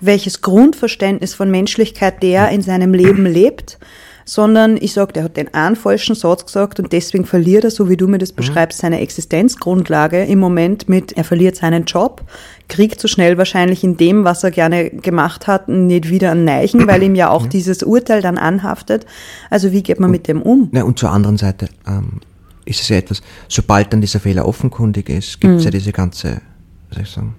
welches 0.01 0.43
Grundverständnis 0.43 1.35
von 1.35 1.51
Menschlichkeit 1.51 2.23
der 2.23 2.51
in 2.51 2.63
seinem 2.63 2.93
Leben 2.93 3.25
lebt, 3.25 3.79
sondern 4.25 4.77
ich 4.77 4.93
sage, 4.93 5.13
der 5.13 5.25
hat 5.25 5.37
den 5.37 5.55
einen 5.55 5.77
falschen 5.77 6.15
Satz 6.15 6.45
gesagt 6.45 6.79
und 6.79 6.93
deswegen 6.93 7.25
verliert 7.25 7.65
er, 7.65 7.71
so 7.71 7.89
wie 7.89 7.97
du 7.97 8.07
mir 8.07 8.19
das 8.19 8.33
beschreibst, 8.33 8.81
seine 8.81 9.01
Existenzgrundlage 9.01 10.25
im 10.25 10.39
Moment 10.39 10.89
mit, 10.89 11.13
er 11.13 11.25
verliert 11.25 11.57
seinen 11.57 11.85
Job, 11.85 12.23
kriegt 12.71 13.01
so 13.01 13.09
schnell 13.09 13.37
wahrscheinlich 13.37 13.85
in 13.85 13.99
dem, 13.99 14.25
was 14.25 14.43
er 14.43 14.51
gerne 14.51 14.89
gemacht 14.89 15.47
hat, 15.47 15.69
nicht 15.69 16.09
wieder 16.09 16.31
einen 16.31 16.45
Neichen, 16.45 16.87
weil 16.87 17.03
ihm 17.03 17.15
ja 17.15 17.29
auch 17.29 17.47
dieses 17.47 17.83
Urteil 17.83 18.23
dann 18.23 18.39
anhaftet. 18.39 19.05
Also 19.51 19.73
wie 19.73 19.83
geht 19.83 20.01
man 20.01 20.11
mit 20.11 20.27
dem 20.29 20.41
um? 20.41 20.71
Ja, 20.73 20.85
und 20.85 20.99
zur 20.99 21.11
anderen 21.11 21.37
Seite 21.37 21.69
ähm, 21.87 22.21
ist 22.65 22.81
es 22.81 22.89
ja 22.89 22.97
etwas, 22.97 23.21
sobald 23.49 23.93
dann 23.93 24.01
dieser 24.01 24.21
Fehler 24.21 24.47
offenkundig 24.47 25.11
ist, 25.11 25.41
gibt 25.41 25.59
es 25.59 25.65
ja 25.65 25.71
diese 25.71 25.93
ganze, 25.93 26.41
wie 26.89 26.95
soll 26.95 27.03
ich 27.03 27.11
sagen, 27.11 27.35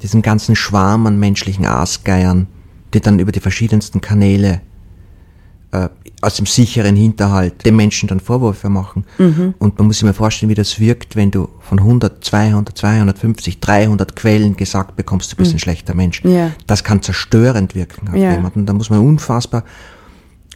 diesen 0.00 0.22
ganzen 0.22 0.56
Schwarm 0.56 1.06
an 1.06 1.18
menschlichen 1.18 1.66
Aasgeiern, 1.66 2.46
die 2.94 3.00
dann 3.00 3.18
über 3.18 3.32
die 3.32 3.40
verschiedensten 3.40 4.00
Kanäle 4.00 4.60
äh, 5.72 5.88
aus 6.20 6.34
dem 6.34 6.46
sicheren 6.46 6.96
Hinterhalt 6.96 7.64
den 7.64 7.76
Menschen 7.76 8.08
dann 8.08 8.18
Vorwürfe 8.18 8.68
machen. 8.68 9.04
Und 9.58 9.78
man 9.78 9.86
muss 9.86 9.96
sich 9.98 10.04
mal 10.04 10.12
vorstellen, 10.14 10.50
wie 10.50 10.54
das 10.54 10.80
wirkt, 10.80 11.14
wenn 11.14 11.30
du 11.30 11.48
von 11.60 11.78
100, 11.78 12.24
200, 12.24 12.76
250, 12.76 13.60
300 13.60 14.16
Quellen 14.16 14.56
gesagt 14.56 14.96
bekommst, 14.96 15.30
du 15.30 15.36
bist 15.36 15.52
ein 15.54 15.60
schlechter 15.60 15.94
Mensch. 15.94 16.22
Ja. 16.24 16.50
Das 16.66 16.82
kann 16.82 17.02
zerstörend 17.02 17.74
wirken 17.76 18.08
auf 18.08 18.16
Ja. 18.16 18.32
jemanden. 18.32 18.66
Da 18.66 18.72
muss 18.72 18.90
man 18.90 18.98
unfassbar 19.00 19.62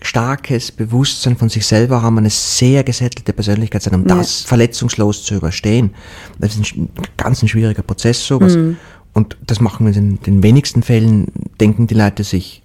starkes 0.05 0.73
Bewusstsein 0.73 1.37
von 1.37 1.49
sich 1.49 1.65
selber 1.65 2.03
haben, 2.03 2.19
eine 2.19 2.31
sehr 2.31 2.83
gesättelte 2.83 3.33
Persönlichkeit 3.33 3.83
sein, 3.83 3.95
um 3.95 4.09
Ja. 4.09 4.17
das 4.17 4.41
verletzungslos 4.43 5.23
zu 5.25 5.37
überstehen. 5.37 5.95
Das 6.41 6.57
ist 6.57 6.77
ein 6.77 6.89
ganz 7.17 7.41
ein 7.43 7.49
schwieriger 7.49 7.83
Prozess, 7.83 8.27
sowas. 8.27 8.57
Mhm. 8.57 8.77
Und 9.13 9.37
das 9.47 9.61
machen 9.61 9.87
wir 9.87 9.95
in 9.97 10.19
den 10.23 10.43
wenigsten 10.43 10.83
Fällen, 10.83 11.27
denken 11.61 11.87
die 11.87 11.95
Leute 11.95 12.25
sich 12.25 12.63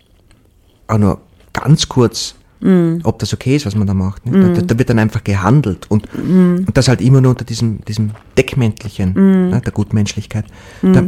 auch 0.87 0.97
nur 0.97 1.19
ganz 1.53 1.87
kurz, 1.89 2.33
Mhm. 2.59 3.01
ob 3.03 3.19
das 3.19 3.33
okay 3.33 3.55
ist, 3.55 3.65
was 3.65 3.75
man 3.75 3.85
da 3.87 3.93
macht. 3.93 4.25
Ne? 4.25 4.53
Da, 4.53 4.61
da 4.61 4.79
wird 4.79 4.89
dann 4.89 4.97
einfach 4.99 5.23
gehandelt 5.23 5.85
und, 5.89 6.07
Mhm. 6.17 6.63
und 6.67 6.75
das 6.77 6.87
halt 6.87 7.01
immer 7.01 7.21
nur 7.21 7.31
unter 7.31 7.45
diesem, 7.45 7.83
diesem 7.85 8.11
Deckmäntelchen 8.37 9.13
ne, 9.49 9.61
der 9.63 9.71
Gutmenschlichkeit. 9.71 10.45
Mhm. 10.81 10.93
Da, 10.93 11.03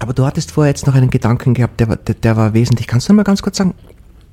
aber 0.00 0.12
du 0.12 0.24
hattest 0.26 0.50
vorher 0.50 0.70
jetzt 0.70 0.86
noch 0.86 0.94
einen 0.94 1.10
Gedanken 1.10 1.54
gehabt, 1.54 1.78
der, 1.80 1.88
war- 1.88 1.96
der, 1.96 2.14
der 2.16 2.36
war 2.36 2.54
wesentlich. 2.54 2.86
Kannst 2.86 3.08
du 3.08 3.12
noch 3.12 3.16
mal 3.18 3.22
ganz 3.22 3.40
kurz 3.42 3.56
sagen, 3.56 3.74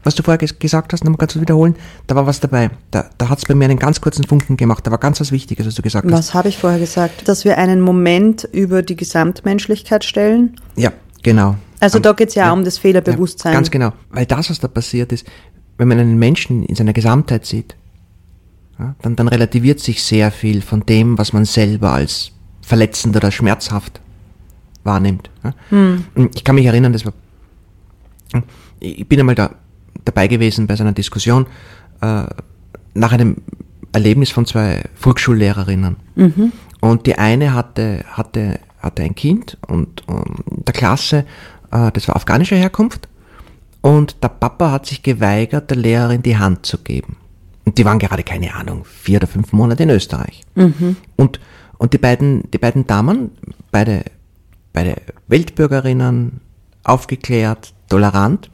was 0.04 0.15
du 0.15 0.24
vorher 0.24 0.39
ges 0.39 0.58
gesagt 0.58 0.93
hast, 0.93 1.04
noch 1.04 1.12
mal 1.12 1.17
ganz 1.17 1.34
kurz 1.34 1.41
wiederholen? 1.41 1.76
Da 2.08 2.15
war 2.15 2.26
was 2.26 2.39
dabei. 2.39 2.71
Da, 2.89 3.06
da 3.19 3.30
hat 3.30 3.38
es 3.38 3.45
bei 3.45 3.54
mir 3.54 3.65
einen 3.65 3.78
ganz 3.78 4.02
kurzen 4.02 4.24
Funken 4.26 4.58
gemacht. 4.58 4.86
Da 4.88 4.89
war 4.91 4.97
ganz 4.97 5.19
was 5.21 5.32
Wichtiges, 5.32 5.67
was 5.67 5.76
du 5.76 5.84
gesagt 5.84 6.06
hast. 6.06 6.12
Was 6.12 6.34
habe 6.34 6.50
ich 6.50 6.58
vorher 6.58 6.80
gesagt? 6.80 7.28
Dass 7.28 7.45
wir 7.45 7.60
einen 7.60 7.82
Moment 7.82 8.47
über 8.52 8.82
die 8.82 8.95
Gesamtmenschlichkeit 8.95 10.04
stellen? 10.04 10.56
Ja, 10.76 10.91
genau. 11.21 11.56
Also 11.82 12.00
da 12.00 12.13
geht 12.13 12.30
es 12.30 12.36
ja, 12.36 12.52
um 12.54 12.63
das 12.63 12.78
Fehlerbewusstsein. 12.78 13.54
Ja, 13.54 13.58
ganz 13.58 13.72
genau. 13.72 13.91
Weil 14.12 14.26
das, 14.26 14.50
was 14.50 14.60
da 14.60 14.67
passiert 14.67 15.12
ist, 15.12 15.28
wenn 15.78 15.88
man 15.88 16.00
einen 16.00 16.20
Menschen 16.20 16.63
in 16.63 16.76
seiner 16.76 16.94
Gesamtheit 16.94 17.46
sieht, 17.46 17.76
ja, 18.80 18.96
dann, 19.02 19.15
dann 19.15 19.28
relativiert 19.28 19.80
sich 19.80 20.04
sehr 20.04 20.32
viel 20.32 20.62
von 20.62 20.86
dem, 20.86 21.17
was 21.17 21.34
man 21.34 21.46
selber 21.46 21.91
als 21.91 22.32
verletzend 22.62 23.15
oder 23.15 23.32
schmerzhaft 23.32 24.00
wahrnimmt. 24.84 25.30
Ja. 25.44 25.54
Und 26.15 26.36
Ich 26.36 26.44
kann 26.44 26.56
mich 26.56 26.65
erinnern, 26.65 26.94
das 26.94 27.06
war, 27.06 27.13
ich 28.80 29.08
bin 29.08 29.20
einmal 29.20 29.36
da 29.36 29.56
dabei 30.06 30.28
gewesen 30.28 30.67
bei 30.67 30.76
so 30.76 30.84
einer 30.84 30.94
Diskussion 30.94 31.46
äh, 32.02 32.24
nach 32.94 33.12
einem 33.12 33.38
Erlebnis 33.91 34.32
von 34.32 34.46
zwei 34.46 34.84
Volksschullehrerinnen. 34.96 35.96
Und 36.80 37.06
die 37.06 37.15
eine 37.17 37.54
hatte, 37.54 38.06
hatte, 38.12 38.60
hatte 38.80 39.04
ein 39.04 39.15
Kind 39.15 39.58
und 39.67 40.04
ähm, 40.08 40.24
in 40.58 40.65
der 40.65 40.74
Klasse, 40.74 41.26
äh, 41.71 41.91
das 41.91 42.07
war 42.07 42.15
afghanischer 42.15 42.55
Herkunft, 42.55 43.07
und 43.81 44.21
der 44.23 44.29
Papa 44.29 44.71
hat 44.71 44.86
sich 44.86 45.01
geweigert, 45.01 45.69
der 45.71 45.77
Lehrerin 45.77 46.21
die 46.21 46.38
Hand 46.38 46.65
zu 46.67 46.77
geben. 46.77 47.17
Und 47.65 47.77
die 47.77 47.86
waren 47.86 47.97
gerade, 47.99 48.23
keine 48.23 48.53
Ahnung, 48.53 48.86
vier 48.86 49.17
oder 49.17 49.27
fünf 49.27 49.53
Monate 49.53 49.84
in 49.84 49.89
Österreich. 49.89 50.43
Und, 51.17 51.39
und 51.77 51.93
die 51.93 51.97
beiden, 51.97 52.49
die 52.51 52.57
beiden 52.60 52.86
Damen, 52.86 53.31
beide, 53.71 54.03
beide 54.73 54.95
Weltbürgerinnen, 55.27 56.41
aufgeklärt, 56.84 57.73
tolerant, 57.89 58.49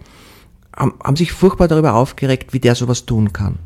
haben, 0.76 0.94
haben 1.04 1.16
sich 1.16 1.32
furchtbar 1.34 1.68
darüber 1.68 1.94
aufgeregt, 1.96 2.54
wie 2.54 2.60
der 2.60 2.76
sowas 2.76 3.06
tun 3.06 3.34
kann. 3.34 3.60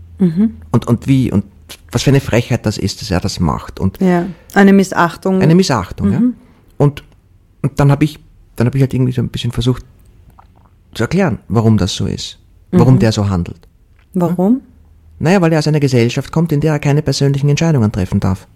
Und, 0.71 0.87
und 0.87 1.07
wie, 1.07 1.31
und 1.31 1.45
was 1.91 2.03
für 2.03 2.09
eine 2.11 2.21
Frechheit 2.21 2.65
das 2.65 2.77
ist, 2.77 3.01
dass 3.01 3.11
er 3.11 3.19
das 3.19 3.39
macht. 3.39 3.79
Und 3.79 3.99
Ja, 4.01 4.25
eine 4.53 4.73
Missachtung. 4.73 5.41
eine 5.41 5.55
Missachtung, 5.55 6.11
ja. 6.11 6.21
Und, 6.77 7.03
und 7.61 7.79
dann 7.79 7.91
habe 7.91 8.03
ich, 8.05 8.19
dann 8.61 8.67
habe 8.67 8.77
ich 8.77 8.81
halt 8.83 8.93
irgendwie 8.93 9.11
so 9.11 9.21
ein 9.21 9.29
bisschen 9.29 9.51
versucht 9.51 9.83
zu 10.93 11.03
erklären, 11.03 11.39
warum 11.47 11.77
das 11.77 11.95
so 11.95 12.05
ist. 12.05 12.37
Warum 12.71 12.99
der 12.99 13.11
so 13.11 13.29
handelt. 13.29 13.67
Warum? 14.13 14.61
Naja, 15.19 15.41
weil 15.41 15.51
er 15.53 15.59
aus 15.59 15.67
einer 15.67 15.79
Gesellschaft 15.79 16.31
kommt, 16.31 16.51
in 16.51 16.61
der 16.61 16.73
er 16.73 16.79
keine 16.79 17.01
persönlichen 17.01 17.49
Entscheidungen 17.49 17.91
treffen 17.91 18.19
darf. 18.19 18.47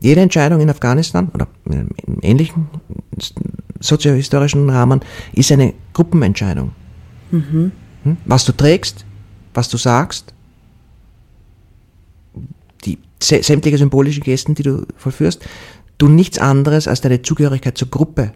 Jede 0.00 0.20
Entscheidung 0.20 0.60
in 0.60 0.70
Afghanistan 0.70 1.28
oder 1.34 1.46
in 1.66 1.72
einem 1.72 1.88
ähnlichen 2.22 2.68
soziohistorischen 3.80 4.68
Rahmen 4.70 5.00
ist 5.32 5.50
eine 5.52 5.74
Gruppenentscheidung. 5.92 6.72
Hm? 7.30 8.16
Was 8.24 8.44
du 8.44 8.52
trägst, 8.52 9.04
was 9.54 9.68
du 9.68 9.76
sagst, 9.76 10.32
die 12.84 12.98
sä- 13.22 13.42
sämtliche 13.42 13.78
symbolische 13.78 14.20
Gesten, 14.20 14.54
die 14.54 14.62
du 14.62 14.86
vollführst, 14.96 15.44
tun 15.98 16.14
nichts 16.14 16.38
anderes 16.38 16.88
als 16.88 17.00
deine 17.00 17.22
Zugehörigkeit 17.22 17.78
zur 17.78 17.88
Gruppe 17.88 18.32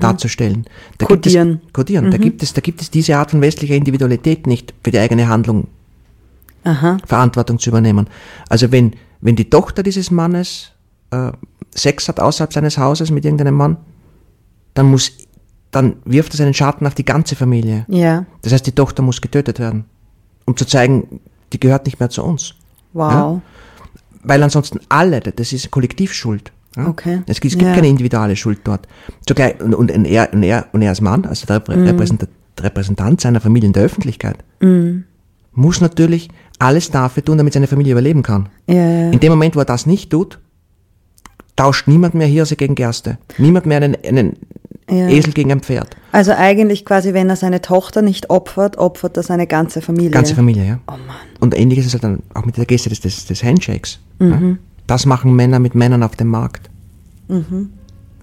darzustellen. 0.00 0.64
Da 0.98 1.06
gibt 1.06 1.26
es- 1.26 1.32
Kodieren. 1.32 1.60
Kodieren. 1.72 2.10
Da 2.10 2.16
gibt 2.18 2.42
es, 2.42 2.52
da 2.52 2.60
gibt 2.60 2.80
es 2.82 2.90
diese 2.90 3.16
Art 3.16 3.30
von 3.30 3.40
westlicher 3.40 3.74
Individualität 3.74 4.46
nicht 4.46 4.74
für 4.82 4.90
die 4.90 4.98
eigene 4.98 5.28
Handlung 5.28 5.68
Aha. 6.64 6.98
Verantwortung 7.06 7.58
zu 7.58 7.70
übernehmen. 7.70 8.08
Also 8.48 8.72
wenn, 8.72 8.94
wenn 9.20 9.36
die 9.36 9.48
Tochter 9.48 9.82
dieses 9.82 10.10
Mannes 10.10 10.72
äh, 11.10 11.32
Sex 11.74 12.08
hat 12.08 12.18
außerhalb 12.20 12.52
seines 12.52 12.76
Hauses 12.78 13.10
mit 13.10 13.24
irgendeinem 13.24 13.54
Mann, 13.54 13.76
dann 14.74 14.86
muss, 14.90 15.12
dann 15.70 15.96
wirft 16.04 16.32
das 16.32 16.40
einen 16.40 16.54
Schatten 16.54 16.86
auf 16.86 16.94
die 16.94 17.04
ganze 17.04 17.36
Familie. 17.36 17.84
Ja. 17.88 18.26
Das 18.42 18.52
heißt, 18.52 18.66
die 18.66 18.72
Tochter 18.72 19.02
muss 19.02 19.20
getötet 19.20 19.58
werden, 19.58 19.84
um 20.44 20.56
zu 20.56 20.64
zeigen, 20.64 21.20
die 21.52 21.60
gehört 21.60 21.86
nicht 21.86 22.00
mehr 22.00 22.10
zu 22.10 22.22
uns. 22.24 22.54
Wow. 22.94 23.40
Weil 24.24 24.42
ansonsten 24.42 24.80
alle, 24.88 25.20
das 25.20 25.52
ist 25.52 25.70
Kollektivschuld. 25.70 26.52
Okay. 26.86 27.22
Es 27.26 27.40
gibt, 27.40 27.52
es 27.54 27.58
gibt 27.58 27.68
Ja. 27.70 27.74
keine 27.74 27.88
individuelle 27.88 28.36
Schuld 28.36 28.60
dort. 28.64 28.86
Zugleich, 29.26 29.60
und, 29.60 29.74
und, 29.74 29.90
er, 29.90 30.32
und, 30.32 30.42
er, 30.42 30.66
und 30.72 30.82
er 30.82 30.90
als 30.90 31.00
Mann, 31.00 31.24
also 31.24 31.46
der 31.46 31.60
Mhm. 31.76 31.84
Reprä- 31.88 32.28
Repräsentant 32.60 33.20
seiner 33.20 33.40
Familie 33.40 33.66
in 33.68 33.72
der 33.72 33.84
Öffentlichkeit, 33.84 34.38
muss 35.52 35.80
natürlich 35.80 36.28
alles 36.58 36.90
dafür 36.90 37.24
tun, 37.24 37.38
damit 37.38 37.52
seine 37.54 37.66
Familie 37.66 37.92
überleben 37.92 38.22
kann. 38.22 38.48
Ja. 38.68 39.10
In 39.10 39.20
dem 39.20 39.30
Moment, 39.30 39.56
wo 39.56 39.60
er 39.60 39.64
das 39.64 39.86
nicht 39.86 40.10
tut, 40.10 40.38
tauscht 41.56 41.88
niemand 41.88 42.14
mehr 42.14 42.26
Hirse 42.26 42.56
gegen 42.56 42.74
Gerste. 42.74 43.18
Niemand 43.38 43.66
mehr 43.66 43.78
einen, 43.78 43.96
einen 44.04 44.36
Ja. 44.90 45.08
Esel 45.08 45.32
gegen 45.32 45.50
ein 45.52 45.60
Pferd. 45.60 45.96
Also 46.12 46.32
eigentlich 46.32 46.84
quasi, 46.84 47.12
wenn 47.14 47.28
er 47.28 47.36
seine 47.36 47.60
Tochter 47.60 48.00
nicht 48.02 48.30
opfert, 48.30 48.78
opfert 48.78 49.16
er 49.16 49.22
seine 49.22 49.46
ganze 49.46 49.80
Familie. 49.82 50.10
Ganze 50.10 50.34
Familie, 50.34 50.64
ja. 50.64 50.78
Oh 50.86 50.92
Mann. 50.92 51.16
Und 51.40 51.56
ähnlich 51.58 51.78
ist 51.80 51.86
es 51.86 51.92
halt 51.92 52.04
dann 52.04 52.20
auch 52.34 52.44
mit 52.44 52.56
der 52.56 52.64
Geste 52.64 52.88
des, 52.88 53.00
des, 53.00 53.26
des 53.26 53.42
Handshakes. 53.44 53.98
Mhm. 54.18 54.30
Ja? 54.30 54.38
Das 54.88 55.06
machen 55.06 55.36
Männer 55.36 55.60
mit 55.60 55.76
Männern 55.76 56.02
auf 56.02 56.16
dem 56.16 56.28
Markt. 56.28 56.68
Mhm. 57.28 57.70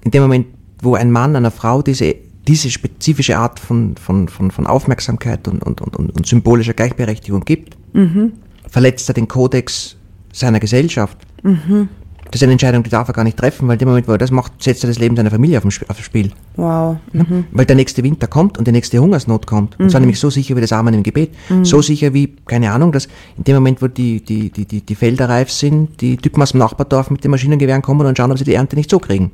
In 0.01 0.11
dem 0.11 0.23
Moment, 0.23 0.47
wo 0.81 0.95
ein 0.95 1.11
Mann 1.11 1.37
einer 1.37 1.51
Frau 1.51 1.81
diese 1.81 2.15
diese 2.47 2.69
spezifische 2.69 3.37
Art 3.37 3.59
von, 3.59 3.95
von, 3.97 4.27
von, 4.27 4.51
von 4.51 4.67
Aufmerksamkeit 4.67 5.47
und, 5.47 5.63
und, 5.63 5.81
und, 5.81 5.95
und 5.95 6.25
symbolischer 6.27 6.73
Gleichberechtigung 6.73 7.43
gibt, 7.43 7.75
mhm. 7.93 8.33
verletzt 8.69 9.09
er 9.09 9.13
den 9.13 9.27
Kodex 9.27 9.95
seiner 10.31 10.59
Gesellschaft. 10.59 11.17
Mhm. 11.43 11.89
Das 12.31 12.41
ist 12.41 12.43
eine 12.43 12.53
Entscheidung, 12.53 12.83
die 12.83 12.89
darf 12.89 13.07
er 13.07 13.13
gar 13.13 13.23
nicht 13.23 13.37
treffen, 13.37 13.67
weil 13.67 13.75
in 13.75 13.79
dem 13.79 13.87
Moment, 13.87 14.07
wo 14.07 14.11
er 14.11 14.17
das 14.17 14.31
macht, 14.31 14.61
setzt 14.61 14.83
er 14.83 14.87
das 14.87 14.99
Leben 14.99 15.15
seiner 15.15 15.31
Familie 15.31 15.57
auf, 15.57 15.65
aufs 15.65 16.01
Spiel. 16.01 16.31
Wow. 16.55 16.97
Mhm. 17.13 17.45
Weil 17.51 17.65
der 17.65 17.75
nächste 17.75 18.03
Winter 18.03 18.27
kommt 18.27 18.57
und 18.57 18.67
die 18.67 18.71
nächste 18.71 18.99
Hungersnot 18.99 19.47
kommt. 19.47 19.79
Und 19.79 19.89
zwar 19.89 19.99
mhm. 19.99 20.07
nämlich 20.07 20.19
so 20.19 20.29
sicher 20.29 20.55
wie 20.55 20.61
das 20.61 20.73
Amen 20.73 20.93
im 20.93 21.03
Gebet. 21.03 21.31
Mhm. 21.49 21.63
So 21.63 21.81
sicher 21.81 22.13
wie, 22.13 22.35
keine 22.45 22.71
Ahnung, 22.71 22.91
dass 22.91 23.07
in 23.37 23.43
dem 23.43 23.55
Moment, 23.55 23.81
wo 23.81 23.87
die, 23.87 24.21
die, 24.21 24.49
die, 24.49 24.65
die, 24.65 24.81
die 24.81 24.95
Felder 24.95 25.29
reif 25.29 25.51
sind, 25.51 26.01
die 26.01 26.17
Typen 26.17 26.41
aus 26.41 26.51
dem 26.51 26.59
Nachbardorf 26.59 27.09
mit 27.11 27.23
den 27.23 27.31
Maschinengewehren 27.31 27.81
kommen 27.81 28.05
und 28.05 28.17
schauen, 28.17 28.31
ob 28.31 28.37
sie 28.37 28.43
die 28.43 28.55
Ernte 28.55 28.75
nicht 28.75 28.89
so 28.89 28.99
kriegen. 28.99 29.31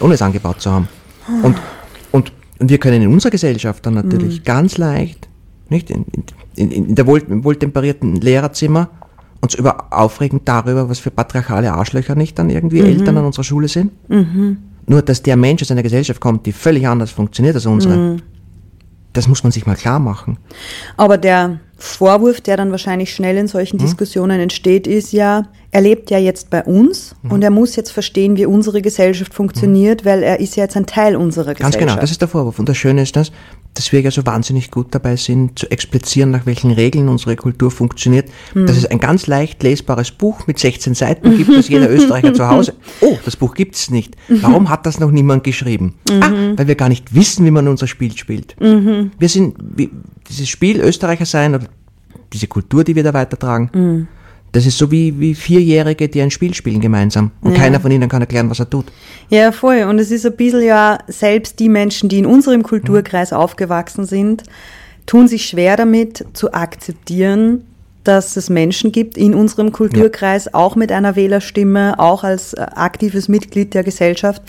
Ohne 0.00 0.14
es 0.14 0.22
angebaut 0.22 0.60
zu 0.60 0.70
haben. 0.70 0.88
Und, 1.42 1.56
und, 2.12 2.32
und 2.58 2.70
wir 2.70 2.78
können 2.78 3.02
in 3.02 3.08
unserer 3.08 3.30
Gesellschaft 3.30 3.86
dann 3.86 3.94
natürlich 3.94 4.40
mhm. 4.40 4.44
ganz 4.44 4.76
leicht, 4.76 5.28
nicht, 5.68 5.90
in, 5.90 6.04
in, 6.56 6.70
in 6.70 6.94
der 6.94 7.06
wohl, 7.06 7.22
wohltemperierten 7.26 8.16
Lehrerzimmer, 8.16 8.90
uns 9.44 9.54
über 9.54 9.92
aufregen 9.92 10.40
darüber, 10.44 10.88
was 10.88 10.98
für 10.98 11.10
patriarchale 11.10 11.72
Arschlöcher 11.72 12.14
nicht 12.14 12.38
dann 12.38 12.50
irgendwie 12.50 12.80
mhm. 12.80 12.86
Eltern 12.86 13.16
an 13.18 13.24
unserer 13.24 13.44
Schule 13.44 13.68
sind. 13.68 13.92
Mhm. 14.08 14.58
Nur, 14.86 15.02
dass 15.02 15.22
der 15.22 15.36
Mensch 15.36 15.62
aus 15.62 15.70
einer 15.70 15.82
Gesellschaft 15.82 16.20
kommt, 16.20 16.46
die 16.46 16.52
völlig 16.52 16.86
anders 16.86 17.10
funktioniert 17.10 17.54
als 17.54 17.66
unsere, 17.66 17.96
mhm. 17.96 18.22
das 19.12 19.28
muss 19.28 19.42
man 19.42 19.52
sich 19.52 19.66
mal 19.66 19.76
klar 19.76 19.98
machen. 19.98 20.38
Aber 20.96 21.16
der 21.16 21.60
Vorwurf, 21.76 22.40
der 22.40 22.56
dann 22.56 22.70
wahrscheinlich 22.70 23.14
schnell 23.14 23.36
in 23.36 23.46
solchen 23.46 23.76
mhm. 23.76 23.82
Diskussionen 23.82 24.40
entsteht, 24.40 24.86
ist 24.86 25.12
ja, 25.12 25.44
er 25.74 25.80
lebt 25.80 26.08
ja 26.08 26.18
jetzt 26.18 26.50
bei 26.50 26.62
uns 26.62 27.16
mhm. 27.22 27.32
und 27.32 27.42
er 27.42 27.50
muss 27.50 27.74
jetzt 27.74 27.90
verstehen, 27.90 28.36
wie 28.36 28.46
unsere 28.46 28.80
Gesellschaft 28.80 29.34
funktioniert, 29.34 30.04
mhm. 30.04 30.08
weil 30.08 30.22
er 30.22 30.38
ist 30.38 30.54
ja 30.54 30.62
jetzt 30.62 30.76
ein 30.76 30.86
Teil 30.86 31.16
unserer 31.16 31.52
Gesellschaft. 31.52 31.78
Ganz 31.80 31.90
genau, 31.90 32.00
das 32.00 32.12
ist 32.12 32.20
der 32.20 32.28
Vorwurf. 32.28 32.60
Und 32.60 32.68
das 32.68 32.76
Schöne 32.76 33.02
ist 33.02 33.16
das, 33.16 33.32
dass 33.74 33.90
wir 33.90 34.00
ja 34.00 34.12
so 34.12 34.24
wahnsinnig 34.24 34.70
gut 34.70 34.94
dabei 34.94 35.16
sind, 35.16 35.58
zu 35.58 35.68
explizieren, 35.72 36.30
nach 36.30 36.46
welchen 36.46 36.70
Regeln 36.70 37.08
unsere 37.08 37.34
Kultur 37.34 37.72
funktioniert, 37.72 38.28
mhm. 38.54 38.68
dass 38.68 38.76
es 38.76 38.86
ein 38.86 39.00
ganz 39.00 39.26
leicht 39.26 39.64
lesbares 39.64 40.12
Buch 40.12 40.46
mit 40.46 40.60
16 40.60 40.94
Seiten 40.94 41.36
gibt, 41.36 41.50
das 41.50 41.68
jeder 41.68 41.90
Österreicher 41.92 42.32
zu 42.34 42.48
Hause, 42.48 42.74
oh, 43.00 43.18
das 43.24 43.34
Buch 43.34 43.54
gibt's 43.54 43.90
nicht. 43.90 44.14
Warum 44.28 44.68
hat 44.68 44.86
das 44.86 45.00
noch 45.00 45.10
niemand 45.10 45.42
geschrieben? 45.42 45.94
Mhm. 46.08 46.22
Ah, 46.22 46.52
weil 46.54 46.68
wir 46.68 46.76
gar 46.76 46.88
nicht 46.88 47.16
wissen, 47.16 47.44
wie 47.44 47.50
man 47.50 47.66
unser 47.66 47.88
Spiel 47.88 48.16
spielt. 48.16 48.54
Mhm. 48.60 49.10
Wir 49.18 49.28
sind, 49.28 49.56
wie, 49.74 49.90
dieses 50.28 50.48
Spiel 50.48 50.80
Österreicher 50.80 51.26
sein 51.26 51.56
oder 51.56 51.66
diese 52.32 52.46
Kultur, 52.46 52.84
die 52.84 52.94
wir 52.94 53.02
da 53.02 53.12
weitertragen, 53.12 53.70
mhm. 53.74 54.08
Das 54.54 54.66
ist 54.66 54.78
so 54.78 54.88
wie, 54.92 55.18
wie 55.18 55.34
Vierjährige, 55.34 56.08
die 56.08 56.22
ein 56.22 56.30
Spiel 56.30 56.54
spielen 56.54 56.80
gemeinsam. 56.80 57.32
Und 57.40 57.54
ja. 57.54 57.58
keiner 57.58 57.80
von 57.80 57.90
ihnen 57.90 58.08
kann 58.08 58.20
erklären, 58.20 58.48
was 58.48 58.60
er 58.60 58.70
tut. 58.70 58.86
Ja, 59.28 59.50
voll. 59.50 59.82
Und 59.82 59.98
es 59.98 60.12
ist 60.12 60.24
ein 60.24 60.36
bisschen 60.36 60.62
ja, 60.62 60.98
selbst 61.08 61.58
die 61.58 61.68
Menschen, 61.68 62.08
die 62.08 62.20
in 62.20 62.26
unserem 62.26 62.62
Kulturkreis 62.62 63.32
mhm. 63.32 63.38
aufgewachsen 63.38 64.04
sind, 64.04 64.44
tun 65.06 65.26
sich 65.26 65.46
schwer 65.46 65.76
damit 65.76 66.24
zu 66.34 66.52
akzeptieren, 66.52 67.64
dass 68.04 68.36
es 68.36 68.50
Menschen 68.50 68.92
gibt 68.92 69.16
in 69.16 69.34
unserem 69.34 69.72
Kulturkreis, 69.72 70.44
ja. 70.44 70.54
auch 70.54 70.76
mit 70.76 70.92
einer 70.92 71.16
Wählerstimme, 71.16 71.98
auch 71.98 72.22
als 72.22 72.52
äh, 72.52 72.60
aktives 72.60 73.28
Mitglied 73.28 73.72
der 73.72 73.82
Gesellschaft, 73.82 74.42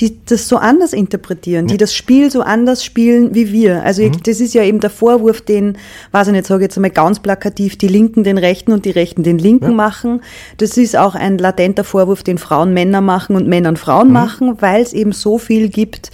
die 0.00 0.18
das 0.24 0.48
so 0.48 0.56
anders 0.56 0.94
interpretieren, 0.94 1.66
ja. 1.66 1.72
die 1.72 1.76
das 1.76 1.94
Spiel 1.94 2.30
so 2.30 2.40
anders 2.40 2.82
spielen 2.82 3.34
wie 3.34 3.52
wir. 3.52 3.82
Also 3.82 4.02
mhm. 4.02 4.22
das 4.24 4.40
ist 4.40 4.54
ja 4.54 4.64
eben 4.64 4.80
der 4.80 4.90
Vorwurf, 4.90 5.42
den, 5.42 5.76
weiß 6.12 6.28
ich 6.28 6.32
nicht, 6.32 6.46
sage 6.46 6.64
jetzt 6.64 6.76
einmal 6.76 6.90
ganz 6.90 7.20
plakativ, 7.20 7.76
die 7.76 7.88
Linken 7.88 8.24
den 8.24 8.38
Rechten 8.38 8.72
und 8.72 8.86
die 8.86 8.90
Rechten 8.90 9.22
den 9.22 9.38
Linken 9.38 9.70
ja. 9.70 9.74
machen. 9.74 10.22
Das 10.56 10.76
ist 10.78 10.96
auch 10.96 11.14
ein 11.14 11.36
latenter 11.36 11.84
Vorwurf, 11.84 12.22
den 12.22 12.38
Frauen 12.38 12.72
Männer 12.72 13.02
machen 13.02 13.36
und 13.36 13.46
Männern 13.46 13.76
Frauen 13.76 14.08
mhm. 14.08 14.14
machen, 14.14 14.56
weil 14.62 14.82
es 14.82 14.94
eben 14.94 15.12
so 15.12 15.36
viel 15.36 15.68
gibt, 15.68 16.10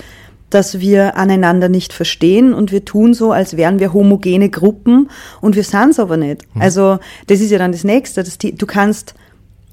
dass 0.50 0.80
wir 0.80 1.16
aneinander 1.16 1.68
nicht 1.68 1.92
verstehen 1.92 2.52
und 2.52 2.72
wir 2.72 2.84
tun 2.84 3.14
so, 3.14 3.32
als 3.32 3.56
wären 3.56 3.78
wir 3.78 3.92
homogene 3.92 4.50
Gruppen 4.50 5.08
und 5.40 5.56
wir 5.56 5.64
sind 5.64 5.90
es 5.90 6.00
aber 6.00 6.16
nicht. 6.16 6.42
Mhm. 6.54 6.60
Also 6.60 6.98
das 7.28 7.40
ist 7.40 7.50
ja 7.50 7.58
dann 7.58 7.72
das 7.72 7.84
Nächste. 7.84 8.22
Dass 8.22 8.36
die, 8.36 8.54
du 8.54 8.66
kannst 8.66 9.14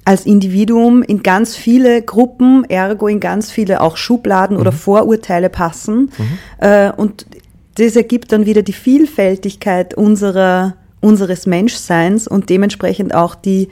als 0.04 0.24
Individuum 0.24 1.02
in 1.02 1.22
ganz 1.22 1.54
viele 1.54 2.00
Gruppen, 2.00 2.64
ergo 2.70 3.08
in 3.08 3.20
ganz 3.20 3.50
viele 3.50 3.82
auch 3.82 3.98
Schubladen 3.98 4.56
mhm. 4.56 4.62
oder 4.62 4.72
Vorurteile 4.72 5.50
passen. 5.50 6.10
Mhm. 6.16 6.38
Äh, 6.58 6.92
und 6.92 7.26
das 7.74 7.94
ergibt 7.94 8.32
dann 8.32 8.46
wieder 8.46 8.62
die 8.62 8.72
Vielfältigkeit 8.72 9.94
unserer, 9.94 10.76
unseres 11.00 11.46
Menschseins 11.46 12.26
und 12.26 12.48
dementsprechend 12.48 13.14
auch 13.14 13.34
die, 13.34 13.68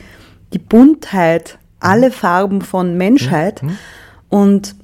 die 0.52 0.58
Buntheit, 0.58 1.58
alle 1.80 2.10
Farben 2.10 2.62
von 2.62 2.96
Menschheit. 2.96 3.62
Mhm. 3.62 3.78
Und 4.28 4.76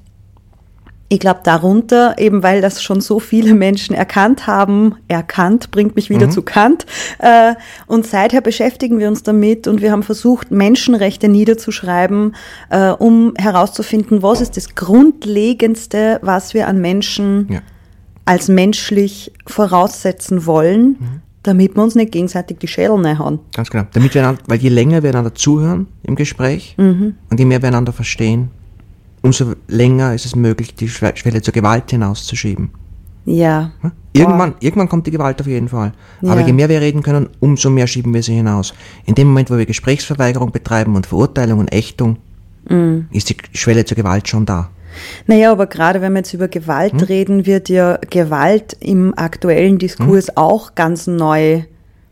ich 1.12 1.20
glaube 1.20 1.40
darunter, 1.44 2.18
eben 2.18 2.42
weil 2.42 2.62
das 2.62 2.82
schon 2.82 3.02
so 3.02 3.20
viele 3.20 3.52
Menschen 3.66 3.94
erkannt 3.94 4.46
haben, 4.46 4.94
erkannt, 5.08 5.70
bringt 5.70 5.94
mich 5.94 6.08
wieder 6.08 6.28
mhm. 6.28 6.30
zu 6.30 6.40
Kant. 6.40 6.86
Äh, 7.18 7.54
und 7.86 8.06
seither 8.06 8.40
beschäftigen 8.40 8.98
wir 8.98 9.08
uns 9.08 9.22
damit 9.22 9.68
und 9.68 9.82
wir 9.82 9.92
haben 9.92 10.02
versucht, 10.02 10.50
Menschenrechte 10.50 11.28
niederzuschreiben, 11.28 12.34
äh, 12.70 12.92
um 12.92 13.34
herauszufinden, 13.36 14.22
was 14.22 14.40
ist 14.40 14.56
das 14.56 14.74
Grundlegendste, 14.74 16.18
was 16.22 16.54
wir 16.54 16.66
an 16.66 16.80
Menschen 16.80 17.46
ja. 17.50 17.60
als 18.24 18.48
menschlich 18.48 19.32
voraussetzen 19.46 20.46
wollen. 20.46 20.96
Mhm. 20.98 21.20
Damit 21.42 21.74
wir 21.74 21.82
uns 21.82 21.96
nicht 21.96 22.12
gegenseitig 22.12 22.58
die 22.58 22.68
Schädel 22.68 23.18
hauen. 23.18 23.40
Ganz 23.52 23.68
genau. 23.68 23.84
Damit 23.92 24.14
wir, 24.14 24.38
weil 24.46 24.58
je 24.60 24.68
länger 24.68 25.02
wir 25.02 25.10
einander 25.10 25.34
zuhören 25.34 25.88
im 26.04 26.14
Gespräch 26.14 26.76
mhm. 26.78 27.16
und 27.30 27.38
je 27.40 27.44
mehr 27.44 27.60
wir 27.60 27.68
einander 27.68 27.92
verstehen, 27.92 28.50
umso 29.22 29.54
länger 29.68 30.14
ist 30.14 30.26
es 30.26 30.36
möglich, 30.36 30.74
die 30.74 30.88
Schwelle 30.88 31.42
zur 31.42 31.54
Gewalt 31.54 31.90
hinauszuschieben. 31.90 32.70
Ja. 33.24 33.70
Irgendwann, 34.12 34.54
irgendwann 34.60 34.88
kommt 34.88 35.06
die 35.06 35.10
Gewalt 35.10 35.40
auf 35.40 35.46
jeden 35.46 35.68
Fall. 35.68 35.92
Ja. 36.20 36.32
Aber 36.32 36.40
je 36.40 36.52
mehr 36.52 36.68
wir 36.68 36.80
reden 36.80 37.02
können, 37.02 37.28
umso 37.40 37.70
mehr 37.70 37.86
schieben 37.86 38.12
wir 38.12 38.22
sie 38.22 38.34
hinaus. 38.34 38.74
In 39.06 39.14
dem 39.14 39.28
Moment, 39.28 39.50
wo 39.50 39.56
wir 39.56 39.66
Gesprächsverweigerung 39.66 40.50
betreiben 40.50 40.96
und 40.96 41.06
Verurteilung 41.06 41.60
und 41.60 41.72
Ächtung, 41.72 42.16
mhm. 42.68 43.06
ist 43.12 43.30
die 43.30 43.36
Schwelle 43.54 43.84
zur 43.84 43.96
Gewalt 43.96 44.28
schon 44.28 44.44
da. 44.44 44.70
Naja, 45.26 45.52
aber 45.52 45.66
gerade 45.66 46.00
wenn 46.00 46.12
wir 46.12 46.18
jetzt 46.18 46.34
über 46.34 46.48
Gewalt 46.48 46.92
hm? 46.92 47.00
reden, 47.00 47.46
wird 47.46 47.70
ja 47.70 47.98
Gewalt 48.10 48.76
im 48.80 49.16
aktuellen 49.16 49.78
Diskurs 49.78 50.28
hm? 50.28 50.36
auch 50.36 50.74
ganz 50.74 51.06
neu 51.06 51.62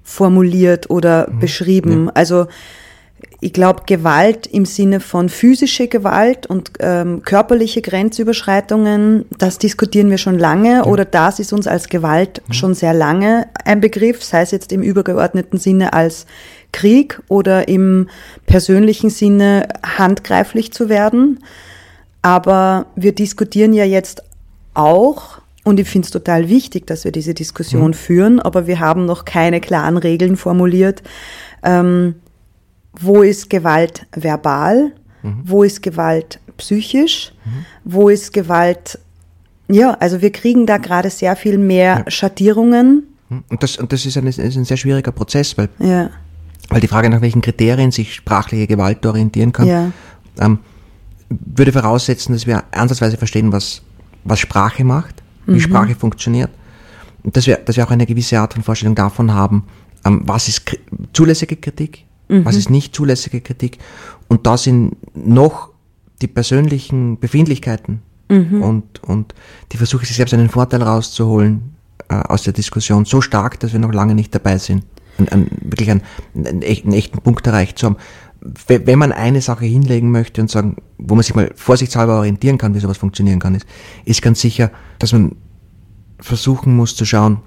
formuliert 0.02 0.88
oder 0.88 1.26
hm? 1.26 1.40
beschrieben. 1.40 2.04
Ja. 2.06 2.12
Also 2.14 2.46
ich 3.40 3.52
glaube, 3.52 3.82
Gewalt 3.86 4.46
im 4.46 4.66
Sinne 4.66 5.00
von 5.00 5.28
physische 5.28 5.88
Gewalt 5.88 6.46
und 6.46 6.72
ähm, 6.80 7.22
körperliche 7.22 7.80
Grenzüberschreitungen, 7.80 9.24
das 9.38 9.58
diskutieren 9.58 10.10
wir 10.10 10.18
schon 10.18 10.38
lange 10.38 10.72
ja. 10.72 10.84
oder 10.84 11.04
das 11.04 11.38
ist 11.38 11.52
uns 11.52 11.66
als 11.66 11.88
Gewalt 11.88 12.42
ja. 12.48 12.54
schon 12.54 12.74
sehr 12.74 12.92
lange 12.92 13.46
ein 13.64 13.80
Begriff, 13.80 14.22
sei 14.22 14.42
es 14.42 14.50
jetzt 14.50 14.72
im 14.72 14.82
übergeordneten 14.82 15.58
Sinne 15.58 15.94
als 15.94 16.26
Krieg 16.72 17.20
oder 17.28 17.68
im 17.68 18.08
persönlichen 18.46 19.10
Sinne 19.10 19.68
handgreiflich 19.82 20.72
zu 20.72 20.88
werden. 20.88 21.40
Aber 22.22 22.86
wir 22.94 23.14
diskutieren 23.14 23.72
ja 23.72 23.84
jetzt 23.84 24.22
auch, 24.74 25.40
und 25.64 25.80
ich 25.80 25.88
finde 25.88 26.06
es 26.06 26.12
total 26.12 26.48
wichtig, 26.50 26.86
dass 26.86 27.04
wir 27.04 27.12
diese 27.12 27.32
Diskussion 27.32 27.88
mhm. 27.88 27.94
führen, 27.94 28.40
aber 28.40 28.66
wir 28.66 28.80
haben 28.80 29.06
noch 29.06 29.24
keine 29.24 29.60
klaren 29.60 29.96
Regeln 29.96 30.36
formuliert. 30.36 31.02
Ähm, 31.62 32.16
wo 32.92 33.22
ist 33.22 33.50
Gewalt 33.50 34.06
verbal, 34.12 34.92
mhm. 35.22 35.42
wo 35.44 35.62
ist 35.62 35.82
Gewalt 35.82 36.40
psychisch, 36.56 37.32
mhm. 37.44 37.64
wo 37.84 38.08
ist 38.08 38.32
Gewalt, 38.32 38.98
ja, 39.68 39.94
also 39.94 40.20
wir 40.20 40.32
kriegen 40.32 40.66
da 40.66 40.78
gerade 40.78 41.10
sehr 41.10 41.36
viel 41.36 41.58
mehr 41.58 42.02
ja. 42.04 42.10
Schattierungen. 42.10 43.06
Mhm. 43.28 43.44
Und 43.48 43.62
das, 43.62 43.76
und 43.76 43.92
das 43.92 44.04
ist, 44.06 44.16
ein, 44.16 44.26
ist 44.26 44.38
ein 44.38 44.64
sehr 44.64 44.76
schwieriger 44.76 45.12
Prozess, 45.12 45.56
weil, 45.56 45.68
ja. 45.78 46.10
weil 46.68 46.80
die 46.80 46.88
Frage, 46.88 47.08
nach 47.08 47.20
welchen 47.20 47.40
Kriterien 47.40 47.90
sich 47.90 48.14
sprachliche 48.14 48.66
Gewalt 48.66 49.04
orientieren 49.06 49.52
kann, 49.52 49.66
ja. 49.66 49.92
ähm, 50.40 50.58
würde 51.28 51.72
voraussetzen, 51.72 52.32
dass 52.32 52.46
wir 52.46 52.64
ansatzweise 52.72 53.16
verstehen, 53.16 53.52
was, 53.52 53.82
was 54.24 54.40
Sprache 54.40 54.84
macht, 54.84 55.22
wie 55.46 55.52
mhm. 55.52 55.60
Sprache 55.60 55.94
funktioniert. 55.94 56.50
Und 57.22 57.36
dass 57.36 57.46
wir, 57.46 57.56
dass 57.56 57.76
wir 57.76 57.84
auch 57.84 57.90
eine 57.90 58.06
gewisse 58.06 58.40
Art 58.40 58.54
von 58.54 58.62
Vorstellung 58.62 58.94
davon 58.94 59.32
haben, 59.32 59.64
ähm, 60.04 60.22
was 60.24 60.48
ist 60.48 60.76
zulässige 61.12 61.56
Kritik, 61.56 62.06
Mhm. 62.30 62.44
Was 62.44 62.56
ist 62.56 62.70
nicht 62.70 62.94
zulässige 62.94 63.40
Kritik? 63.40 63.78
Und 64.28 64.46
da 64.46 64.56
sind 64.56 64.96
noch 65.14 65.70
die 66.22 66.28
persönlichen 66.28 67.18
Befindlichkeiten 67.18 68.02
mhm. 68.28 68.62
und, 68.62 69.02
und 69.02 69.34
die 69.72 69.76
Versuche, 69.76 70.06
sich 70.06 70.16
selbst 70.16 70.32
einen 70.32 70.48
Vorteil 70.48 70.82
rauszuholen 70.82 71.74
äh, 72.08 72.14
aus 72.14 72.44
der 72.44 72.52
Diskussion 72.52 73.04
so 73.04 73.20
stark, 73.20 73.58
dass 73.60 73.72
wir 73.72 73.80
noch 73.80 73.92
lange 73.92 74.14
nicht 74.14 74.34
dabei 74.34 74.58
sind, 74.58 74.84
ein, 75.18 75.28
ein, 75.28 75.50
wirklich 75.62 75.90
einen, 75.90 76.02
einen, 76.34 76.62
echten, 76.62 76.88
einen 76.88 76.98
echten 76.98 77.20
Punkt 77.20 77.46
erreicht 77.46 77.78
zu 77.78 77.86
haben. 77.86 77.96
Wenn 78.66 78.98
man 78.98 79.12
eine 79.12 79.42
Sache 79.42 79.66
hinlegen 79.66 80.10
möchte 80.10 80.40
und 80.40 80.50
sagen, 80.50 80.76
wo 80.96 81.14
man 81.14 81.24
sich 81.24 81.34
mal 81.34 81.50
vorsichtshalber 81.56 82.16
orientieren 82.16 82.56
kann, 82.56 82.74
wie 82.74 82.78
sowas 82.78 82.96
funktionieren 82.96 83.38
kann, 83.38 83.54
ist, 83.54 83.66
ist 84.06 84.22
ganz 84.22 84.40
sicher, 84.40 84.70
dass 84.98 85.12
man 85.12 85.36
versuchen 86.20 86.74
muss 86.74 86.96
zu 86.96 87.04
schauen, 87.04 87.38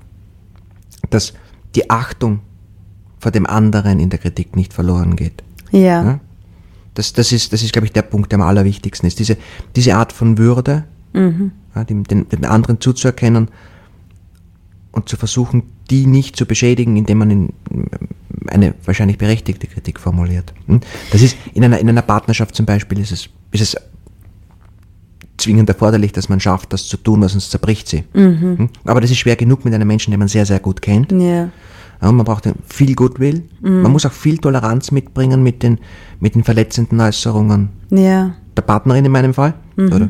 dass 1.09 1.33
die 1.73 1.89
Achtung 1.89 2.41
vor 3.23 3.31
dem 3.31 3.47
anderen 3.47 3.99
in 3.99 4.09
der 4.09 4.19
Kritik 4.19 4.55
nicht 4.55 4.73
verloren 4.73 5.15
geht. 5.15 5.43
Ja. 5.71 5.79
ja? 6.03 6.19
Das, 6.93 7.13
das 7.13 7.31
ist, 7.31 7.51
das 7.51 7.63
ist, 7.63 7.73
glaube 7.73 7.87
ich, 7.87 7.91
der 7.91 8.03
Punkt, 8.03 8.31
der 8.31 8.39
am 8.39 8.45
allerwichtigsten 8.45 9.07
ist. 9.07 9.17
Diese, 9.17 9.37
diese 9.75 9.95
Art 9.95 10.13
von 10.13 10.37
Würde, 10.37 10.83
Mhm. 11.13 11.51
Ja, 11.75 11.83
dem, 11.83 12.03
den, 12.03 12.27
den 12.29 12.45
anderen 12.45 12.81
zuzuerkennen 12.81 13.47
und 14.91 15.09
zu 15.09 15.17
versuchen, 15.17 15.63
die 15.89 16.05
nicht 16.05 16.35
zu 16.35 16.45
beschädigen, 16.45 16.97
indem 16.97 17.19
man 17.19 17.31
in, 17.31 17.53
eine 18.47 18.75
wahrscheinlich 18.85 19.17
berechtigte 19.17 19.67
Kritik 19.67 19.99
formuliert. 19.99 20.53
Hm? 20.67 20.81
Das 21.11 21.21
ist 21.21 21.37
in 21.53 21.63
einer, 21.63 21.79
in 21.79 21.89
einer 21.89 22.01
Partnerschaft 22.01 22.55
zum 22.55 22.65
Beispiel 22.65 22.99
ist 22.99 23.11
es, 23.11 23.29
ist 23.51 23.61
es 23.61 23.77
zwingend 25.37 25.69
erforderlich, 25.69 26.11
dass 26.11 26.29
man 26.29 26.39
schafft, 26.39 26.73
das 26.73 26.85
zu 26.85 26.97
tun, 26.97 27.21
weil 27.21 27.29
sonst 27.29 27.49
zerbricht 27.49 27.87
sie. 27.87 28.03
Mhm. 28.13 28.57
Hm? 28.57 28.69
Aber 28.85 29.01
das 29.01 29.09
ist 29.09 29.17
schwer 29.17 29.35
genug 29.35 29.65
mit 29.65 29.73
einem 29.73 29.87
Menschen, 29.87 30.11
den 30.11 30.19
man 30.19 30.27
sehr, 30.27 30.45
sehr 30.45 30.59
gut 30.59 30.81
kennt. 30.81 31.11
Ja. 31.11 31.49
Man 32.01 32.25
braucht 32.25 32.49
viel 32.65 32.95
Goodwill. 32.95 33.43
Mhm. 33.61 33.81
Man 33.81 33.91
muss 33.91 34.05
auch 34.05 34.11
viel 34.11 34.37
Toleranz 34.37 34.91
mitbringen 34.91 35.41
mit 35.43 35.63
den, 35.63 35.79
mit 36.19 36.35
den 36.35 36.43
verletzenden 36.43 36.99
Äußerungen 36.99 37.69
ja. 37.89 38.35
der 38.57 38.61
Partnerin 38.61 39.05
in 39.05 39.11
meinem 39.11 39.33
Fall. 39.33 39.53
Mhm. 39.75 39.93
Oder 39.93 40.09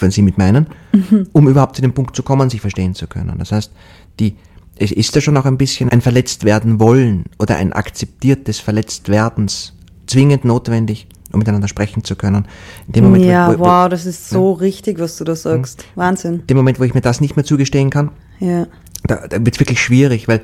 wenn 0.00 0.10
sie 0.10 0.22
mit 0.22 0.38
meinen, 0.38 0.66
mhm. 0.92 1.26
um 1.32 1.48
überhaupt 1.48 1.76
zu 1.76 1.82
dem 1.82 1.92
Punkt 1.92 2.16
zu 2.16 2.22
kommen, 2.22 2.50
sich 2.50 2.60
verstehen 2.60 2.94
zu 2.94 3.06
können. 3.06 3.38
Das 3.38 3.52
heißt, 3.52 3.72
die, 4.20 4.36
es 4.76 4.92
ist 4.92 5.14
da 5.14 5.20
schon 5.20 5.36
auch 5.36 5.44
ein 5.44 5.58
bisschen 5.58 5.88
ein 5.90 6.00
verletzt 6.00 6.44
werden 6.44 6.80
wollen 6.80 7.24
oder 7.38 7.56
ein 7.56 7.72
akzeptiertes 7.72 8.58
Verletztwerdens 8.58 9.72
zwingend 10.06 10.44
notwendig, 10.44 11.06
um 11.32 11.38
miteinander 11.38 11.68
sprechen 11.68 12.04
zu 12.04 12.16
können. 12.16 12.46
In 12.86 12.92
dem 12.94 13.04
Moment, 13.04 13.24
ja, 13.24 13.48
wo, 13.48 13.58
wo, 13.58 13.64
wow, 13.64 13.88
das 13.88 14.06
ist 14.06 14.28
so 14.28 14.52
ja. 14.52 14.58
richtig, 14.58 14.98
was 14.98 15.16
du 15.16 15.24
da 15.24 15.36
sagst. 15.36 15.84
Mhm. 15.94 16.00
Wahnsinn. 16.00 16.34
In 16.40 16.46
dem 16.48 16.56
Moment, 16.56 16.80
wo 16.80 16.84
ich 16.84 16.94
mir 16.94 17.00
das 17.00 17.20
nicht 17.20 17.36
mehr 17.36 17.44
zugestehen 17.44 17.90
kann, 17.90 18.10
ja. 18.40 18.66
da, 19.04 19.26
da 19.28 19.38
wird 19.44 19.54
es 19.54 19.60
wirklich 19.60 19.80
schwierig, 19.80 20.28
weil, 20.28 20.42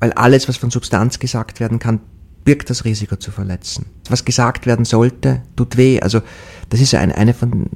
weil 0.00 0.12
alles, 0.12 0.48
was 0.48 0.56
von 0.56 0.70
Substanz 0.70 1.18
gesagt 1.18 1.60
werden 1.60 1.78
kann, 1.78 2.00
birgt 2.44 2.70
das 2.70 2.84
Risiko 2.84 3.16
zu 3.16 3.30
verletzen. 3.30 3.86
Was 4.08 4.24
gesagt 4.24 4.66
werden 4.66 4.84
sollte, 4.84 5.42
tut 5.56 5.76
weh. 5.76 6.00
Also 6.00 6.22
das 6.70 6.80
ist 6.80 6.92
ja 6.92 7.00
eine, 7.00 7.16
eine 7.16 7.34
von, 7.34 7.66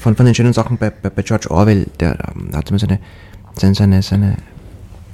von, 0.00 0.16
von 0.16 0.24
den 0.24 0.34
schönen 0.34 0.52
Sachen 0.52 0.78
bei, 0.78 0.90
bei, 0.90 1.10
bei 1.10 1.22
George 1.22 1.50
Orwell, 1.50 1.86
der 2.00 2.18
ähm, 2.34 2.54
hat 2.54 2.70
mir 2.70 2.78
seine, 2.78 3.00
seine, 3.58 3.74
seine, 3.74 4.02
seine, 4.02 4.36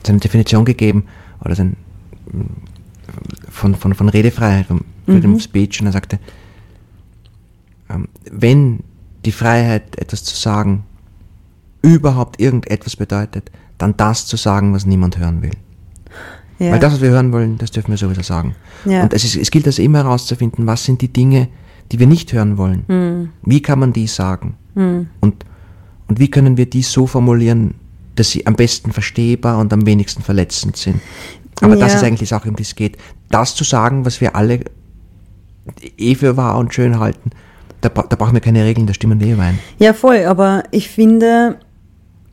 seine 0.06 0.18
Definition 0.18 0.64
gegeben, 0.64 1.06
oder 1.42 1.54
sein, 1.54 1.76
von, 3.50 3.74
von, 3.74 3.94
von 3.94 4.08
Redefreiheit, 4.08 4.66
von 4.66 4.84
Freedom 5.06 5.30
mhm. 5.30 5.36
of 5.36 5.42
Speech, 5.42 5.80
und 5.80 5.86
er 5.86 5.92
sagte, 5.92 6.18
ähm, 7.88 8.08
wenn 8.30 8.80
die 9.24 9.32
Freiheit, 9.32 9.98
etwas 9.98 10.24
zu 10.24 10.36
sagen, 10.36 10.84
überhaupt 11.82 12.38
irgendetwas 12.40 12.96
bedeutet, 12.96 13.50
dann 13.78 13.96
das 13.96 14.26
zu 14.26 14.36
sagen, 14.36 14.74
was 14.74 14.84
niemand 14.84 15.18
hören 15.18 15.42
will. 15.42 15.52
Ja. 16.60 16.72
Weil 16.72 16.78
das, 16.78 16.92
was 16.92 17.00
wir 17.00 17.08
hören 17.08 17.32
wollen, 17.32 17.56
das 17.56 17.70
dürfen 17.70 17.90
wir 17.90 17.96
sowieso 17.96 18.22
sagen. 18.22 18.54
Ja. 18.84 19.02
Und 19.02 19.14
es, 19.14 19.24
ist, 19.24 19.34
es 19.34 19.50
gilt 19.50 19.66
also 19.66 19.80
immer 19.82 20.04
herauszufinden, 20.04 20.66
was 20.66 20.84
sind 20.84 21.00
die 21.00 21.12
Dinge, 21.12 21.48
die 21.90 21.98
wir 21.98 22.06
nicht 22.06 22.32
hören 22.32 22.58
wollen. 22.58 22.84
Mhm. 22.86 23.30
Wie 23.42 23.62
kann 23.62 23.78
man 23.78 23.94
die 23.94 24.06
sagen? 24.06 24.56
Mhm. 24.74 25.08
Und, 25.20 25.46
und 26.06 26.20
wie 26.20 26.30
können 26.30 26.58
wir 26.58 26.66
die 26.66 26.82
so 26.82 27.06
formulieren, 27.06 27.74
dass 28.14 28.30
sie 28.30 28.46
am 28.46 28.54
besten 28.54 28.92
verstehbar 28.92 29.58
und 29.58 29.72
am 29.72 29.86
wenigsten 29.86 30.22
verletzend 30.22 30.76
sind? 30.76 31.00
Aber 31.62 31.74
ja. 31.74 31.80
das 31.80 31.94
ist 31.94 32.04
eigentlich 32.04 32.20
die 32.20 32.26
Sache, 32.26 32.48
um 32.48 32.56
die 32.56 32.62
es 32.62 32.74
geht. 32.74 32.98
Das 33.30 33.54
zu 33.54 33.64
sagen, 33.64 34.04
was 34.04 34.20
wir 34.20 34.36
alle 34.36 34.60
eh 35.96 36.14
für 36.14 36.36
wahr 36.36 36.58
und 36.58 36.74
schön 36.74 36.98
halten, 36.98 37.30
da, 37.80 37.88
da 37.88 38.16
brauchen 38.16 38.34
wir 38.34 38.40
keine 38.40 38.64
Regeln, 38.64 38.86
da 38.86 38.92
stimmen 38.92 39.18
wir 39.20 39.32
überein. 39.32 39.58
Ja, 39.78 39.94
voll, 39.94 40.24
aber 40.24 40.64
ich 40.70 40.90
finde, 40.90 41.58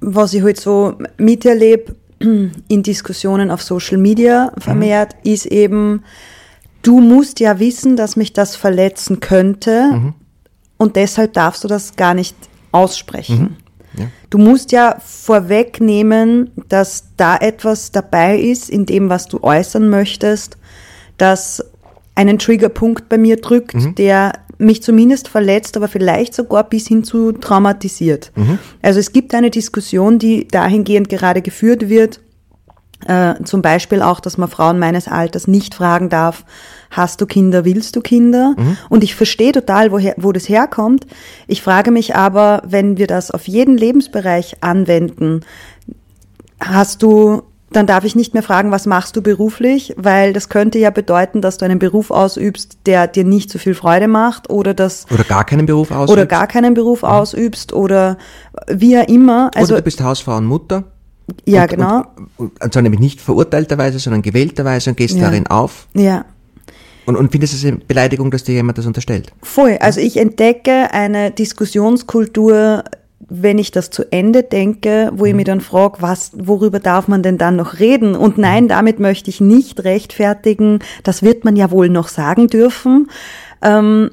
was 0.02 0.34
ich 0.34 0.42
heute 0.42 0.48
halt 0.48 0.60
so 0.60 0.98
miterlebe 1.18 1.96
in 2.20 2.84
Diskussionen 2.84 3.52
auf 3.52 3.62
Social 3.62 3.98
Media 3.98 4.52
vermehrt, 4.58 5.16
mhm. 5.24 5.32
ist 5.32 5.46
eben, 5.46 6.04
du 6.82 7.00
musst 7.00 7.40
ja 7.40 7.60
wissen, 7.60 7.96
dass 7.96 8.16
mich 8.16 8.34
das 8.34 8.56
verletzen 8.56 9.20
könnte 9.20 9.92
mhm. 9.92 10.14
und 10.78 10.96
deshalb 10.96 11.34
darfst 11.34 11.64
du 11.64 11.68
das 11.68 11.96
gar 11.96 12.14
nicht 12.14 12.36
aussprechen. 12.72 13.58
Mhm. 13.94 14.02
Ja. 14.02 14.06
Du 14.30 14.38
musst 14.38 14.72
ja 14.72 14.98
vorwegnehmen, 15.04 16.52
dass 16.70 17.06
da 17.18 17.38
etwas 17.38 17.92
dabei 17.92 18.38
ist 18.38 18.70
in 18.70 18.86
dem, 18.86 19.10
was 19.10 19.28
du 19.28 19.42
äußern 19.42 19.90
möchtest, 19.90 20.58
das 21.18 21.64
einen 22.14 22.40
Triggerpunkt 22.40 23.10
bei 23.10 23.18
mir 23.18 23.38
drückt, 23.38 23.76
mhm. 23.76 23.96
der 23.96 24.34
mich 24.58 24.82
zumindest 24.82 25.28
verletzt, 25.28 25.78
aber 25.78 25.88
vielleicht 25.88 26.34
sogar 26.34 26.64
bis 26.64 26.88
hin 26.88 27.04
zu 27.04 27.32
traumatisiert. 27.32 28.32
Mhm. 28.36 28.60
Also 28.82 29.00
es 29.00 29.14
gibt 29.14 29.34
eine 29.34 29.52
Diskussion, 29.52 30.20
die 30.20 30.48
dahingehend 30.48 31.10
gerade 31.10 31.42
geführt 31.42 31.90
wird, 31.90 32.20
äh, 33.06 33.36
zum 33.44 33.62
Beispiel 33.62 34.02
auch, 34.02 34.20
dass 34.20 34.38
man 34.38 34.50
Frauen 34.50 34.80
meines 34.80 35.08
Alters 35.08 35.48
nicht 35.48 35.76
fragen 35.76 36.10
darf, 36.10 36.46
hast 36.90 37.22
du 37.22 37.28
Kinder, 37.28 37.64
willst 37.64 37.96
du 37.96 38.02
Kinder? 38.02 38.56
Mhm. 38.58 38.78
Und 38.90 39.04
ich 39.04 39.16
verstehe 39.16 39.52
total, 39.52 39.92
woher, 39.92 40.16
wo 40.18 40.32
das 40.32 40.50
herkommt. 40.50 41.06
Ich 41.46 41.62
frage 41.62 41.92
mich 41.92 42.16
aber, 42.16 42.64
wenn 42.66 42.98
wir 42.98 43.08
das 43.08 43.30
auf 43.30 43.48
jeden 43.48 43.78
Lebensbereich 43.78 44.58
anwenden, 44.62 45.42
hast 46.60 47.04
du 47.04 47.44
dann 47.72 47.86
darf 47.86 48.06
ich 48.06 48.16
nicht 48.16 48.34
mehr 48.34 48.44
fragen, 48.44 48.72
was 48.72 48.86
machst 48.86 49.16
du 49.16 49.22
beruflich, 49.22 49.94
weil 49.98 50.32
das 50.32 50.48
könnte 50.48 50.80
ja 50.80 50.90
bedeuten, 50.90 51.42
dass 51.42 51.58
du 51.58 51.66
einen 51.66 51.80
Beruf 51.80 52.12
ausübst, 52.12 52.78
der 52.86 53.08
dir 53.08 53.26
nicht 53.26 53.50
so 53.50 53.60
viel 53.60 53.76
Freude 53.76 54.08
macht 54.08 54.50
oder 54.50 54.74
dass 54.74 55.06
oder 55.12 55.26
gar 55.26 55.44
keinen 55.44 55.66
Beruf 55.66 55.92
ausübst 55.92 56.14
oder 56.14 56.26
gar 56.26 56.48
keinen 56.48 56.74
Beruf 56.74 57.02
ja. 57.02 57.10
ausübst 57.10 57.74
oder 57.74 58.18
wie 58.68 58.98
auch 58.98 59.08
immer. 59.08 59.52
Also 59.54 59.74
oder 59.74 59.82
du 59.82 59.86
bist 59.86 60.02
Hausfrau 60.02 60.38
und 60.38 60.46
Mutter. 60.46 60.86
Ja, 61.46 61.64
und, 61.64 61.70
genau. 61.70 62.04
Und, 62.38 62.62
und, 62.62 62.74
zwar 62.74 62.82
nämlich 62.82 63.02
nicht 63.02 63.20
verurteilterweise, 63.20 64.00
sondern 64.00 64.22
gewählterweise 64.22 64.92
und 64.92 64.96
gehst 64.96 65.16
ja. 65.16 65.24
darin 65.24 65.48
auf. 65.48 65.88
Ja. 65.94 66.24
Und, 67.06 67.16
und 67.18 67.32
findest 67.32 67.54
es 67.54 67.66
eine 67.66 67.78
Beleidigung, 67.78 68.32
dass 68.32 68.44
dir 68.44 68.56
jemand 68.56 68.78
das 68.78 68.86
unterstellt? 68.86 69.32
Voll. 69.42 69.78
Also 69.80 70.00
ich 70.00 70.18
entdecke 70.18 70.94
eine 70.94 71.32
Diskussionskultur 71.32 72.84
wenn 73.20 73.58
ich 73.58 73.72
das 73.72 73.90
zu 73.90 74.12
Ende 74.12 74.44
denke, 74.44 75.12
wo 75.14 75.26
ich 75.26 75.34
mhm. 75.34 75.38
mich 75.38 75.46
dann 75.46 75.62
frage, 75.62 75.98
was, 76.02 76.32
worüber 76.34 76.80
darf 76.80 77.08
man 77.08 77.24
denn 77.24 77.38
dann 77.38 77.56
noch 77.56 77.80
reden? 77.80 78.16
Und 78.16 78.38
nein, 78.38 78.66
mhm. 78.66 78.70
damit 78.70 79.00
möchte 79.00 79.30
ich 79.30 79.42
nicht 79.42 79.84
rechtfertigen, 79.84 80.80
das 81.04 81.24
wird 81.24 81.44
man 81.44 81.56
ja 81.56 81.72
wohl 81.72 81.90
noch 81.90 82.08
sagen 82.08 82.48
dürfen. 82.48 83.10
Ähm, 83.62 84.12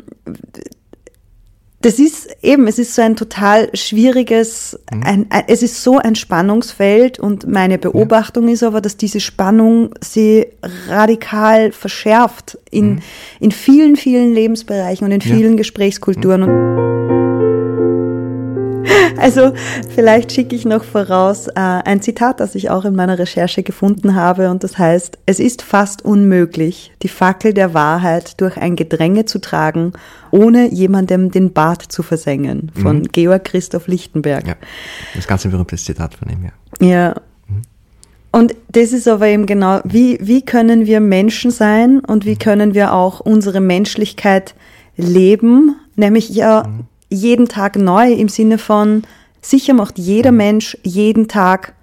das 1.85 1.99
ist 1.99 2.35
eben, 2.41 2.67
es 2.67 2.79
ist 2.79 2.95
so 2.95 3.03
ein 3.03 3.15
total 3.15 3.69
schwieriges, 3.77 4.81
mhm. 4.91 5.03
ein, 5.03 5.27
ein, 5.29 5.45
es 5.49 5.63
ist 5.63 5.83
so 5.83 5.99
ein 5.99 6.15
Spannungsfeld 6.15 7.21
und 7.21 7.47
meine 7.47 7.77
Beobachtung 7.77 8.49
ja. 8.49 8.55
ist 8.55 8.63
aber, 8.63 8.81
dass 8.81 8.97
diese 8.97 9.21
Spannung 9.21 9.95
sie 10.01 10.47
radikal 10.89 11.73
verschärft 11.73 12.59
in, 12.71 12.95
mhm. 12.95 12.99
in 13.39 13.51
vielen, 13.51 13.97
vielen 13.97 14.33
Lebensbereichen 14.33 15.05
und 15.05 15.13
in 15.13 15.21
vielen 15.21 15.53
ja. 15.53 15.57
Gesprächskulturen. 15.59 16.43
Und 16.45 17.34
also 19.19 19.53
vielleicht 19.95 20.33
schicke 20.33 20.55
ich 20.55 20.65
noch 20.65 20.85
voraus 20.85 21.49
äh, 21.49 21.53
ein 21.55 22.03
Zitat, 22.03 22.41
das 22.41 22.55
ich 22.55 22.71
auch 22.71 22.85
in 22.85 22.95
meiner 22.95 23.19
Recherche 23.19 23.63
gefunden 23.63 24.15
habe 24.15 24.51
und 24.51 24.65
das 24.65 24.79
heißt, 24.79 25.19
es 25.27 25.41
ist 25.41 25.63
fast 25.63 26.05
unmöglich, 26.05 26.93
die 27.03 27.09
Fackel 27.09 27.55
der 27.55 27.75
Wahrheit 27.75 28.41
durch 28.41 28.57
ein 28.57 28.77
Gedränge 28.77 29.25
zu 29.25 29.41
tragen, 29.41 29.93
ohne 30.31 30.73
jemandem 30.73 31.31
den 31.31 31.53
Bart 31.53 31.83
zu 31.83 32.03
versengen, 32.03 32.71
von 32.75 32.99
mhm. 32.99 33.09
Georg 33.13 33.45
Christoph 33.45 33.87
Lichtenberg. 33.87 34.47
Ja, 34.47 34.57
das 35.15 35.27
ganz 35.27 35.45
ein 35.45 35.51
berühmtes 35.51 35.85
Zitat 35.85 36.15
von 36.15 36.29
ihm, 36.29 36.45
ja. 36.45 36.87
Ja. 36.87 37.15
Mhm. 37.49 37.63
Und 38.33 38.55
das 38.73 38.93
ist 38.93 39.07
aber 39.07 39.29
eben 39.29 39.47
genau, 39.47 39.81
wie, 39.85 40.19
wie 40.21 40.43
können 40.43 40.87
wir 40.87 41.01
Menschen 41.01 41.51
sein 41.51 42.01
und 42.01 42.25
wie 42.25 42.35
mhm. 42.35 42.39
können 42.39 42.75
wir 42.75 42.93
auch 42.93 43.21
unsere 43.21 43.61
Menschlichkeit 43.61 44.55
leben, 44.97 45.77
nämlich 45.97 46.31
ja 46.31 46.65
mhm 46.67 46.87
jeden 47.15 47.49
Tag 47.49 47.77
neu 47.77 48.13
im 48.13 48.29
Sinne 48.29 48.59
von, 48.59 49.03
sicher 49.41 49.75
macht 49.75 49.99
jeder 49.99 50.33
Mensch 50.33 50.77
jeden 50.83 51.29
Tag 51.29 51.75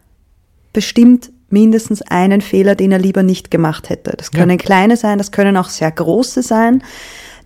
bestimmt 0.73 1.31
mindestens 1.49 2.01
einen 2.01 2.41
Fehler, 2.41 2.75
den 2.75 2.91
er 2.91 2.99
lieber 2.99 3.23
nicht 3.23 3.51
gemacht 3.51 3.89
hätte. 3.89 4.13
Das 4.17 4.31
können 4.31 4.51
ja. 4.51 4.57
kleine 4.57 4.95
sein, 4.95 5.17
das 5.17 5.31
können 5.31 5.57
auch 5.57 5.69
sehr 5.69 5.91
große 5.91 6.43
sein. 6.43 6.83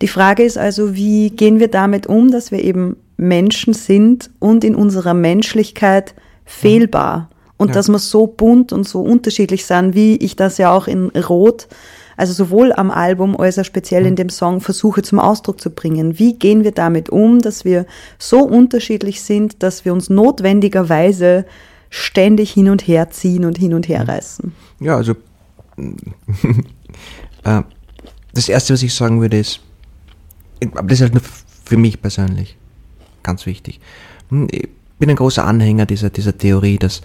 Die 0.00 0.08
Frage 0.08 0.44
ist 0.44 0.58
also, 0.58 0.94
wie 0.94 1.30
gehen 1.30 1.58
wir 1.58 1.68
damit 1.68 2.06
um, 2.06 2.30
dass 2.30 2.50
wir 2.50 2.62
eben 2.62 2.96
Menschen 3.16 3.72
sind 3.72 4.30
und 4.38 4.62
in 4.62 4.74
unserer 4.74 5.14
Menschlichkeit 5.14 6.14
fehlbar. 6.44 7.30
Und 7.56 7.68
ja. 7.68 7.74
dass 7.74 7.88
wir 7.88 7.98
so 7.98 8.26
bunt 8.26 8.72
und 8.72 8.86
so 8.86 9.00
unterschiedlich 9.00 9.64
sind, 9.64 9.94
wie 9.94 10.16
ich 10.16 10.36
das 10.36 10.58
ja 10.58 10.70
auch 10.72 10.86
in 10.86 11.08
Rot 11.08 11.68
also 12.16 12.32
sowohl 12.32 12.72
am 12.72 12.90
Album 12.90 13.36
als 13.38 13.58
auch 13.58 13.64
speziell 13.64 14.06
in 14.06 14.12
mhm. 14.12 14.16
dem 14.16 14.28
Song 14.30 14.60
versuche 14.60 15.02
zum 15.02 15.18
Ausdruck 15.18 15.60
zu 15.60 15.70
bringen. 15.70 16.18
Wie 16.18 16.38
gehen 16.38 16.64
wir 16.64 16.72
damit 16.72 17.10
um, 17.10 17.40
dass 17.40 17.64
wir 17.64 17.86
so 18.18 18.40
unterschiedlich 18.40 19.22
sind, 19.22 19.62
dass 19.62 19.84
wir 19.84 19.92
uns 19.92 20.10
notwendigerweise 20.10 21.44
ständig 21.90 22.52
hin 22.52 22.68
und 22.68 22.86
her 22.86 23.10
ziehen 23.10 23.44
und 23.44 23.58
hin 23.58 23.74
und 23.74 23.88
her 23.88 24.02
mhm. 24.02 24.10
reißen? 24.10 24.52
Ja, 24.80 24.96
also 24.96 25.12
äh, 27.44 27.62
das 28.32 28.48
Erste, 28.48 28.74
was 28.74 28.82
ich 28.82 28.94
sagen 28.94 29.20
würde, 29.20 29.38
ist, 29.38 29.60
aber 30.74 30.88
das 30.88 30.98
ist 30.98 31.02
halt 31.02 31.14
nur 31.14 31.22
für 31.64 31.76
mich 31.76 32.00
persönlich 32.00 32.56
ganz 33.22 33.44
wichtig. 33.44 33.80
Hm, 34.30 34.48
ich 34.50 34.68
bin 34.98 35.10
ein 35.10 35.16
großer 35.16 35.44
Anhänger 35.44 35.84
dieser, 35.84 36.10
dieser 36.10 36.36
Theorie, 36.36 36.78
dass, 36.78 37.02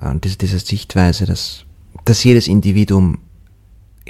äh, 0.00 0.14
dieser, 0.18 0.36
dieser 0.36 0.58
Sichtweise, 0.58 1.26
dass, 1.26 1.64
dass 2.04 2.24
jedes 2.24 2.48
Individuum 2.48 3.18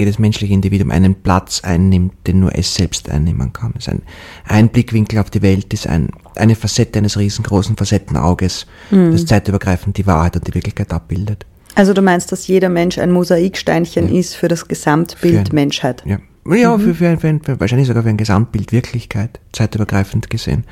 jedes 0.00 0.18
menschliche 0.18 0.52
Individuum 0.52 0.90
einen 0.90 1.14
Platz 1.14 1.60
einnimmt, 1.62 2.26
den 2.26 2.40
nur 2.40 2.54
es 2.56 2.74
selbst 2.74 3.08
einnehmen 3.08 3.52
kann. 3.52 3.74
Es 3.76 3.86
ist 3.86 3.92
ein, 3.92 4.02
ein 4.46 4.68
Blickwinkel 4.68 5.18
auf 5.18 5.30
die 5.30 5.42
Welt, 5.42 5.72
ist 5.72 5.86
ein, 5.86 6.10
eine 6.34 6.56
Facette 6.56 6.98
eines 6.98 7.16
riesengroßen 7.18 7.76
Facettenauges, 7.76 8.66
mhm. 8.90 9.12
das 9.12 9.26
zeitübergreifend 9.26 9.96
die 9.96 10.06
Wahrheit 10.06 10.36
und 10.36 10.46
die 10.46 10.54
Wirklichkeit 10.54 10.92
abbildet. 10.92 11.46
Also 11.74 11.92
du 11.92 12.02
meinst, 12.02 12.32
dass 12.32 12.46
jeder 12.46 12.68
Mensch 12.68 12.98
ein 12.98 13.12
Mosaiksteinchen 13.12 14.12
ja. 14.12 14.18
ist 14.18 14.34
für 14.34 14.48
das 14.48 14.66
Gesamtbild 14.66 15.50
ein, 15.50 15.54
Menschheit? 15.54 16.02
Ja, 16.04 16.18
ja 16.52 16.76
mhm. 16.76 16.80
für, 16.82 16.94
für, 16.94 17.08
ein, 17.08 17.20
für, 17.20 17.28
ein, 17.28 17.42
für, 17.42 17.60
wahrscheinlich 17.60 17.88
sogar 17.88 18.02
für 18.02 18.08
ein 18.08 18.16
Gesamtbild 18.16 18.72
Wirklichkeit, 18.72 19.38
zeitübergreifend 19.52 20.30
gesehen. 20.30 20.64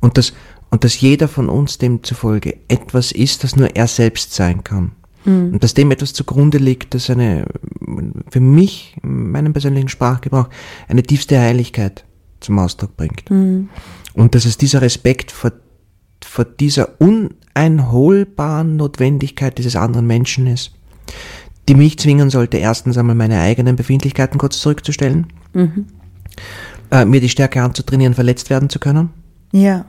Und 0.00 0.18
das, 0.18 0.32
und 0.70 0.84
dass 0.84 1.00
jeder 1.00 1.28
von 1.28 1.48
uns 1.48 1.78
demzufolge 1.78 2.56
etwas 2.68 3.12
ist, 3.12 3.44
das 3.44 3.54
nur 3.54 3.76
er 3.76 3.86
selbst 3.86 4.34
sein 4.34 4.64
kann. 4.64 4.92
Mhm. 5.24 5.54
Und 5.54 5.62
dass 5.62 5.74
dem 5.74 5.90
etwas 5.90 6.12
zugrunde 6.12 6.58
liegt, 6.58 6.94
das 6.94 7.10
eine, 7.10 7.46
für 8.30 8.40
mich, 8.40 8.96
meinen 9.02 9.52
persönlichen 9.52 9.88
Sprachgebrauch, 9.88 10.48
eine 10.88 11.02
tiefste 11.02 11.38
Heiligkeit 11.38 12.04
zum 12.40 12.58
Ausdruck 12.58 12.96
bringt. 12.96 13.30
Mhm. 13.30 13.68
Und 14.14 14.34
dass 14.34 14.44
es 14.44 14.58
dieser 14.58 14.82
Respekt 14.82 15.30
vor, 15.30 15.52
vor 16.22 16.44
dieser 16.44 17.00
uneinholbaren 17.00 18.76
Notwendigkeit 18.76 19.58
dieses 19.58 19.76
anderen 19.76 20.06
Menschen 20.06 20.46
ist, 20.46 20.72
die 21.68 21.74
mich 21.74 21.98
zwingen 21.98 22.30
sollte, 22.30 22.58
erstens 22.58 22.98
einmal 22.98 23.14
meine 23.14 23.40
eigenen 23.40 23.76
Befindlichkeiten 23.76 24.38
kurz 24.38 24.60
zurückzustellen, 24.60 25.28
mhm. 25.52 25.86
äh, 26.90 27.04
mir 27.04 27.20
die 27.20 27.28
Stärke 27.28 27.62
anzutrainieren, 27.62 28.14
verletzt 28.14 28.50
werden 28.50 28.68
zu 28.68 28.78
können. 28.78 29.10
Ja. 29.52 29.84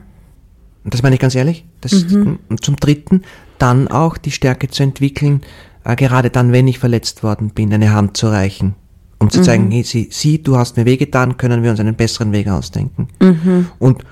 Und 0.84 0.92
das 0.92 1.02
meine 1.02 1.16
ich 1.16 1.20
ganz 1.20 1.34
ehrlich. 1.34 1.64
Das, 1.80 1.92
mhm. 2.04 2.38
Und 2.48 2.64
zum 2.64 2.76
Dritten, 2.76 3.22
dann 3.58 3.88
auch 3.88 4.18
die 4.18 4.30
Stärke 4.30 4.68
zu 4.68 4.82
entwickeln, 4.82 5.40
äh, 5.84 5.96
gerade 5.96 6.30
dann, 6.30 6.52
wenn 6.52 6.68
ich 6.68 6.78
verletzt 6.78 7.22
worden 7.22 7.50
bin, 7.50 7.72
eine 7.72 7.92
Hand 7.92 8.16
zu 8.16 8.28
reichen. 8.28 8.74
Um 9.18 9.30
zu 9.30 9.40
mhm. 9.40 9.44
zeigen, 9.44 9.70
hey, 9.70 9.82
sie, 9.82 10.08
sie, 10.10 10.42
du 10.42 10.56
hast 10.56 10.76
mir 10.76 10.84
wehgetan, 10.84 11.36
können 11.36 11.62
wir 11.62 11.70
uns 11.70 11.80
einen 11.80 11.94
besseren 11.94 12.32
Weg 12.32 12.48
ausdenken. 12.48 13.08
Mhm. 13.20 13.68
Und, 13.78 14.04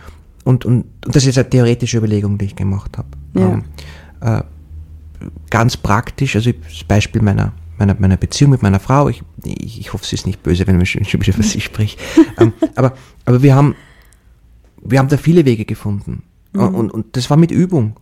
und, 0.44 0.64
und, 0.64 0.86
und 1.04 1.14
das 1.14 1.26
ist 1.26 1.36
eine 1.36 1.48
theoretische 1.48 1.98
Überlegung, 1.98 2.38
die 2.38 2.46
ich 2.46 2.56
gemacht 2.56 2.96
habe. 2.96 3.08
Ja. 3.34 3.52
Ähm, 3.52 3.64
äh, 4.20 4.42
ganz 5.50 5.76
praktisch, 5.76 6.36
also 6.36 6.50
das 6.52 6.84
Beispiel 6.84 7.20
meiner, 7.20 7.52
meiner, 7.78 7.94
meiner 7.98 8.16
Beziehung 8.16 8.52
mit 8.52 8.62
meiner 8.62 8.80
Frau, 8.80 9.08
ich, 9.08 9.22
ich, 9.44 9.80
ich 9.80 9.92
hoffe, 9.92 10.06
sie 10.06 10.14
ist 10.14 10.26
nicht 10.26 10.42
böse, 10.42 10.66
wenn 10.66 10.80
ich 10.80 10.90
schon 10.90 11.20
wieder 11.20 11.32
für 11.32 11.42
sie 11.42 11.60
spreche. 11.60 11.98
ähm, 12.38 12.52
aber, 12.74 12.94
aber 13.24 13.42
wir 13.42 13.54
haben, 13.54 13.74
wir 14.82 14.98
haben 14.98 15.08
da 15.08 15.16
viele 15.16 15.44
Wege 15.44 15.64
gefunden. 15.64 16.22
Mhm. 16.52 16.74
Und, 16.74 16.90
und 16.90 17.16
das 17.16 17.30
war 17.30 17.36
mit 17.36 17.50
Übung. 17.50 17.96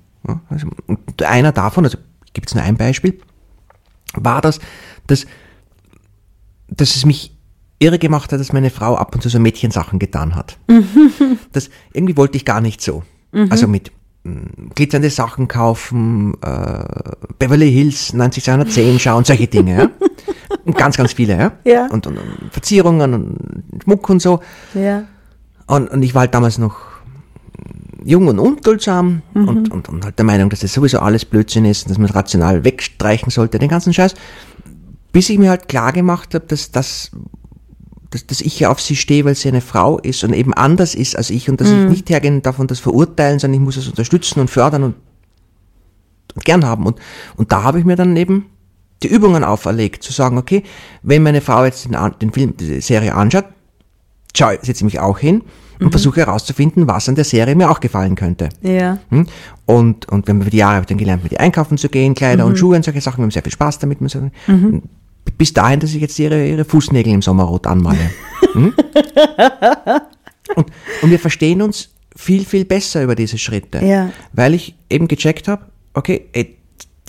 Also, 0.49 0.69
und 0.87 1.23
einer 1.23 1.53
davon, 1.53 1.85
also 1.85 1.99
gibt 2.33 2.49
es 2.49 2.55
nur 2.55 2.63
ein 2.63 2.77
Beispiel, 2.77 3.19
war 4.15 4.41
das, 4.41 4.61
dass, 5.07 5.27
dass 6.69 6.97
es 6.97 7.05
mich 7.05 7.37
irre 7.79 7.99
gemacht 7.99 8.33
hat, 8.33 8.41
dass 8.41 8.53
meine 8.53 8.71
Frau 8.71 8.97
ab 8.97 9.15
und 9.15 9.23
zu 9.23 9.29
so 9.29 9.41
Mädchensachen 9.41 9.99
getan 9.99 10.35
hat. 10.35 10.59
Mhm. 10.69 11.39
Das 11.53 11.71
irgendwie 11.93 12.17
wollte 12.17 12.37
ich 12.37 12.45
gar 12.45 12.61
nicht 12.61 12.83
so. 12.83 13.03
Mhm. 13.33 13.47
Also 13.51 13.67
mit 13.67 13.91
mh, 14.25 14.35
hm, 14.35 14.71
glitzernde 14.75 15.11
Sachen 15.11 15.49
kaufen, 15.49 16.35
äh, 16.43 16.85
Beverly 17.39 17.73
Hills 17.73 18.13
90210 18.13 18.99
schauen, 18.99 19.25
solche 19.25 19.47
Dinge, 19.47 19.77
ja. 19.77 19.91
Und 20.65 20.77
ganz, 20.77 20.97
ganz 20.97 21.15
viele, 21.15 21.39
ja. 21.39 21.53
ja. 21.65 21.87
Und, 21.87 22.07
und, 22.07 22.19
und 22.19 22.53
Verzierungen 22.53 23.15
und 23.15 23.83
Schmuck 23.83 24.09
und 24.11 24.21
so. 24.21 24.41
Ja. 24.75 25.05
Und, 25.67 25.89
und 25.91 26.03
ich 26.03 26.15
war 26.15 26.23
halt 26.23 26.35
damals 26.35 26.59
noch 26.59 26.90
jung 28.05 28.29
und 28.29 28.39
unduldsam 28.39 29.23
mhm. 29.35 29.49
und, 29.49 29.71
und, 29.71 29.89
und 29.89 30.05
halt 30.05 30.19
der 30.19 30.25
Meinung, 30.25 30.51
dass 30.51 30.61
das 30.61 30.73
sowieso 30.73 31.01
alles 31.01 31.25
Blödsinn 31.25 31.65
ist 31.65 31.85
und 31.85 31.91
dass 31.91 31.99
man 31.99 32.09
es 32.09 32.15
rational 32.15 32.65
wegstreichen 32.65 33.31
sollte, 33.31 33.59
den 33.59 33.69
ganzen 33.69 33.93
Scheiß, 33.93 34.15
bis 35.13 35.29
ich 35.29 35.39
mir 35.39 35.51
halt 35.51 35.69
klar 35.69 35.93
gemacht 35.93 36.35
habe, 36.35 36.47
dass 36.47 36.71
das 36.71 37.11
dass, 38.11 38.27
dass 38.27 38.41
ich 38.41 38.59
ja 38.59 38.71
auf 38.71 38.81
sie 38.81 38.97
stehe, 38.97 39.25
weil 39.25 39.37
sie 39.37 39.49
eine 39.49 39.61
Frau 39.61 39.99
ist 39.99 40.25
und 40.25 40.33
eben 40.33 40.53
anders 40.53 40.97
ist 40.97 41.17
als 41.17 41.31
ich 41.31 41.49
und 41.49 41.61
dass 41.61 41.69
mhm. 41.69 41.85
ich 41.85 41.91
nicht 41.91 42.11
hergehen 42.11 42.43
darf 42.43 42.59
und 42.59 42.71
das 42.71 42.81
verurteilen, 42.81 43.39
sondern 43.39 43.61
ich 43.61 43.65
muss 43.65 43.77
es 43.77 43.87
unterstützen 43.87 44.41
und 44.41 44.51
fördern 44.51 44.83
und, 44.83 44.95
und 46.35 46.45
gern 46.45 46.65
haben. 46.65 46.87
Und, 46.87 46.99
und 47.37 47.53
da 47.53 47.63
habe 47.63 47.79
ich 47.79 47.85
mir 47.85 47.95
dann 47.95 48.17
eben 48.17 48.47
die 49.05 49.09
Übungen 49.09 49.45
auferlegt, 49.45 50.03
zu 50.03 50.13
sagen, 50.13 50.39
okay, 50.39 50.65
wenn 51.03 51.23
meine 51.23 51.41
Frau 51.41 51.65
jetzt 51.65 51.85
den, 51.85 51.97
den 52.21 52.33
Film, 52.33 52.57
die 52.57 52.81
Serie 52.81 53.15
anschaut, 53.15 53.47
schau, 54.37 54.51
setze 54.61 54.85
mich 54.85 54.99
auch 54.99 55.19
hin 55.19 55.43
und 55.81 55.87
mhm. 55.87 55.91
versuche 55.91 56.21
herauszufinden, 56.21 56.87
was 56.87 57.09
an 57.09 57.15
der 57.15 57.25
Serie 57.25 57.55
mir 57.55 57.71
auch 57.71 57.81
gefallen 57.81 58.15
könnte. 58.15 58.51
Ja. 58.63 58.99
Hm? 59.09 59.27
Und, 59.67 60.09
und 60.09 60.29
wenn 60.29 60.37
wir 60.37 60.43
über 60.43 60.51
die 60.51 60.59
Jahre 60.59 60.85
dann 60.85 60.99
gelernt, 60.99 61.23
mit 61.23 61.33
ihr 61.33 61.41
einkaufen 61.41 61.79
zu 61.79 61.89
gehen, 61.89 62.15
Kleider 62.15 62.45
mhm. 62.45 62.51
und 62.51 62.59
Schuhe 62.59 62.77
und 62.77 62.85
solche 62.85 63.01
Sachen, 63.01 63.19
wir 63.19 63.25
haben 63.25 63.31
sehr 63.31 63.43
viel 63.43 63.53
Spaß 63.53 63.79
damit. 63.79 64.01
Mhm. 64.01 64.83
Bis 65.39 65.53
dahin, 65.53 65.81
dass 65.81 65.95
ich 65.95 66.01
jetzt 66.01 66.19
ihre, 66.19 66.47
ihre 66.47 66.65
Fußnägel 66.65 67.13
im 67.13 67.23
Sommer 67.23 67.45
rot 67.45 67.67
anmale. 67.67 68.11
hm? 68.53 68.75
und, 70.55 70.67
und 71.03 71.11
wir 71.11 71.19
verstehen 71.19 71.63
uns 71.63 71.91
viel, 72.15 72.45
viel 72.45 72.65
besser 72.65 73.03
über 73.03 73.15
diese 73.15 73.39
Schritte. 73.39 73.85
Ja. 73.85 74.11
Weil 74.33 74.55
ich 74.55 74.75
eben 74.91 75.09
gecheckt 75.09 75.49
habe, 75.49 75.65
okay, 75.95 76.27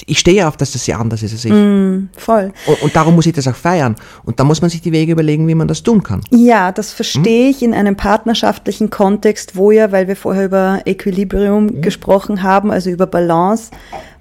ich 0.07 0.19
stehe 0.19 0.47
auf, 0.47 0.57
dass 0.57 0.71
das 0.71 0.85
sehr 0.85 0.99
anders 0.99 1.23
ist 1.23 1.33
als 1.33 1.45
ich. 1.45 1.51
Mm, 1.51 2.09
voll. 2.17 2.51
Und, 2.65 2.81
und, 2.81 2.95
darum 2.95 3.15
muss 3.15 3.25
ich 3.25 3.33
das 3.33 3.47
auch 3.47 3.55
feiern. 3.55 3.95
Und 4.23 4.39
da 4.39 4.43
muss 4.43 4.61
man 4.61 4.69
sich 4.69 4.81
die 4.81 4.91
Wege 4.91 5.11
überlegen, 5.11 5.47
wie 5.47 5.55
man 5.55 5.67
das 5.67 5.83
tun 5.83 6.03
kann. 6.03 6.21
Ja, 6.29 6.71
das 6.71 6.91
verstehe 6.91 7.45
hm? 7.45 7.51
ich 7.51 7.63
in 7.63 7.73
einem 7.73 7.95
partnerschaftlichen 7.95 8.89
Kontext, 8.89 9.55
wo 9.55 9.71
ja, 9.71 9.91
weil 9.91 10.07
wir 10.07 10.15
vorher 10.15 10.45
über 10.45 10.81
Equilibrium 10.85 11.69
hm? 11.69 11.81
gesprochen 11.81 12.43
haben, 12.43 12.71
also 12.71 12.89
über 12.89 13.07
Balance, 13.07 13.71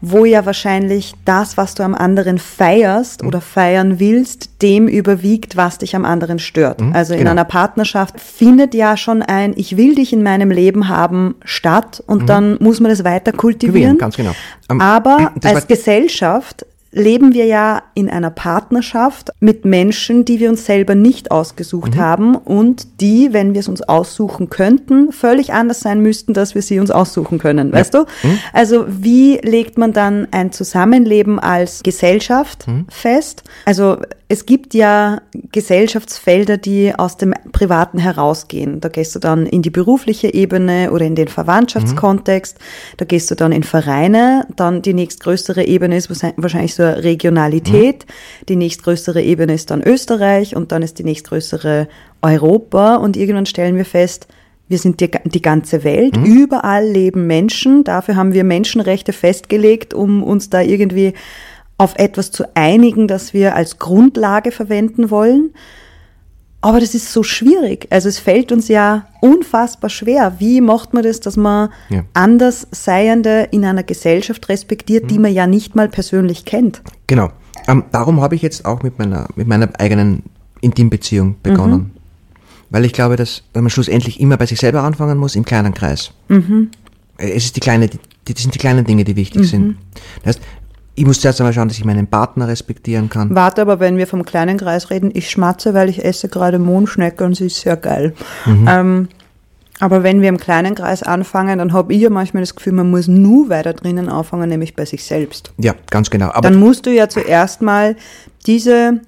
wo 0.01 0.24
ja 0.24 0.46
wahrscheinlich 0.46 1.14
das, 1.24 1.57
was 1.57 1.74
du 1.74 1.82
am 1.82 1.94
anderen 1.94 2.38
feierst 2.38 3.22
mhm. 3.22 3.28
oder 3.28 3.40
feiern 3.40 4.01
willst, 4.01 4.62
dem 4.62 4.88
überwiegt, 4.88 5.57
was 5.57 5.78
dich 5.78 5.94
am 5.94 6.05
anderen 6.05 6.38
stört. 6.38 6.80
Mhm, 6.80 6.94
also 6.94 7.12
in 7.12 7.20
genau. 7.20 7.32
einer 7.32 7.44
Partnerschaft 7.44 8.18
findet 8.18 8.74
ja 8.74 8.96
schon 8.96 9.22
ein 9.22 9.53
Ich 9.57 9.76
will 9.76 9.94
dich 9.94 10.12
in 10.12 10.22
meinem 10.22 10.51
Leben 10.51 10.88
haben 10.88 11.34
statt 11.44 12.03
und 12.07 12.22
mhm. 12.22 12.26
dann 12.26 12.57
muss 12.61 12.80
man 12.80 12.90
das 12.90 13.05
weiter 13.05 13.32
kultivieren. 13.32 13.98
Ganz 13.98 14.16
genau. 14.16 14.32
Um, 14.68 14.80
Aber 14.80 15.32
als 15.44 15.66
Gesellschaft 15.66 16.64
leben 16.93 17.34
wir 17.34 17.47
ja 17.47 17.82
in 17.95 18.11
einer 18.11 18.30
Partnerschaft 18.30 19.30
mit 19.38 19.64
Menschen, 19.64 20.24
die 20.24 20.41
wir 20.41 20.51
uns 20.51 20.66
selber 20.66 20.95
nicht 20.95 21.30
ausgesucht 21.30 21.95
mhm. 21.95 22.01
haben 22.01 22.34
und 22.34 23.01
die, 23.01 23.32
wenn 23.32 23.55
wir 23.55 23.61
es 23.61 23.68
uns 23.68 23.82
aussuchen 23.82 24.51
könnten, 24.51 25.12
völlig 25.12 25.53
anders 25.53 25.80
sein 25.80 26.01
müssten, 26.01 26.34
dass 26.34 26.55
wir 26.55 26.62
sie 26.62 26.80
uns 26.80 26.91
aussuchen 26.91 27.38
können. 27.38 27.72
Weißt 27.72 27.95
ja. 27.95 28.05
du? 28.05 28.28
Mhm. 28.28 28.38
Also 28.53 28.84
wie 28.88 29.38
legt 29.38 29.78
man 29.78 29.93
dann 29.93 30.28
ein 30.32 30.53
Zusammenleben 30.53 31.38
als 31.38 31.82
Gesellschaft 31.82 32.66
mhm. 32.66 32.86
fest? 32.88 33.45
Also 33.64 33.99
es 34.33 34.47
gibt 34.47 34.74
ja 34.74 35.22
Gesellschaftsfelder, 35.51 36.57
die 36.57 36.95
aus 36.97 37.16
dem 37.16 37.35
Privaten 37.51 37.99
herausgehen. 37.99 38.81
Da 38.81 38.89
gehst 38.89 39.12
du 39.16 39.18
dann 39.18 39.45
in 39.45 39.61
die 39.61 39.70
berufliche 39.70 40.33
Ebene 40.33 40.93
oder 40.93 41.05
in 41.05 41.16
den 41.16 41.26
Verwandtschaftskontext. 41.26 42.57
Mhm. 42.57 42.97
Da 42.99 43.05
gehst 43.07 43.28
du 43.33 43.35
dann 43.35 43.51
in 43.51 43.64
Vereine. 43.64 44.47
Dann 44.55 44.83
die 44.83 44.95
nächstgrößere 44.95 45.64
Ebene 45.64 45.97
ist 45.97 46.11
wahrscheinlich 46.37 46.76
so 46.76 46.85
Regionalität. 46.85 48.07
Mhm. 48.07 48.47
Die 48.47 48.57
nächstgrößere 48.57 49.20
Ebene 49.20 49.55
ist 49.55 49.72
dann 49.72 49.83
Österreich 49.83 50.55
und 50.55 50.70
dann 50.70 50.83
ist 50.83 51.01
die 51.01 51.05
nächstgrößere 51.05 51.89
Europa. 52.22 52.95
Und 52.95 53.16
irgendwann 53.16 53.47
stellen 53.47 53.74
wir 53.74 53.85
fest, 53.85 54.28
wir 54.68 54.78
sind 54.78 55.01
die, 55.01 55.11
die 55.24 55.43
ganze 55.43 55.83
Welt. 55.83 56.16
Mhm. 56.16 56.24
Überall 56.24 56.87
leben 56.87 57.26
Menschen. 57.26 57.83
Dafür 57.83 58.14
haben 58.14 58.33
wir 58.33 58.45
Menschenrechte 58.45 59.12
festgelegt, 59.12 59.93
um 59.93 60.22
uns 60.22 60.51
da 60.51 60.61
irgendwie 60.61 61.14
auf 61.81 61.95
etwas 61.97 62.31
zu 62.31 62.45
einigen, 62.55 63.09
das 63.09 63.33
wir 63.33 63.57
als 63.57 63.78
Grundlage 63.78 64.53
verwenden 64.53 65.11
wollen. 65.11 65.55
Aber 66.61 66.78
das 66.78 66.95
ist 66.95 67.11
so 67.11 67.22
schwierig. 67.22 67.87
Also 67.89 68.11
es 68.11 68.18
fällt 68.18 68.53
uns 68.53 68.68
ja 68.68 69.07
unfassbar 69.22 69.89
schwer. 69.89 70.35
Wie 70.41 70.61
macht 70.61 70.93
man 70.93 71.05
das, 71.05 71.20
dass 71.20 71.39
man 71.39 71.70
ja. 71.89 72.05
Andersseiende 72.12 73.49
in 73.51 73.64
einer 73.64 73.83
Gesellschaft 73.83 74.51
respektiert, 74.51 75.05
mhm. 75.05 75.09
die 75.09 75.18
man 75.20 75.33
ja 75.33 75.47
nicht 75.47 75.74
mal 75.74 75.89
persönlich 75.89 76.45
kennt? 76.45 76.83
Genau. 77.07 77.31
Ähm, 77.66 77.85
darum 77.93 78.20
habe 78.20 78.35
ich 78.35 78.43
jetzt 78.43 78.66
auch 78.66 78.83
mit 78.83 78.99
meiner, 78.99 79.28
mit 79.35 79.49
meiner 79.49 79.70
eigenen 79.78 80.24
Intimbeziehung 80.61 81.37
begonnen. 81.43 81.78
Mhm. 81.78 81.91
Weil 82.68 82.85
ich 82.85 82.93
glaube, 82.93 83.16
dass 83.16 83.43
man 83.55 83.70
schlussendlich 83.70 84.20
immer 84.20 84.37
bei 84.37 84.45
sich 84.45 84.61
selber 84.61 84.83
anfangen 84.83 85.16
muss, 85.16 85.35
im 85.35 85.47
kleinen 85.47 85.72
Kreis. 85.72 86.12
Mhm. 86.28 86.72
Es 87.16 87.47
ist 87.47 87.57
die 87.57 87.61
kleine, 87.61 87.89
die, 87.89 87.99
das 88.26 88.43
sind 88.43 88.55
die 88.55 88.59
kleinen 88.59 88.85
Dinge, 88.85 89.05
die 89.05 89.16
wichtig 89.16 89.49
sind. 89.49 89.66
Mhm. 89.66 89.76
Das 90.24 90.37
heißt, 90.37 90.41
ich 91.01 91.07
muss 91.07 91.18
zuerst 91.18 91.40
einmal 91.40 91.55
schauen, 91.55 91.68
dass 91.68 91.78
ich 91.78 91.84
meinen 91.86 92.09
Partner 92.09 92.46
respektieren 92.46 93.09
kann. 93.09 93.34
Warte, 93.34 93.62
aber 93.62 93.80
wenn 93.80 93.96
wir 93.96 94.07
vom 94.07 94.22
kleinen 94.22 94.59
Kreis 94.59 94.90
reden, 94.90 95.11
ich 95.14 95.30
schmatze, 95.30 95.72
weil 95.72 95.88
ich 95.88 96.05
esse 96.05 96.28
gerade 96.28 96.59
Mondschnecke 96.59 97.24
und 97.24 97.34
sie 97.34 97.46
ist 97.46 97.57
sehr 97.57 97.78
geil. 97.78 98.12
Mhm. 98.44 98.68
Ähm, 98.68 99.09
aber 99.78 100.03
wenn 100.03 100.20
wir 100.20 100.28
im 100.28 100.36
kleinen 100.36 100.74
Kreis 100.74 101.03
anfangen, 101.03 101.59
dann 101.59 101.72
habe 101.72 101.94
ich 101.94 102.03
ja 102.03 102.11
manchmal 102.11 102.42
das 102.42 102.55
Gefühl, 102.55 102.74
man 102.74 102.90
muss 102.90 103.09
nur 103.09 103.48
weiter 103.48 103.72
drinnen 103.72 104.11
anfangen, 104.11 104.51
nämlich 104.51 104.76
bei 104.76 104.84
sich 104.84 105.03
selbst. 105.03 105.55
Ja, 105.57 105.74
ganz 105.88 106.11
genau. 106.11 106.32
Aber 106.32 106.42
dann 106.42 106.61
musst 106.61 106.84
du 106.84 106.90
ja 106.90 107.09
zuerst 107.09 107.62
mal 107.62 107.96
diese, 108.46 109.01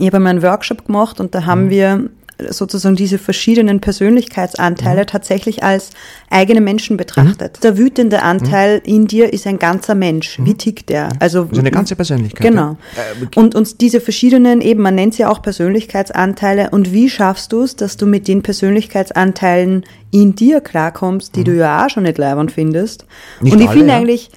ich 0.00 0.06
habe 0.08 0.18
mal 0.18 0.30
einen 0.30 0.42
Workshop 0.42 0.86
gemacht 0.86 1.20
und 1.20 1.36
da 1.36 1.46
haben 1.46 1.66
mhm. 1.66 1.70
wir 1.70 2.10
sozusagen 2.50 2.96
diese 2.96 3.18
verschiedenen 3.18 3.80
Persönlichkeitsanteile 3.80 5.02
mhm. 5.02 5.06
tatsächlich 5.06 5.62
als 5.62 5.90
eigene 6.30 6.60
Menschen 6.60 6.96
betrachtet. 6.96 7.58
Mhm. 7.58 7.60
Der 7.62 7.78
wütende 7.78 8.22
Anteil 8.22 8.76
mhm. 8.78 8.94
in 8.94 9.06
dir 9.06 9.32
ist 9.32 9.46
ein 9.46 9.58
ganzer 9.58 9.94
Mensch. 9.94 10.38
Wie 10.38 10.50
mhm. 10.50 10.58
tickt 10.58 10.88
der? 10.88 11.06
Mhm. 11.06 11.10
Also, 11.20 11.42
also 11.48 11.60
eine 11.60 11.70
ganze 11.70 11.96
Persönlichkeit. 11.96 12.46
Genau. 12.46 12.76
Ja. 12.96 13.02
Äh, 13.22 13.38
und, 13.38 13.54
und 13.54 13.80
diese 13.80 14.00
verschiedenen, 14.00 14.60
eben, 14.60 14.82
man 14.82 14.94
nennt 14.94 15.14
sie 15.14 15.24
auch 15.24 15.42
Persönlichkeitsanteile. 15.42 16.70
Und 16.70 16.92
wie 16.92 17.08
schaffst 17.08 17.52
du 17.52 17.62
es, 17.62 17.76
dass 17.76 17.96
du 17.96 18.06
mit 18.06 18.28
den 18.28 18.42
Persönlichkeitsanteilen 18.42 19.84
in 20.10 20.34
dir 20.34 20.60
klarkommst, 20.60 21.36
die 21.36 21.40
mhm. 21.40 21.44
du 21.44 21.56
ja 21.56 21.84
auch 21.84 21.90
schon 21.90 22.04
nicht 22.04 22.18
leibend 22.18 22.52
findest? 22.52 23.06
Nicht 23.40 23.54
und 23.54 23.60
ich 23.60 23.70
finde 23.70 23.88
ja. 23.88 23.96
eigentlich, 23.96 24.30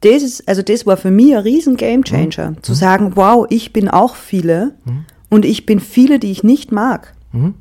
das 0.00 0.22
ist, 0.22 0.48
also 0.48 0.62
das 0.62 0.86
war 0.86 0.96
für 0.96 1.10
mich 1.10 1.34
ein 1.34 1.42
riesen 1.42 1.76
Gamechanger, 1.76 2.50
mhm. 2.50 2.62
zu 2.62 2.74
sagen, 2.74 3.12
wow, 3.14 3.46
ich 3.48 3.72
bin 3.72 3.88
auch 3.88 4.14
viele 4.14 4.74
mhm. 4.84 5.04
und 5.30 5.44
ich 5.44 5.66
bin 5.66 5.80
viele, 5.80 6.18
die 6.18 6.30
ich 6.30 6.42
nicht 6.42 6.72
mag. 6.72 7.14
Mhm. 7.36 7.54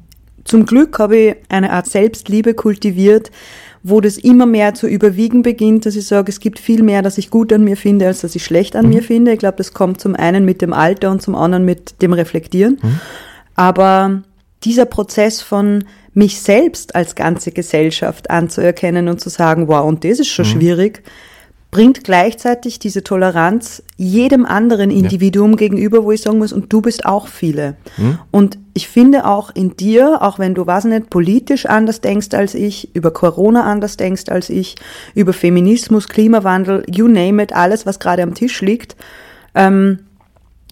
Zum 0.43 0.65
Glück 0.65 0.99
habe 0.99 1.17
ich 1.17 1.35
eine 1.49 1.71
Art 1.71 1.87
Selbstliebe 1.87 2.53
kultiviert, 2.53 3.31
wo 3.83 4.01
das 4.01 4.17
immer 4.17 4.45
mehr 4.45 4.73
zu 4.73 4.87
überwiegen 4.87 5.43
beginnt, 5.43 5.85
dass 5.85 5.95
ich 5.95 6.07
sage, 6.07 6.31
es 6.31 6.39
gibt 6.39 6.59
viel 6.59 6.81
mehr, 6.81 7.01
das 7.01 7.17
ich 7.17 7.29
gut 7.29 7.53
an 7.53 7.63
mir 7.63 7.77
finde, 7.77 8.07
als 8.07 8.21
dass 8.21 8.35
ich 8.35 8.43
schlecht 8.43 8.75
an 8.75 8.89
mir 8.89 9.01
mhm. 9.01 9.05
finde. 9.05 9.33
Ich 9.33 9.39
glaube, 9.39 9.57
das 9.57 9.73
kommt 9.73 10.01
zum 10.01 10.15
einen 10.15 10.45
mit 10.45 10.61
dem 10.61 10.73
Alter 10.73 11.11
und 11.11 11.21
zum 11.21 11.35
anderen 11.35 11.65
mit 11.65 12.01
dem 12.01 12.13
Reflektieren. 12.13 12.79
Mhm. 12.81 12.99
Aber 13.55 14.23
dieser 14.63 14.85
Prozess 14.85 15.41
von 15.41 15.83
mich 16.13 16.41
selbst 16.41 16.95
als 16.95 17.15
ganze 17.15 17.51
Gesellschaft 17.51 18.29
anzuerkennen 18.29 19.07
und 19.07 19.19
zu 19.19 19.29
sagen, 19.29 19.67
wow, 19.67 19.85
und 19.85 20.03
das 20.03 20.19
ist 20.19 20.29
schon 20.29 20.45
mhm. 20.47 20.51
schwierig, 20.51 21.03
bringt 21.75 22.05
gleichzeitig 22.05 22.79
diese 22.79 23.03
Toleranz 23.03 23.83
jedem 23.97 24.45
anderen 24.45 24.89
Individuum 24.89 25.51
ja. 25.51 25.57
gegenüber, 25.57 26.05
wo 26.05 26.13
ich 26.13 26.21
sagen 26.21 26.37
muss, 26.37 26.53
und 26.53 26.71
du 26.71 26.79
bist 26.79 27.05
auch 27.05 27.27
viele. 27.27 27.75
Mhm. 27.97 28.19
Und 28.31 28.57
ich 28.73 28.87
finde 28.87 29.25
auch 29.25 29.53
in 29.53 29.75
dir, 29.75 30.21
auch 30.21 30.39
wenn 30.39 30.55
du, 30.55 30.67
was 30.67 30.85
nicht, 30.85 31.09
politisch 31.09 31.65
anders 31.65 31.99
denkst 31.99 32.29
als 32.31 32.53
ich, 32.53 32.95
über 32.95 33.11
Corona 33.11 33.65
anders 33.65 33.97
denkst 33.97 34.29
als 34.29 34.49
ich, 34.49 34.75
über 35.15 35.33
Feminismus, 35.33 36.07
Klimawandel, 36.07 36.85
you 36.89 37.09
name 37.09 37.43
it, 37.43 37.51
alles, 37.51 37.85
was 37.85 37.99
gerade 37.99 38.23
am 38.23 38.35
Tisch 38.35 38.61
liegt, 38.61 38.95
ähm, 39.53 39.99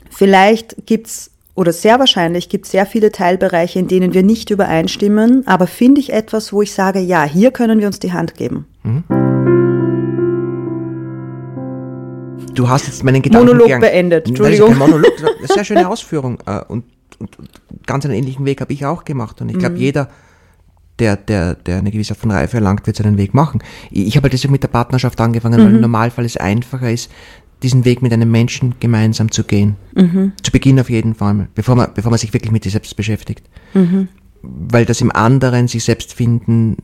vielleicht 0.09 0.85
gibt's 0.85 1.31
oder 1.53 1.73
sehr 1.73 1.99
wahrscheinlich 1.99 2.47
gibt 2.47 2.63
es 2.63 2.71
sehr 2.71 2.85
viele 2.85 3.11
Teilbereiche, 3.11 3.77
in 3.77 3.89
denen 3.89 4.13
wir 4.13 4.23
nicht 4.23 4.51
übereinstimmen, 4.51 5.45
aber 5.47 5.67
finde 5.67 5.99
ich 5.99 6.13
etwas, 6.13 6.53
wo 6.53 6.61
ich 6.61 6.71
sage, 6.71 6.99
ja, 6.99 7.25
hier 7.25 7.51
können 7.51 7.81
wir 7.81 7.87
uns 7.87 7.99
die 7.99 8.13
Hand 8.13 8.35
geben. 8.35 8.67
Mhm. 8.83 9.72
Du 12.53 12.69
hast 12.69 12.87
jetzt 12.87 13.03
meinen 13.03 13.21
Gedanken 13.21 13.47
Monolog 13.47 13.79
beendet. 13.79 14.27
Entschuldigung. 14.27 14.77
Monolog, 14.77 15.11
sehr 15.43 15.63
schöne 15.65 15.87
Ausführung. 15.87 16.39
Äh, 16.45 16.61
und, 16.67 16.85
und, 17.19 17.39
und 17.39 17.49
ganz 17.85 18.05
einen 18.05 18.13
ähnlichen 18.13 18.45
Weg 18.45 18.61
habe 18.61 18.73
ich 18.73 18.85
auch 18.85 19.05
gemacht. 19.05 19.41
Und 19.41 19.49
ich 19.49 19.57
glaube, 19.57 19.75
mhm. 19.75 19.81
jeder, 19.81 20.09
der, 20.99 21.15
der, 21.17 21.55
der 21.55 21.77
eine 21.77 21.91
gewisse 21.91 22.13
Art 22.13 22.19
von 22.19 22.31
Reife 22.31 22.57
erlangt, 22.57 22.85
wird 22.87 22.97
seinen 22.97 23.17
Weg 23.17 23.33
machen. 23.33 23.61
Ich, 23.91 24.07
ich 24.07 24.15
habe 24.15 24.25
halt 24.25 24.33
deswegen 24.33 24.51
mit 24.51 24.63
der 24.63 24.69
Partnerschaft 24.69 25.19
angefangen, 25.19 25.59
mhm. 25.59 25.65
weil 25.65 25.75
im 25.75 25.81
Normalfall 25.81 26.25
es 26.25 26.37
einfacher 26.37 26.91
ist, 26.91 27.09
diesen 27.61 27.85
Weg 27.85 28.01
mit 28.01 28.11
einem 28.11 28.29
Menschen 28.29 28.75
gemeinsam 28.79 29.31
zu 29.31 29.43
gehen. 29.43 29.75
Mhm. 29.95 30.33
Zu 30.41 30.51
Beginn 30.51 30.79
auf 30.79 30.89
jeden 30.89 31.15
Fall, 31.15 31.47
bevor 31.55 31.75
man, 31.75 31.89
bevor 31.93 32.11
man 32.11 32.19
sich 32.19 32.33
wirklich 32.33 32.51
mit 32.51 32.63
sich 32.63 32.73
selbst 32.73 32.95
beschäftigt. 32.95 33.43
Mhm. 33.73 34.09
Weil 34.41 34.85
das 34.85 34.99
im 34.99 35.11
anderen 35.11 35.69
sich 35.69 35.83
selbst 35.83 36.13
finden 36.13 36.77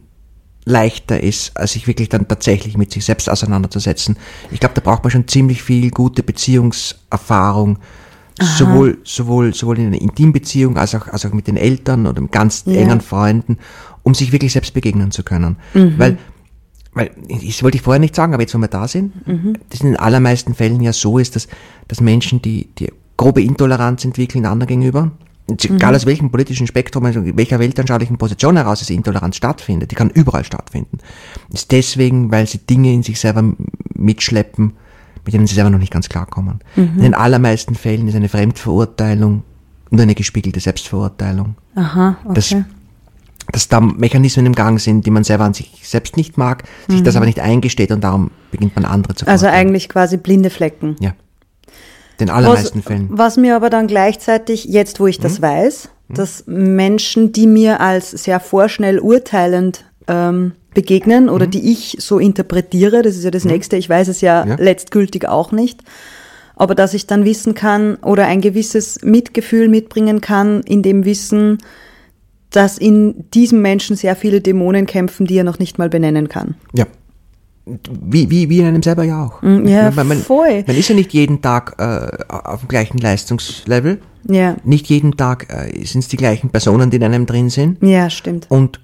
leichter 0.70 1.22
ist, 1.22 1.58
als 1.58 1.74
sich 1.74 1.88
wirklich 1.88 2.10
dann 2.10 2.28
tatsächlich 2.28 2.78
mit 2.78 2.92
sich 2.92 3.04
selbst 3.04 3.30
auseinanderzusetzen. 3.30 4.18
Ich 4.52 4.60
glaube, 4.60 4.76
da 4.76 4.82
braucht 4.82 5.04
man 5.04 5.12
schon 5.12 5.28
ziemlich 5.28 5.64
viel 5.64 5.90
gute 5.90 6.24
Beziehungserfahrung, 6.24 7.80
sowohl, 8.40 9.00
sowohl, 9.04 9.54
sowohl 9.54 9.80
in 9.80 9.88
einer 9.88 10.02
Intimbeziehung 10.02 10.78
als 10.78 10.96
auch, 10.96 11.08
als 11.08 11.26
auch 11.26 11.34
mit 11.34 11.48
den 11.48 11.58
Eltern 11.58 12.08
oder 12.08 12.22
mit 12.22 12.32
ganz 12.32 12.64
ja. 12.66 12.74
engen 12.74 13.02
Freunden, 13.02 13.58
um 14.04 14.14
sich 14.14 14.32
wirklich 14.32 14.54
selbst 14.54 14.74
begegnen 14.74 15.12
zu 15.12 15.24
können. 15.24 15.58
Mhm. 15.74 15.96
Weil, 15.98 16.18
weil, 16.94 17.12
das 17.28 17.64
wollte 17.64 17.78
ich 17.78 17.84
vorher 17.84 18.00
nicht 18.00 18.16
sagen, 18.16 18.34
aber 18.34 18.44
jetzt, 18.44 18.54
wenn 18.54 18.62
wir 18.62 18.68
da 18.68 18.88
sind, 18.88 19.28
mhm. 19.28 19.58
das 19.70 19.82
in 19.82 19.88
den 19.88 19.98
allermeisten 19.98 20.54
Fällen 20.54 20.82
ja 20.82 20.94
so 20.94 21.18
ist, 21.18 21.36
dass, 21.36 21.48
dass 21.88 22.00
Menschen, 22.00 22.42
die, 22.42 22.70
die 22.78 22.92
grobe 23.18 23.42
Intoleranz 23.42 24.06
entwickeln 24.06 24.46
anderen 24.46 24.68
gegenüber, 24.68 25.12
Egal 25.52 25.92
mhm. 25.92 25.96
aus 25.96 26.06
welchem 26.06 26.32
politischen 26.32 26.68
Spektrum, 26.68 27.06
also 27.06 27.22
welcher 27.36 27.60
weltanschaulichen 27.60 28.18
Position 28.18 28.58
heraus 28.58 28.80
diese 28.80 28.94
Intoleranz 28.94 29.36
stattfindet, 29.36 29.92
die 29.92 29.96
kann 29.96 30.10
überall 30.10 30.44
stattfinden. 30.44 31.00
Ist 31.52 31.72
deswegen, 31.72 32.32
weil 32.32 32.48
sie 32.48 32.60
Dinge 32.60 32.94
in 32.94 33.04
sich 33.04 33.20
selber 33.20 33.44
mitschleppen, 33.96 34.74
mit 35.26 35.34
denen 35.34 35.48
sie 35.48 35.56
selber 35.56 35.70
noch 35.70 35.80
nicht 35.80 35.94
ganz 35.94 36.10
klarkommen. 36.10 36.60
Mhm. 36.76 36.96
In 36.96 37.02
den 37.02 37.14
allermeisten 37.14 37.76
Fällen 37.76 38.08
ist 38.08 38.16
eine 38.16 38.30
Fremdverurteilung 38.30 39.44
und 39.90 40.02
eine 40.02 40.16
gespiegelte 40.16 40.60
Selbstverurteilung. 40.60 41.56
Aha, 41.76 42.18
okay. 42.24 42.34
Dass, 42.34 42.56
dass 43.52 43.68
da 43.68 43.80
Mechanismen 43.80 44.46
im 44.46 44.56
Gang 44.56 44.80
sind, 44.80 45.06
die 45.06 45.12
man 45.12 45.24
selber 45.24 45.46
an 45.46 45.54
sich 45.54 45.82
selbst 45.84 46.18
nicht 46.18 46.38
mag, 46.38 46.64
sich 46.88 47.02
mhm. 47.02 47.04
das 47.04 47.16
aber 47.16 47.26
nicht 47.26 47.40
eingesteht 47.40 47.92
und 47.92 48.04
darum 48.04 48.32
beginnt 48.52 48.76
man 48.76 48.86
andere 48.86 49.16
zu 49.16 49.28
Also 49.28 49.48
eigentlich 49.48 49.90
quasi 49.90 50.18
blinde 50.18 50.50
Flecken. 50.50 50.96
Ja 51.00 51.14
den 52.20 52.30
allermeisten 52.30 52.80
was, 52.80 52.86
Fällen. 52.86 53.08
Was 53.12 53.38
mir 53.38 53.56
aber 53.56 53.70
dann 53.70 53.88
gleichzeitig, 53.88 54.66
jetzt 54.66 55.00
wo 55.00 55.08
ich 55.08 55.20
das 55.20 55.38
hm? 55.38 55.42
weiß, 55.42 55.90
hm? 56.08 56.16
dass 56.16 56.44
Menschen, 56.48 57.32
die 57.32 57.48
mir 57.48 57.80
als 57.80 58.12
sehr 58.12 58.40
vorschnell 58.40 59.00
urteilend 59.00 59.86
ähm, 60.08 60.54
begegnen 60.74 61.30
oder 61.30 61.46
hm? 61.46 61.52
die 61.52 61.72
ich 61.72 61.98
so 62.00 62.20
interpretiere, 62.20 63.02
das 63.02 63.16
ist 63.16 63.24
ja 63.24 63.32
das 63.32 63.44
hm? 63.44 63.52
Nächste, 63.52 63.78
ich 63.78 63.90
weiß 63.90 64.08
es 64.08 64.22
ja, 64.22 64.46
ja 64.46 64.56
letztgültig 64.56 65.28
auch 65.28 65.52
nicht, 65.52 65.82
aber 66.56 66.76
dass 66.76 66.94
ich 66.94 67.08
dann 67.08 67.26
wissen 67.26 67.54
kann 67.54 67.96
oder 67.98 68.26
ein 68.26 68.42
gewisses 68.42 69.02
Mitgefühl 69.04 69.70
mitbringen 69.70 70.22
kann 70.22 70.62
in 70.62 70.84
dem 70.84 71.06
Wissen, 71.06 71.60
dass 72.52 72.78
in 72.78 73.30
diesem 73.32 73.62
Menschen 73.62 73.96
sehr 73.96 74.16
viele 74.16 74.42
Dämonen 74.42 74.86
kämpfen, 74.86 75.26
die 75.26 75.38
er 75.38 75.44
noch 75.44 75.60
nicht 75.60 75.78
mal 75.78 75.90
benennen 75.90 76.30
kann. 76.30 76.56
Ja, 76.74 76.86
wie, 78.02 78.30
wie, 78.30 78.50
wie 78.50 78.60
in 78.60 78.66
einem 78.66 78.84
selber 78.84 79.04
ja 79.04 79.26
auch. 79.26 79.42
Mm, 79.42 79.68
ja, 79.68 79.92
man, 79.92 80.08
man, 80.08 80.18
voll. 80.18 80.64
Man 80.66 80.76
ist 80.76 80.90
ja 80.90 80.96
nicht 80.96 81.14
jeden 81.14 81.42
Tag 81.42 81.76
äh, 81.78 82.24
auf 82.28 82.62
dem 82.62 82.68
gleichen 82.68 82.98
Leistungslevel. 82.98 84.00
Ja. 84.28 84.56
Nicht 84.64 84.88
jeden 84.88 85.18
Tag 85.18 85.48
äh, 85.50 85.86
sind 85.86 86.02
es 86.02 86.08
die 86.08 86.18
gleichen 86.18 86.50
Personen, 86.50 86.90
die 86.90 86.98
in 86.98 87.04
einem 87.04 87.26
drin 87.26 87.50
sind. 87.50 87.82
Ja, 87.82 88.10
stimmt. 88.10 88.48
Und, 88.50 88.80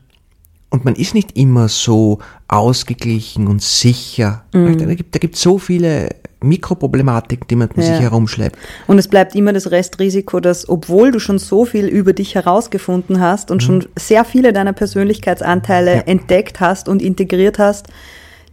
und 0.69 0.86
man 0.86 0.95
ist 0.95 1.13
nicht 1.13 1.38
immer 1.38 1.67
so 1.67 2.19
ausgeglichen 2.47 3.47
und 3.47 3.61
sicher. 3.61 4.43
Mm. 4.53 4.77
Da 4.77 4.93
gibt 4.93 5.15
da 5.15 5.19
gibt 5.19 5.36
so 5.36 5.57
viele 5.57 6.09
Mikroproblematiken, 6.45 7.47
die 7.47 7.55
man 7.55 7.69
mit 7.75 7.86
ja. 7.86 7.93
sich 7.93 8.01
herumschleppt. 8.01 8.57
Und 8.88 8.97
es 8.97 9.07
bleibt 9.07 9.36
immer 9.36 9.51
das 9.51 9.71
Restrisiko, 9.71 10.39
dass 10.39 10.69
obwohl 10.69 11.11
du 11.11 11.19
schon 11.19 11.39
so 11.39 11.65
viel 11.65 11.88
über 11.88 12.13
dich 12.13 12.36
herausgefunden 12.36 13.19
hast 13.19 13.51
und 13.51 13.57
mhm. 13.57 13.65
schon 13.65 13.86
sehr 13.97 14.23
viele 14.23 14.53
deiner 14.53 14.73
Persönlichkeitsanteile 14.73 15.95
ja. 15.95 16.01
entdeckt 16.01 16.59
hast 16.59 16.88
und 16.88 17.01
integriert 17.01 17.59
hast, 17.59 17.88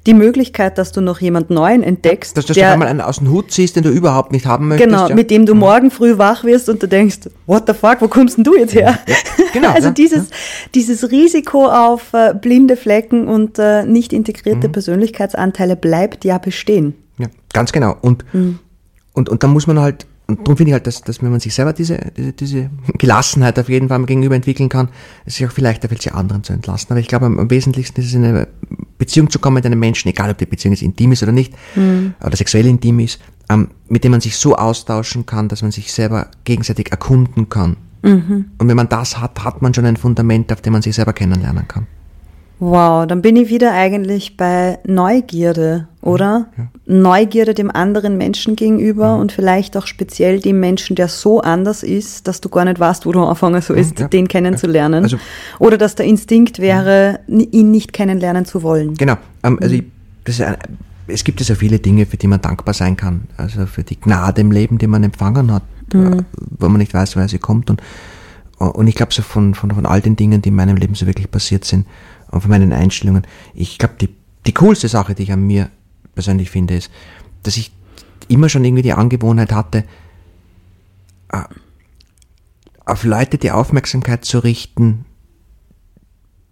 die 0.06 0.14
Möglichkeit, 0.14 0.78
dass 0.78 0.90
du 0.90 1.00
noch 1.00 1.20
jemand 1.20 1.50
Neuen 1.50 1.82
entdeckst. 1.82 2.36
Dass 2.36 2.46
du 2.46 2.54
der, 2.54 2.72
einmal 2.72 2.88
einen 2.88 3.00
aus 3.00 3.18
dem 3.18 3.30
Hut 3.30 3.52
ziehst, 3.52 3.76
den 3.76 3.84
du 3.84 3.90
überhaupt 3.90 4.32
nicht 4.32 4.46
haben 4.46 4.68
möchtest. 4.68 4.90
Genau, 4.90 5.08
ja. 5.08 5.14
mit 5.14 5.30
dem 5.30 5.46
du 5.46 5.54
mhm. 5.54 5.60
morgen 5.60 5.90
früh 5.90 6.18
wach 6.18 6.44
wirst 6.44 6.68
und 6.68 6.82
du 6.82 6.88
denkst, 6.88 7.20
what 7.46 7.64
the 7.66 7.74
fuck, 7.74 7.98
wo 8.00 8.08
kommst 8.08 8.36
denn 8.36 8.44
du 8.44 8.56
jetzt 8.56 8.74
her? 8.74 8.98
Ja, 9.06 9.14
genau. 9.52 9.70
also 9.74 9.88
ja, 9.88 9.94
dieses, 9.94 10.30
dieses 10.74 11.10
Risiko 11.10 11.66
auf 11.66 12.12
äh, 12.14 12.34
blinde 12.34 12.76
Flecken 12.76 13.28
und 13.28 13.58
äh, 13.58 13.84
nicht 13.84 14.12
integrierte 14.12 14.68
mhm. 14.68 14.72
Persönlichkeitsanteile 14.72 15.76
bleibt 15.76 16.24
ja 16.24 16.38
bestehen. 16.38 16.94
Ja, 17.18 17.28
ganz 17.52 17.72
genau. 17.72 17.96
Und, 18.00 18.24
mhm. 18.32 18.58
und, 19.12 19.28
und 19.28 19.42
da 19.44 19.46
muss 19.46 19.68
man 19.68 19.78
halt 19.78 20.06
und 20.32 20.40
darum 20.40 20.56
finde 20.56 20.70
ich 20.70 20.72
halt, 20.72 20.86
dass, 20.86 21.02
dass 21.02 21.22
wenn 21.22 21.30
man 21.30 21.40
sich 21.40 21.54
selber 21.54 21.72
diese, 21.72 21.98
diese, 22.16 22.32
diese 22.32 22.70
Gelassenheit 22.98 23.58
auf 23.58 23.68
jeden 23.68 23.88
Fall 23.88 24.04
gegenüber 24.06 24.34
entwickeln 24.34 24.68
kann, 24.68 24.88
es 25.26 25.36
sich 25.36 25.46
auch 25.46 25.52
vielleicht 25.52 25.82
fällt, 25.82 26.02
sie 26.02 26.10
anderen 26.10 26.42
zu 26.42 26.52
entlassen. 26.52 26.88
Aber 26.90 27.00
ich 27.00 27.08
glaube, 27.08 27.26
am, 27.26 27.38
am 27.38 27.50
wesentlichsten 27.50 28.00
ist 28.00 28.08
es 28.08 28.14
in 28.14 28.24
eine 28.24 28.48
Beziehung 28.98 29.30
zu 29.30 29.38
kommen 29.38 29.54
mit 29.54 29.66
einem 29.66 29.78
Menschen, 29.78 30.08
egal 30.08 30.30
ob 30.30 30.38
die 30.38 30.46
Beziehung 30.46 30.72
jetzt 30.72 30.82
intim 30.82 31.12
ist 31.12 31.22
oder 31.22 31.32
nicht, 31.32 31.52
mhm. 31.76 32.14
oder 32.24 32.36
sexuell 32.36 32.66
intim 32.66 32.98
ist, 33.00 33.20
ähm, 33.50 33.68
mit 33.88 34.04
dem 34.04 34.12
man 34.12 34.20
sich 34.20 34.36
so 34.36 34.56
austauschen 34.56 35.26
kann, 35.26 35.48
dass 35.48 35.62
man 35.62 35.70
sich 35.70 35.92
selber 35.92 36.28
gegenseitig 36.44 36.90
erkunden 36.90 37.48
kann. 37.48 37.76
Mhm. 38.02 38.46
Und 38.58 38.68
wenn 38.68 38.76
man 38.76 38.88
das 38.88 39.20
hat, 39.20 39.44
hat 39.44 39.62
man 39.62 39.74
schon 39.74 39.86
ein 39.86 39.96
Fundament, 39.96 40.52
auf 40.52 40.62
dem 40.62 40.72
man 40.72 40.82
sich 40.82 40.94
selber 40.94 41.12
kennenlernen 41.12 41.68
kann. 41.68 41.86
Wow, 42.64 43.08
dann 43.08 43.22
bin 43.22 43.34
ich 43.34 43.48
wieder 43.48 43.72
eigentlich 43.72 44.36
bei 44.36 44.78
Neugierde, 44.86 45.88
oder? 46.00 46.46
Ja. 46.56 46.68
Neugierde 46.86 47.54
dem 47.54 47.72
anderen 47.72 48.16
Menschen 48.16 48.54
gegenüber 48.54 49.06
ja. 49.06 49.14
und 49.16 49.32
vielleicht 49.32 49.76
auch 49.76 49.88
speziell 49.88 50.38
dem 50.38 50.60
Menschen, 50.60 50.94
der 50.94 51.08
so 51.08 51.40
anders 51.40 51.82
ist, 51.82 52.28
dass 52.28 52.40
du 52.40 52.48
gar 52.48 52.64
nicht 52.64 52.78
weißt, 52.78 53.04
wo 53.04 53.10
du 53.10 53.20
anfangen 53.24 53.60
sollst, 53.60 53.98
ja. 53.98 54.06
den 54.06 54.28
kennenzulernen. 54.28 55.02
Also, 55.02 55.16
oder 55.58 55.76
dass 55.76 55.96
der 55.96 56.06
Instinkt 56.06 56.60
wäre, 56.60 57.18
ihn 57.26 57.72
nicht 57.72 57.92
kennenlernen 57.92 58.44
zu 58.44 58.62
wollen. 58.62 58.94
Genau. 58.94 59.16
Ähm, 59.42 59.58
also 59.60 59.74
ich, 59.74 59.82
das 60.22 60.36
ist 60.36 60.42
ein, 60.42 60.56
es 61.08 61.24
gibt 61.24 61.40
ja 61.40 61.46
so 61.46 61.56
viele 61.56 61.80
Dinge, 61.80 62.06
für 62.06 62.16
die 62.16 62.28
man 62.28 62.40
dankbar 62.40 62.74
sein 62.74 62.96
kann. 62.96 63.22
Also 63.38 63.66
für 63.66 63.82
die 63.82 63.98
Gnade 63.98 64.40
im 64.40 64.52
Leben, 64.52 64.78
die 64.78 64.86
man 64.86 65.02
empfangen 65.02 65.52
hat, 65.52 65.64
mhm. 65.92 66.12
Äh, 66.12 66.22
wo 66.60 66.68
man 66.68 66.78
nicht 66.78 66.94
weiß, 66.94 67.16
woher 67.16 67.26
sie 67.26 67.40
kommt. 67.40 67.70
Und, 67.70 67.82
und 68.58 68.86
ich 68.86 68.94
glaube 68.94 69.12
so 69.12 69.22
von, 69.22 69.54
von, 69.54 69.72
von 69.72 69.84
all 69.84 70.00
den 70.00 70.14
Dingen, 70.14 70.42
die 70.42 70.50
in 70.50 70.54
meinem 70.54 70.76
Leben 70.76 70.94
so 70.94 71.06
wirklich 71.06 71.28
passiert 71.28 71.64
sind, 71.64 71.86
und 72.32 72.40
von 72.40 72.50
meinen 72.50 72.72
Einstellungen. 72.72 73.22
Ich 73.54 73.78
glaube, 73.78 73.94
die, 74.00 74.08
die 74.46 74.54
coolste 74.54 74.88
Sache, 74.88 75.14
die 75.14 75.22
ich 75.22 75.32
an 75.32 75.46
mir 75.46 75.70
persönlich 76.14 76.50
finde, 76.50 76.74
ist, 76.74 76.90
dass 77.44 77.56
ich 77.56 77.70
immer 78.28 78.48
schon 78.48 78.64
irgendwie 78.64 78.82
die 78.82 78.94
Angewohnheit 78.94 79.52
hatte, 79.52 79.84
äh, 81.30 81.42
auf 82.84 83.04
Leute 83.04 83.38
die 83.38 83.52
Aufmerksamkeit 83.52 84.24
zu 84.24 84.40
richten, 84.40 85.04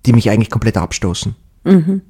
die 0.06 0.12
mich 0.12 0.30
eigentlich 0.30 0.50
komplett 0.50 0.76
abstoßen. 0.76 1.34
Mhm. 1.64 2.02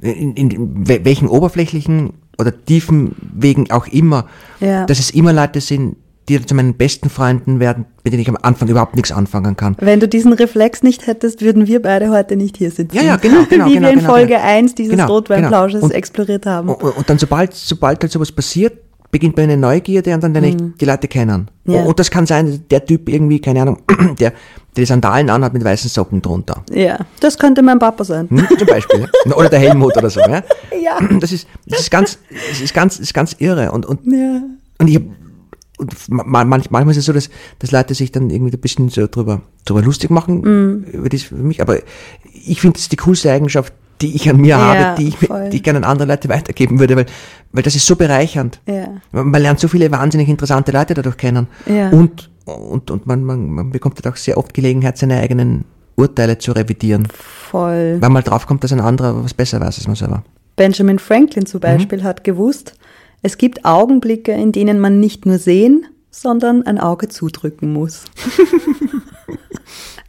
In, 0.00 0.34
in, 0.34 0.50
in 0.50 0.88
welchen 0.88 1.28
oberflächlichen 1.28 2.14
oder 2.38 2.64
tiefen 2.64 3.14
Wegen 3.20 3.70
auch 3.70 3.86
immer, 3.86 4.28
ja. 4.60 4.86
dass 4.86 4.98
es 4.98 5.10
immer 5.10 5.32
Leute 5.32 5.60
sind, 5.60 5.96
die 6.28 6.44
zu 6.44 6.54
meinen 6.54 6.74
besten 6.74 7.10
Freunden 7.10 7.60
werden, 7.60 7.84
mit 8.02 8.12
denen 8.12 8.22
ich 8.22 8.28
am 8.28 8.38
Anfang 8.40 8.68
überhaupt 8.68 8.96
nichts 8.96 9.12
anfangen 9.12 9.56
kann. 9.56 9.76
Wenn 9.78 10.00
du 10.00 10.08
diesen 10.08 10.32
Reflex 10.32 10.82
nicht 10.82 11.06
hättest, 11.06 11.42
würden 11.42 11.66
wir 11.66 11.82
beide 11.82 12.10
heute 12.10 12.36
nicht 12.36 12.56
hier 12.56 12.70
sitzen. 12.70 12.96
Ja, 12.96 13.02
ja, 13.02 13.16
genau. 13.16 13.44
genau 13.50 13.66
Wie 13.66 13.74
genau, 13.74 13.86
wir 13.86 13.92
in 13.92 13.98
genau, 13.98 14.10
Folge 14.10 14.34
genau. 14.34 14.44
1 14.44 14.74
dieses 14.74 14.92
genau, 14.92 15.06
Rotweinplausches 15.06 15.82
genau. 15.82 15.94
exploriert 15.94 16.46
haben. 16.46 16.68
Und, 16.70 16.96
und, 16.96 17.10
dann, 17.10 17.18
sobald, 17.18 17.54
sobald 17.54 18.02
halt 18.02 18.12
sowas 18.12 18.32
passiert, 18.32 18.78
beginnt 19.10 19.36
bei 19.36 19.44
einer 19.44 19.56
Neugierde 19.56 20.12
und 20.12 20.24
dann 20.24 20.32
lerne 20.32 20.48
ich 20.48 20.56
mhm. 20.56 20.74
die 20.80 20.84
Leute 20.84 21.06
kennen. 21.06 21.48
Ja. 21.66 21.82
Und 21.82 22.00
das 22.00 22.10
kann 22.10 22.26
sein, 22.26 22.64
der 22.68 22.84
Typ 22.84 23.08
irgendwie, 23.08 23.40
keine 23.40 23.62
Ahnung, 23.62 23.78
der, 24.18 24.32
die 24.76 24.84
Sandalen 24.84 25.30
anhat 25.30 25.52
mit 25.52 25.62
weißen 25.62 25.88
Socken 25.88 26.20
drunter. 26.20 26.64
Ja, 26.72 26.98
das 27.20 27.38
könnte 27.38 27.62
mein 27.62 27.78
Papa 27.78 28.02
sein. 28.02 28.28
Hm, 28.28 28.48
zum 28.58 28.66
Beispiel. 28.66 29.08
oder 29.36 29.48
der 29.48 29.60
Helmut 29.60 29.96
oder 29.96 30.10
so. 30.10 30.18
Ja. 30.18 30.42
ja. 30.82 30.98
Das 31.20 31.30
ist, 31.30 31.46
das 31.66 31.82
ist 31.82 31.90
ganz, 31.92 32.18
das 32.50 32.60
ist 32.60 32.74
ganz, 32.74 32.94
das 32.94 33.06
ist 33.06 33.14
ganz 33.14 33.36
irre. 33.38 33.70
Und, 33.70 33.86
und, 33.86 34.00
ja. 34.04 34.42
und 34.78 34.88
ich 34.88 35.00
und 35.78 35.92
manchmal 36.08 36.88
ist 36.90 36.96
es 36.96 37.04
so, 37.06 37.12
dass, 37.12 37.30
dass 37.58 37.72
Leute 37.72 37.94
sich 37.94 38.12
dann 38.12 38.30
irgendwie 38.30 38.56
ein 38.56 38.60
bisschen 38.60 38.88
so 38.90 39.06
drüber, 39.06 39.42
drüber 39.64 39.82
lustig 39.82 40.10
machen 40.10 40.40
mm. 40.40 40.84
über 40.92 41.08
das 41.08 41.22
für 41.22 41.34
mich. 41.34 41.60
Aber 41.60 41.78
ich 42.32 42.60
finde, 42.60 42.74
das 42.74 42.82
ist 42.82 42.92
die 42.92 42.96
coolste 42.96 43.32
Eigenschaft, 43.32 43.72
die 44.00 44.14
ich 44.14 44.28
an 44.28 44.36
mir 44.36 44.48
ja, 44.48 44.58
habe, 44.58 45.02
die 45.02 45.08
ich, 45.08 45.16
die 45.18 45.56
ich 45.56 45.62
gerne 45.62 45.78
an 45.78 45.84
andere 45.84 46.08
Leute 46.08 46.28
weitergeben 46.28 46.78
würde, 46.78 46.96
weil, 46.96 47.06
weil 47.52 47.62
das 47.62 47.74
ist 47.74 47.86
so 47.86 47.96
bereichernd. 47.96 48.60
Ja. 48.66 48.88
Man 49.12 49.40
lernt 49.40 49.60
so 49.60 49.68
viele 49.68 49.90
wahnsinnig 49.90 50.28
interessante 50.28 50.72
Leute 50.72 50.94
dadurch 50.94 51.16
kennen. 51.16 51.48
Ja. 51.66 51.90
Und, 51.90 52.30
und, 52.44 52.90
und 52.90 53.06
man, 53.06 53.24
man, 53.24 53.50
man 53.50 53.70
bekommt 53.70 53.96
halt 53.96 54.12
auch 54.12 54.16
sehr 54.16 54.38
oft 54.38 54.54
Gelegenheit, 54.54 54.98
seine 54.98 55.20
eigenen 55.20 55.64
Urteile 55.96 56.38
zu 56.38 56.52
revidieren. 56.52 57.08
Voll. 57.50 57.96
Weil 58.00 58.10
man 58.10 58.22
drauf 58.22 58.46
kommt, 58.46 58.64
dass 58.64 58.72
ein 58.72 58.80
anderer 58.80 59.24
was 59.24 59.34
besser 59.34 59.60
weiß 59.60 59.78
als 59.78 59.86
man 59.86 59.96
selber. 59.96 60.24
Benjamin 60.56 60.98
Franklin 60.98 61.46
zum 61.46 61.60
Beispiel 61.60 61.98
mhm. 61.98 62.04
hat 62.04 62.24
gewusst, 62.24 62.74
es 63.24 63.38
gibt 63.38 63.64
Augenblicke, 63.64 64.32
in 64.32 64.52
denen 64.52 64.78
man 64.78 65.00
nicht 65.00 65.24
nur 65.24 65.38
sehen, 65.38 65.86
sondern 66.10 66.62
ein 66.66 66.78
Auge 66.78 67.08
zudrücken 67.08 67.72
muss. 67.72 68.04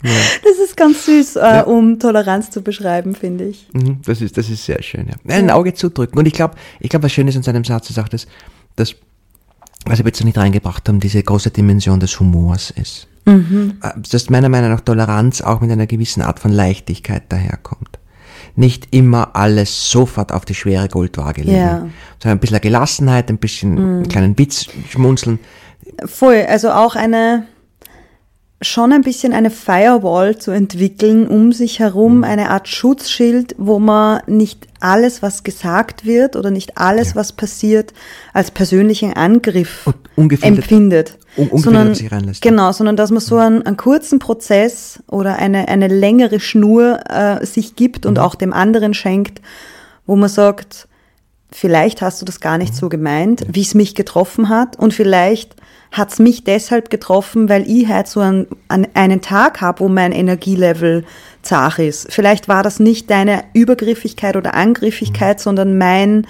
ja. 0.04 0.12
Das 0.44 0.60
ist 0.60 0.76
ganz 0.76 1.06
süß, 1.06 1.38
äh, 1.38 1.40
ja. 1.40 1.62
um 1.62 1.98
Toleranz 1.98 2.52
zu 2.52 2.62
beschreiben, 2.62 3.16
finde 3.16 3.46
ich. 3.46 3.70
Mhm, 3.72 4.02
das 4.06 4.20
ist, 4.20 4.38
das 4.38 4.50
ist 4.50 4.66
sehr 4.66 4.84
schön, 4.84 5.08
ja. 5.08 5.34
Ein 5.34 5.50
Auge 5.50 5.74
zudrücken. 5.74 6.20
Und 6.20 6.26
ich 6.26 6.34
glaube, 6.34 6.56
ich 6.82 6.90
glaube, 6.90 7.04
was 7.04 7.14
schön 7.14 7.26
ist 7.30 7.38
an 7.38 7.44
seinem 7.44 7.64
Satz 7.64 7.90
ist 7.90 8.00
auch, 8.00 8.10
dass, 8.10 8.28
dass 8.76 8.96
was 9.86 10.00
wir 10.00 10.06
jetzt 10.08 10.20
noch 10.20 10.26
nicht 10.26 10.38
reingebracht 10.38 10.90
haben, 10.90 11.00
diese 11.00 11.24
große 11.24 11.52
Dimension 11.52 12.02
des 12.02 12.20
Humors 12.20 12.72
ist. 12.72 13.08
Mhm. 13.24 13.78
Äh, 13.82 13.92
dass 14.12 14.30
meiner 14.30 14.50
Meinung 14.50 14.72
nach 14.72 14.82
Toleranz 14.82 15.40
auch 15.40 15.62
mit 15.62 15.72
einer 15.72 15.88
gewissen 15.88 16.22
Art 16.22 16.42
von 16.42 16.52
Leichtigkeit 16.52 17.32
daherkommt 17.32 17.98
nicht 18.56 18.88
immer 18.92 19.36
alles 19.36 19.90
sofort 19.92 20.32
auf 20.32 20.46
die 20.46 20.56
schwere 20.56 20.88
Goldwaage 20.88 21.42
legen. 21.42 21.58
Ja. 21.58 21.88
Sondern 22.22 22.38
ein 22.38 22.40
bisschen 22.40 22.62
Gelassenheit, 22.62 23.30
ein 23.30 23.38
bisschen 23.38 23.76
mm. 23.76 23.78
einen 23.78 24.08
kleinen 24.08 24.38
Witz 24.38 24.68
schmunzeln. 24.90 25.40
Voll, 26.06 26.46
also 26.48 26.72
auch 26.72 26.96
eine, 26.96 27.46
schon 28.62 28.92
ein 28.92 29.02
bisschen 29.02 29.34
eine 29.34 29.50
Firewall 29.50 30.38
zu 30.38 30.52
entwickeln, 30.52 31.28
um 31.28 31.52
sich 31.52 31.80
herum, 31.80 32.18
mhm. 32.18 32.24
eine 32.24 32.50
Art 32.50 32.68
Schutzschild, 32.68 33.56
wo 33.58 33.80
man 33.80 34.22
nicht 34.28 34.68
alles, 34.80 35.22
was 35.22 35.44
gesagt 35.44 36.06
wird 36.06 36.36
oder 36.36 36.52
nicht 36.52 36.78
alles, 36.78 37.10
ja. 37.10 37.16
was 37.16 37.34
passiert, 37.34 37.94
als 38.34 38.52
persönlichen 38.52 39.14
Angriff 39.14 39.90
empfindet. 40.16 41.18
Un 41.38 41.58
sondern, 41.58 41.96
sich 41.96 42.12
reinlässt. 42.12 42.42
Genau, 42.42 42.72
sondern 42.72 42.96
dass 42.96 43.12
man 43.12 43.20
so 43.20 43.38
einen, 43.38 43.66
einen 43.66 43.78
kurzen 43.78 44.20
Prozess 44.20 45.04
oder 45.10 45.38
eine, 45.38 45.68
eine 45.68 45.88
längere 45.88 46.40
Schnur 46.40 47.00
äh, 47.10 47.46
sich 47.46 47.76
gibt 47.76 48.06
und 48.06 48.18
mhm. 48.18 48.24
auch 48.24 48.36
dem 48.36 48.54
anderen 48.54 48.94
schenkt, 48.94 49.42
wo 50.06 50.16
man 50.16 50.30
sagt, 50.30 50.88
vielleicht 51.52 52.02
hast 52.02 52.22
du 52.22 52.26
das 52.26 52.40
gar 52.40 52.58
nicht 52.58 52.74
mhm. 52.74 52.78
so 52.78 52.90
gemeint, 52.90 53.42
ja. 53.42 53.48
wie 53.52 53.62
es 53.62 53.76
mich 53.76 53.96
getroffen 53.96 54.50
hat 54.50 54.78
und 54.78 54.94
vielleicht 54.94 55.56
hat 55.92 56.12
es 56.12 56.20
mich 56.20 56.44
deshalb 56.44 56.90
getroffen, 56.90 57.48
weil 57.48 57.70
ich 57.70 57.88
halt 57.88 58.08
so 58.08 58.20
einen, 58.20 58.48
einen 58.68 59.22
Tag 59.22 59.62
habe, 59.62 59.80
wo 59.80 59.88
mein 59.88 60.12
Energielevel 60.12 61.06
zart 61.42 61.80
ist. 61.80 62.12
Vielleicht 62.12 62.48
war 62.48 62.64
das 62.64 62.80
nicht 62.80 63.10
deine 63.10 63.46
Übergriffigkeit 63.54 64.36
oder 64.36 64.56
Angriffigkeit, 64.56 65.38
mhm. 65.38 65.42
sondern 65.42 65.78
mein, 65.78 66.28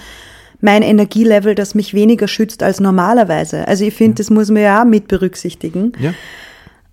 mein 0.66 0.82
Energielevel, 0.82 1.56
das 1.56 1.76
mich 1.76 1.94
weniger 1.94 2.28
schützt 2.28 2.64
als 2.64 2.80
normalerweise. 2.80 3.68
Also 3.68 3.86
ich 3.86 3.94
finde, 3.94 4.14
ja. 4.14 4.16
das 4.18 4.30
muss 4.32 4.50
man 4.50 4.64
ja 4.64 4.82
auch 4.82 4.86
mit 4.86 5.08
berücksichtigen. 5.08 5.94
Ja. 6.00 6.14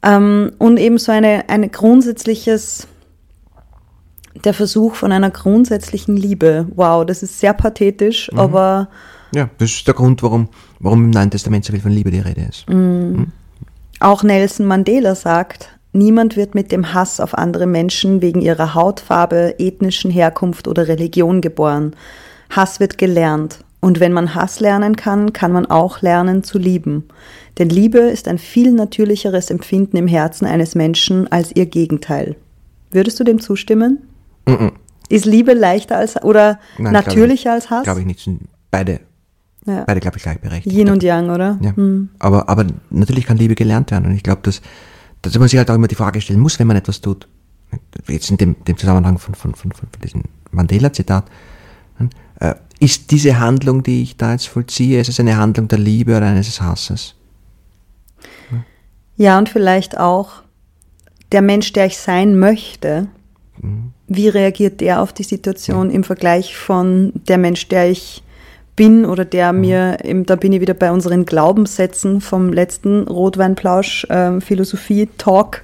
Ähm, 0.02 0.52
und 0.58 0.76
eben 0.76 0.98
so 0.98 1.10
eine, 1.10 1.48
eine 1.48 1.68
grundsätzliches, 1.70 2.86
der 4.44 4.52
Versuch 4.52 4.94
von 4.94 5.10
einer 5.10 5.30
grundsätzlichen 5.30 6.16
Liebe. 6.16 6.66
Wow, 6.74 7.06
das 7.06 7.22
ist 7.22 7.40
sehr 7.40 7.54
pathetisch, 7.54 8.30
mhm. 8.30 8.38
aber 8.38 8.88
ja, 9.34 9.48
das 9.56 9.70
ist 9.70 9.86
der 9.86 9.94
Grund, 9.94 10.22
warum, 10.22 10.48
warum 10.78 11.04
im 11.04 11.10
Neuen 11.10 11.30
Testament 11.30 11.64
so 11.64 11.72
viel 11.72 11.80
von 11.80 11.92
Liebe 11.92 12.10
die 12.10 12.18
Rede 12.18 12.42
ist. 12.42 12.68
Mm. 12.68 12.72
Hm? 12.72 13.32
Auch 14.00 14.22
Nelson 14.22 14.66
Mandela 14.66 15.14
sagt, 15.14 15.70
niemand 15.92 16.36
wird 16.36 16.54
mit 16.54 16.70
dem 16.70 16.92
Hass 16.92 17.18
auf 17.18 17.32
andere 17.38 17.66
Menschen 17.66 18.20
wegen 18.20 18.42
ihrer 18.42 18.74
Hautfarbe, 18.74 19.54
ethnischen 19.58 20.10
Herkunft 20.10 20.68
oder 20.68 20.88
Religion 20.88 21.40
geboren. 21.40 21.96
Hass 22.56 22.80
wird 22.80 22.98
gelernt. 22.98 23.64
Und 23.80 23.98
wenn 23.98 24.12
man 24.12 24.34
Hass 24.34 24.60
lernen 24.60 24.94
kann, 24.94 25.32
kann 25.32 25.52
man 25.52 25.66
auch 25.66 26.02
lernen 26.02 26.44
zu 26.44 26.58
lieben. 26.58 27.04
Denn 27.58 27.68
Liebe 27.68 27.98
ist 27.98 28.28
ein 28.28 28.38
viel 28.38 28.72
natürlicheres 28.72 29.50
Empfinden 29.50 29.96
im 29.96 30.06
Herzen 30.06 30.46
eines 30.46 30.74
Menschen 30.74 31.30
als 31.32 31.54
ihr 31.54 31.66
Gegenteil. 31.66 32.36
Würdest 32.90 33.18
du 33.18 33.24
dem 33.24 33.40
zustimmen? 33.40 33.98
Mm 34.46 34.52
-mm. 34.52 34.72
Ist 35.08 35.24
Liebe 35.24 35.52
leichter 35.52 35.96
als 35.96 36.22
oder 36.22 36.60
Nein, 36.78 36.92
natürlicher 36.92 37.50
glaube, 37.50 37.54
als 37.54 37.70
Hass? 37.70 37.84
Glaube 37.84 38.00
ich 38.00 38.06
nicht. 38.06 38.30
Beide 38.70 39.00
ja. 39.66 39.84
Beide, 39.84 40.00
glaube 40.00 40.16
ich, 40.16 40.22
gleichberechtigt. 40.22 40.74
Yin 40.74 40.90
und 40.90 41.02
Yang, 41.02 41.30
oder? 41.30 41.58
Ja. 41.60 41.76
Hm. 41.76 42.08
Aber, 42.18 42.48
aber 42.48 42.66
natürlich 42.90 43.26
kann 43.26 43.36
Liebe 43.36 43.54
gelernt 43.54 43.90
werden. 43.90 44.06
Und 44.06 44.14
ich 44.14 44.22
glaube, 44.22 44.42
dass, 44.42 44.60
dass 45.22 45.38
man 45.38 45.48
sich 45.48 45.58
halt 45.58 45.70
auch 45.70 45.74
immer 45.74 45.88
die 45.88 45.94
Frage 45.94 46.20
stellen 46.20 46.40
muss, 46.40 46.58
wenn 46.58 46.66
man 46.66 46.76
etwas 46.76 47.00
tut. 47.00 47.28
Jetzt 48.08 48.30
in 48.30 48.36
dem, 48.38 48.56
dem 48.64 48.76
Zusammenhang 48.76 49.18
von, 49.18 49.34
von, 49.34 49.54
von, 49.54 49.72
von 49.72 49.88
diesem 50.02 50.24
Mandela-Zitat. 50.50 51.24
Äh, 52.42 52.54
ist 52.80 53.12
diese 53.12 53.38
Handlung, 53.38 53.84
die 53.84 54.02
ich 54.02 54.16
da 54.16 54.32
jetzt 54.32 54.48
vollziehe, 54.48 55.00
ist 55.00 55.08
es 55.08 55.20
eine 55.20 55.36
Handlung 55.36 55.68
der 55.68 55.78
Liebe 55.78 56.16
oder 56.16 56.26
eines 56.26 56.60
Hasses? 56.60 57.14
Ja, 59.16 59.38
und 59.38 59.48
vielleicht 59.48 59.98
auch 59.98 60.42
der 61.30 61.42
Mensch, 61.42 61.72
der 61.72 61.86
ich 61.86 61.96
sein 61.96 62.38
möchte, 62.40 63.06
mhm. 63.60 63.92
wie 64.08 64.28
reagiert 64.28 64.80
der 64.80 65.00
auf 65.00 65.12
die 65.12 65.22
Situation 65.22 65.90
ja. 65.90 65.94
im 65.94 66.02
Vergleich 66.02 66.56
von 66.56 67.12
der 67.28 67.38
Mensch, 67.38 67.68
der 67.68 67.88
ich 67.88 68.24
bin 68.74 69.04
oder 69.04 69.24
der 69.24 69.52
mhm. 69.52 69.60
mir, 69.60 69.98
da 70.26 70.34
bin 70.34 70.52
ich 70.52 70.60
wieder 70.60 70.74
bei 70.74 70.90
unseren 70.90 71.24
Glaubenssätzen 71.24 72.20
vom 72.20 72.52
letzten 72.52 73.06
Rotweinplausch, 73.06 74.08
ähm, 74.10 74.40
Philosophie-Talk. 74.40 75.62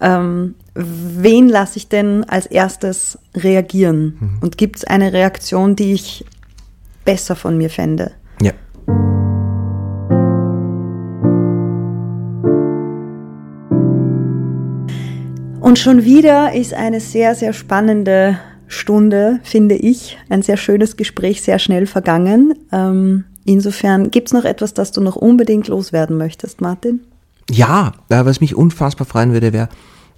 Ähm, 0.00 0.54
wen 0.74 1.48
lasse 1.48 1.78
ich 1.78 1.88
denn 1.88 2.24
als 2.24 2.46
erstes 2.46 3.18
reagieren? 3.34 4.16
Mhm. 4.20 4.38
Und 4.42 4.58
gibt 4.58 4.76
es 4.76 4.84
eine 4.84 5.12
Reaktion, 5.12 5.76
die 5.76 5.92
ich 5.92 6.24
besser 7.04 7.36
von 7.36 7.56
mir 7.56 7.70
fände? 7.70 8.12
Ja. 8.42 8.52
Und 15.60 15.78
schon 15.78 16.04
wieder 16.04 16.52
ist 16.52 16.74
eine 16.74 17.00
sehr, 17.00 17.34
sehr 17.34 17.52
spannende 17.52 18.38
Stunde, 18.68 19.40
finde 19.42 19.76
ich, 19.76 20.18
ein 20.28 20.42
sehr 20.42 20.56
schönes 20.56 20.96
Gespräch, 20.96 21.42
sehr 21.42 21.58
schnell 21.58 21.86
vergangen. 21.86 22.54
Ähm, 22.72 23.24
insofern, 23.44 24.10
gibt 24.10 24.28
es 24.28 24.32
noch 24.32 24.44
etwas, 24.44 24.74
das 24.74 24.92
du 24.92 25.00
noch 25.00 25.16
unbedingt 25.16 25.68
loswerden 25.68 26.16
möchtest, 26.16 26.60
Martin? 26.60 27.00
Ja, 27.50 27.92
äh, 28.08 28.24
was 28.24 28.40
mich 28.40 28.54
unfassbar 28.54 29.06
freuen 29.06 29.32
würde, 29.32 29.52
wäre, 29.52 29.68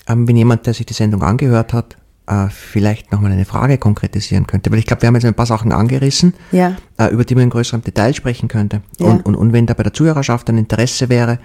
ähm, 0.07 0.27
wenn 0.27 0.37
jemand, 0.37 0.67
der 0.67 0.75
sich 0.75 0.87
die 0.87 0.95
Sendung 0.95 1.23
angehört 1.23 1.73
hat, 1.73 1.97
äh, 2.27 2.49
vielleicht 2.51 3.13
nochmal 3.13 3.33
eine 3.33 3.45
Frage 3.45 3.79
konkretisieren 3.79 4.47
könnte. 4.47 4.71
Weil 4.71 4.79
ich 4.79 4.87
glaube, 4.87 5.03
wir 5.03 5.07
haben 5.09 5.15
jetzt 5.15 5.25
ein 5.25 5.35
paar 5.35 5.47
Sachen 5.47 5.73
angerissen, 5.73 6.35
ja. 6.53 6.77
äh, 6.99 7.09
über 7.09 7.25
die 7.25 7.35
man 7.35 7.45
in 7.45 7.51
größerem 7.51 7.83
Detail 7.83 8.15
sprechen 8.15 8.49
könnte. 8.49 8.83
Ja. 8.99 9.07
Und, 9.07 9.27
und, 9.27 9.35
und 9.35 9.53
wenn 9.53 9.67
da 9.67 9.75
bei 9.75 9.83
der 9.83 9.93
Zuhörerschaft 9.93 10.49
ein 10.49 10.59
Interesse 10.59 11.09
wäre, 11.09 11.39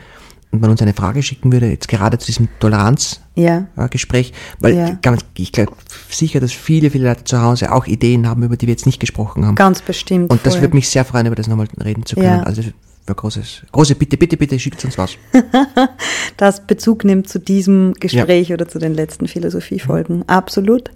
und 0.54 0.62
man 0.62 0.70
uns 0.70 0.84
eine 0.84 0.94
Frage 0.94 1.24
schicken 1.24 1.52
würde, 1.52 1.68
jetzt 1.68 1.88
gerade 1.88 2.20
zu 2.20 2.28
diesem 2.28 2.48
Toleranzgespräch, 2.60 4.30
ja. 4.30 4.36
weil. 4.60 5.00
Ganz, 5.02 5.22
ich 5.36 5.52
glaube 5.52 5.74
sicher, 6.10 6.40
dass 6.40 6.52
viele, 6.52 6.92
viele 6.92 7.10
Leute 7.10 7.24
zu 7.24 7.42
Hause 7.42 7.72
auch 7.72 7.88
Ideen 7.88 8.30
haben, 8.30 8.44
über 8.44 8.56
die 8.56 8.68
wir 8.68 8.74
jetzt 8.74 8.86
nicht 8.86 9.00
gesprochen 9.00 9.48
haben. 9.48 9.56
Ganz 9.56 9.82
bestimmt. 9.82 10.30
Und 10.30 10.46
das 10.46 10.62
würde 10.62 10.76
mich 10.76 10.88
sehr 10.90 11.06
freuen, 11.06 11.26
über 11.26 11.36
das 11.36 11.48
nochmal 11.48 11.68
reden 11.84 12.06
zu 12.06 12.16
können. 12.16 12.44
Also 12.44 12.62
wäre 13.06 13.16
großes, 13.16 13.64
große 13.72 13.96
Bitte, 13.96 14.18
bitte, 14.18 14.38
bitte 14.38 14.58
schickt 14.58 14.84
uns 14.86 14.98
was. 14.98 15.18
das 16.38 16.66
Bezug 16.66 17.04
nimmt 17.04 17.28
zu 17.28 17.40
diesem 17.40 17.94
Gespräch 18.00 18.50
ja. 18.50 18.56
oder 18.56 18.68
zu 18.68 18.80
den 18.80 18.94
letzten 18.94 19.28
Philosophiefolgen. 19.28 20.24
Absolut. 20.28 20.90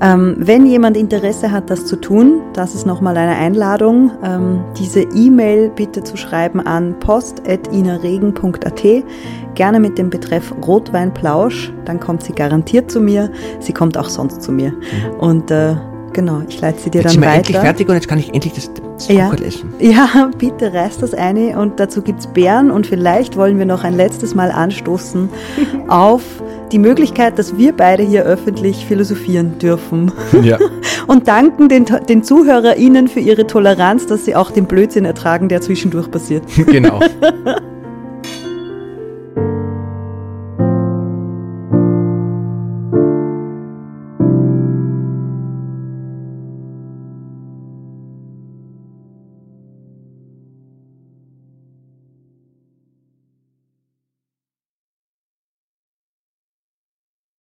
Ähm, 0.00 0.36
wenn 0.38 0.66
jemand 0.66 0.96
Interesse 0.96 1.50
hat, 1.50 1.68
das 1.70 1.84
zu 1.86 1.96
tun, 1.96 2.40
das 2.54 2.74
ist 2.74 2.86
nochmal 2.86 3.16
eine 3.16 3.36
Einladung, 3.36 4.12
ähm, 4.24 4.64
diese 4.78 5.02
E-Mail 5.02 5.70
bitte 5.70 6.02
zu 6.02 6.16
schreiben 6.16 6.60
an 6.60 6.98
post.inaregen.at, 7.00 8.82
gerne 9.54 9.80
mit 9.80 9.98
dem 9.98 10.08
Betreff 10.08 10.54
Rotweinplausch, 10.66 11.72
dann 11.84 12.00
kommt 12.00 12.22
sie 12.22 12.32
garantiert 12.32 12.90
zu 12.90 13.00
mir. 13.00 13.30
Sie 13.60 13.72
kommt 13.72 13.98
auch 13.98 14.08
sonst 14.08 14.42
zu 14.42 14.52
mir. 14.52 14.70
Mhm. 14.70 15.14
Und 15.18 15.50
äh, 15.50 15.76
Genau, 16.12 16.42
ich 16.48 16.60
leite 16.60 16.80
sie 16.80 16.90
dir 16.90 16.98
jetzt 16.98 17.06
dann 17.06 17.12
sind 17.12 17.20
wir 17.22 17.28
weiter. 17.28 17.38
endlich 17.38 17.56
fertig 17.56 17.88
und 17.88 17.94
jetzt 17.94 18.08
kann 18.08 18.18
ich 18.18 18.34
endlich 18.34 18.52
das, 18.54 18.70
das 18.74 19.08
ja. 19.08 19.32
essen. 19.32 19.72
Ja, 19.78 20.30
bitte 20.38 20.72
reiß 20.72 20.98
das 20.98 21.14
eine 21.14 21.58
und 21.58 21.80
dazu 21.80 22.02
gibt 22.02 22.20
es 22.20 22.26
Beeren 22.26 22.70
und 22.70 22.86
vielleicht 22.86 23.36
wollen 23.36 23.58
wir 23.58 23.66
noch 23.66 23.84
ein 23.84 23.96
letztes 23.96 24.34
Mal 24.34 24.50
anstoßen 24.50 25.28
auf 25.88 26.22
die 26.70 26.78
Möglichkeit, 26.78 27.38
dass 27.38 27.56
wir 27.56 27.72
beide 27.72 28.02
hier 28.02 28.24
öffentlich 28.24 28.86
philosophieren 28.86 29.58
dürfen. 29.58 30.12
Ja. 30.42 30.58
und 31.06 31.28
danken 31.28 31.68
den, 31.68 31.86
den 32.08 32.22
ZuhörerInnen 32.22 33.08
für 33.08 33.20
ihre 33.20 33.46
Toleranz, 33.46 34.06
dass 34.06 34.24
sie 34.24 34.34
auch 34.34 34.50
den 34.50 34.66
Blödsinn 34.66 35.04
ertragen, 35.04 35.48
der 35.48 35.60
zwischendurch 35.60 36.10
passiert. 36.10 36.44
Genau. 36.66 37.00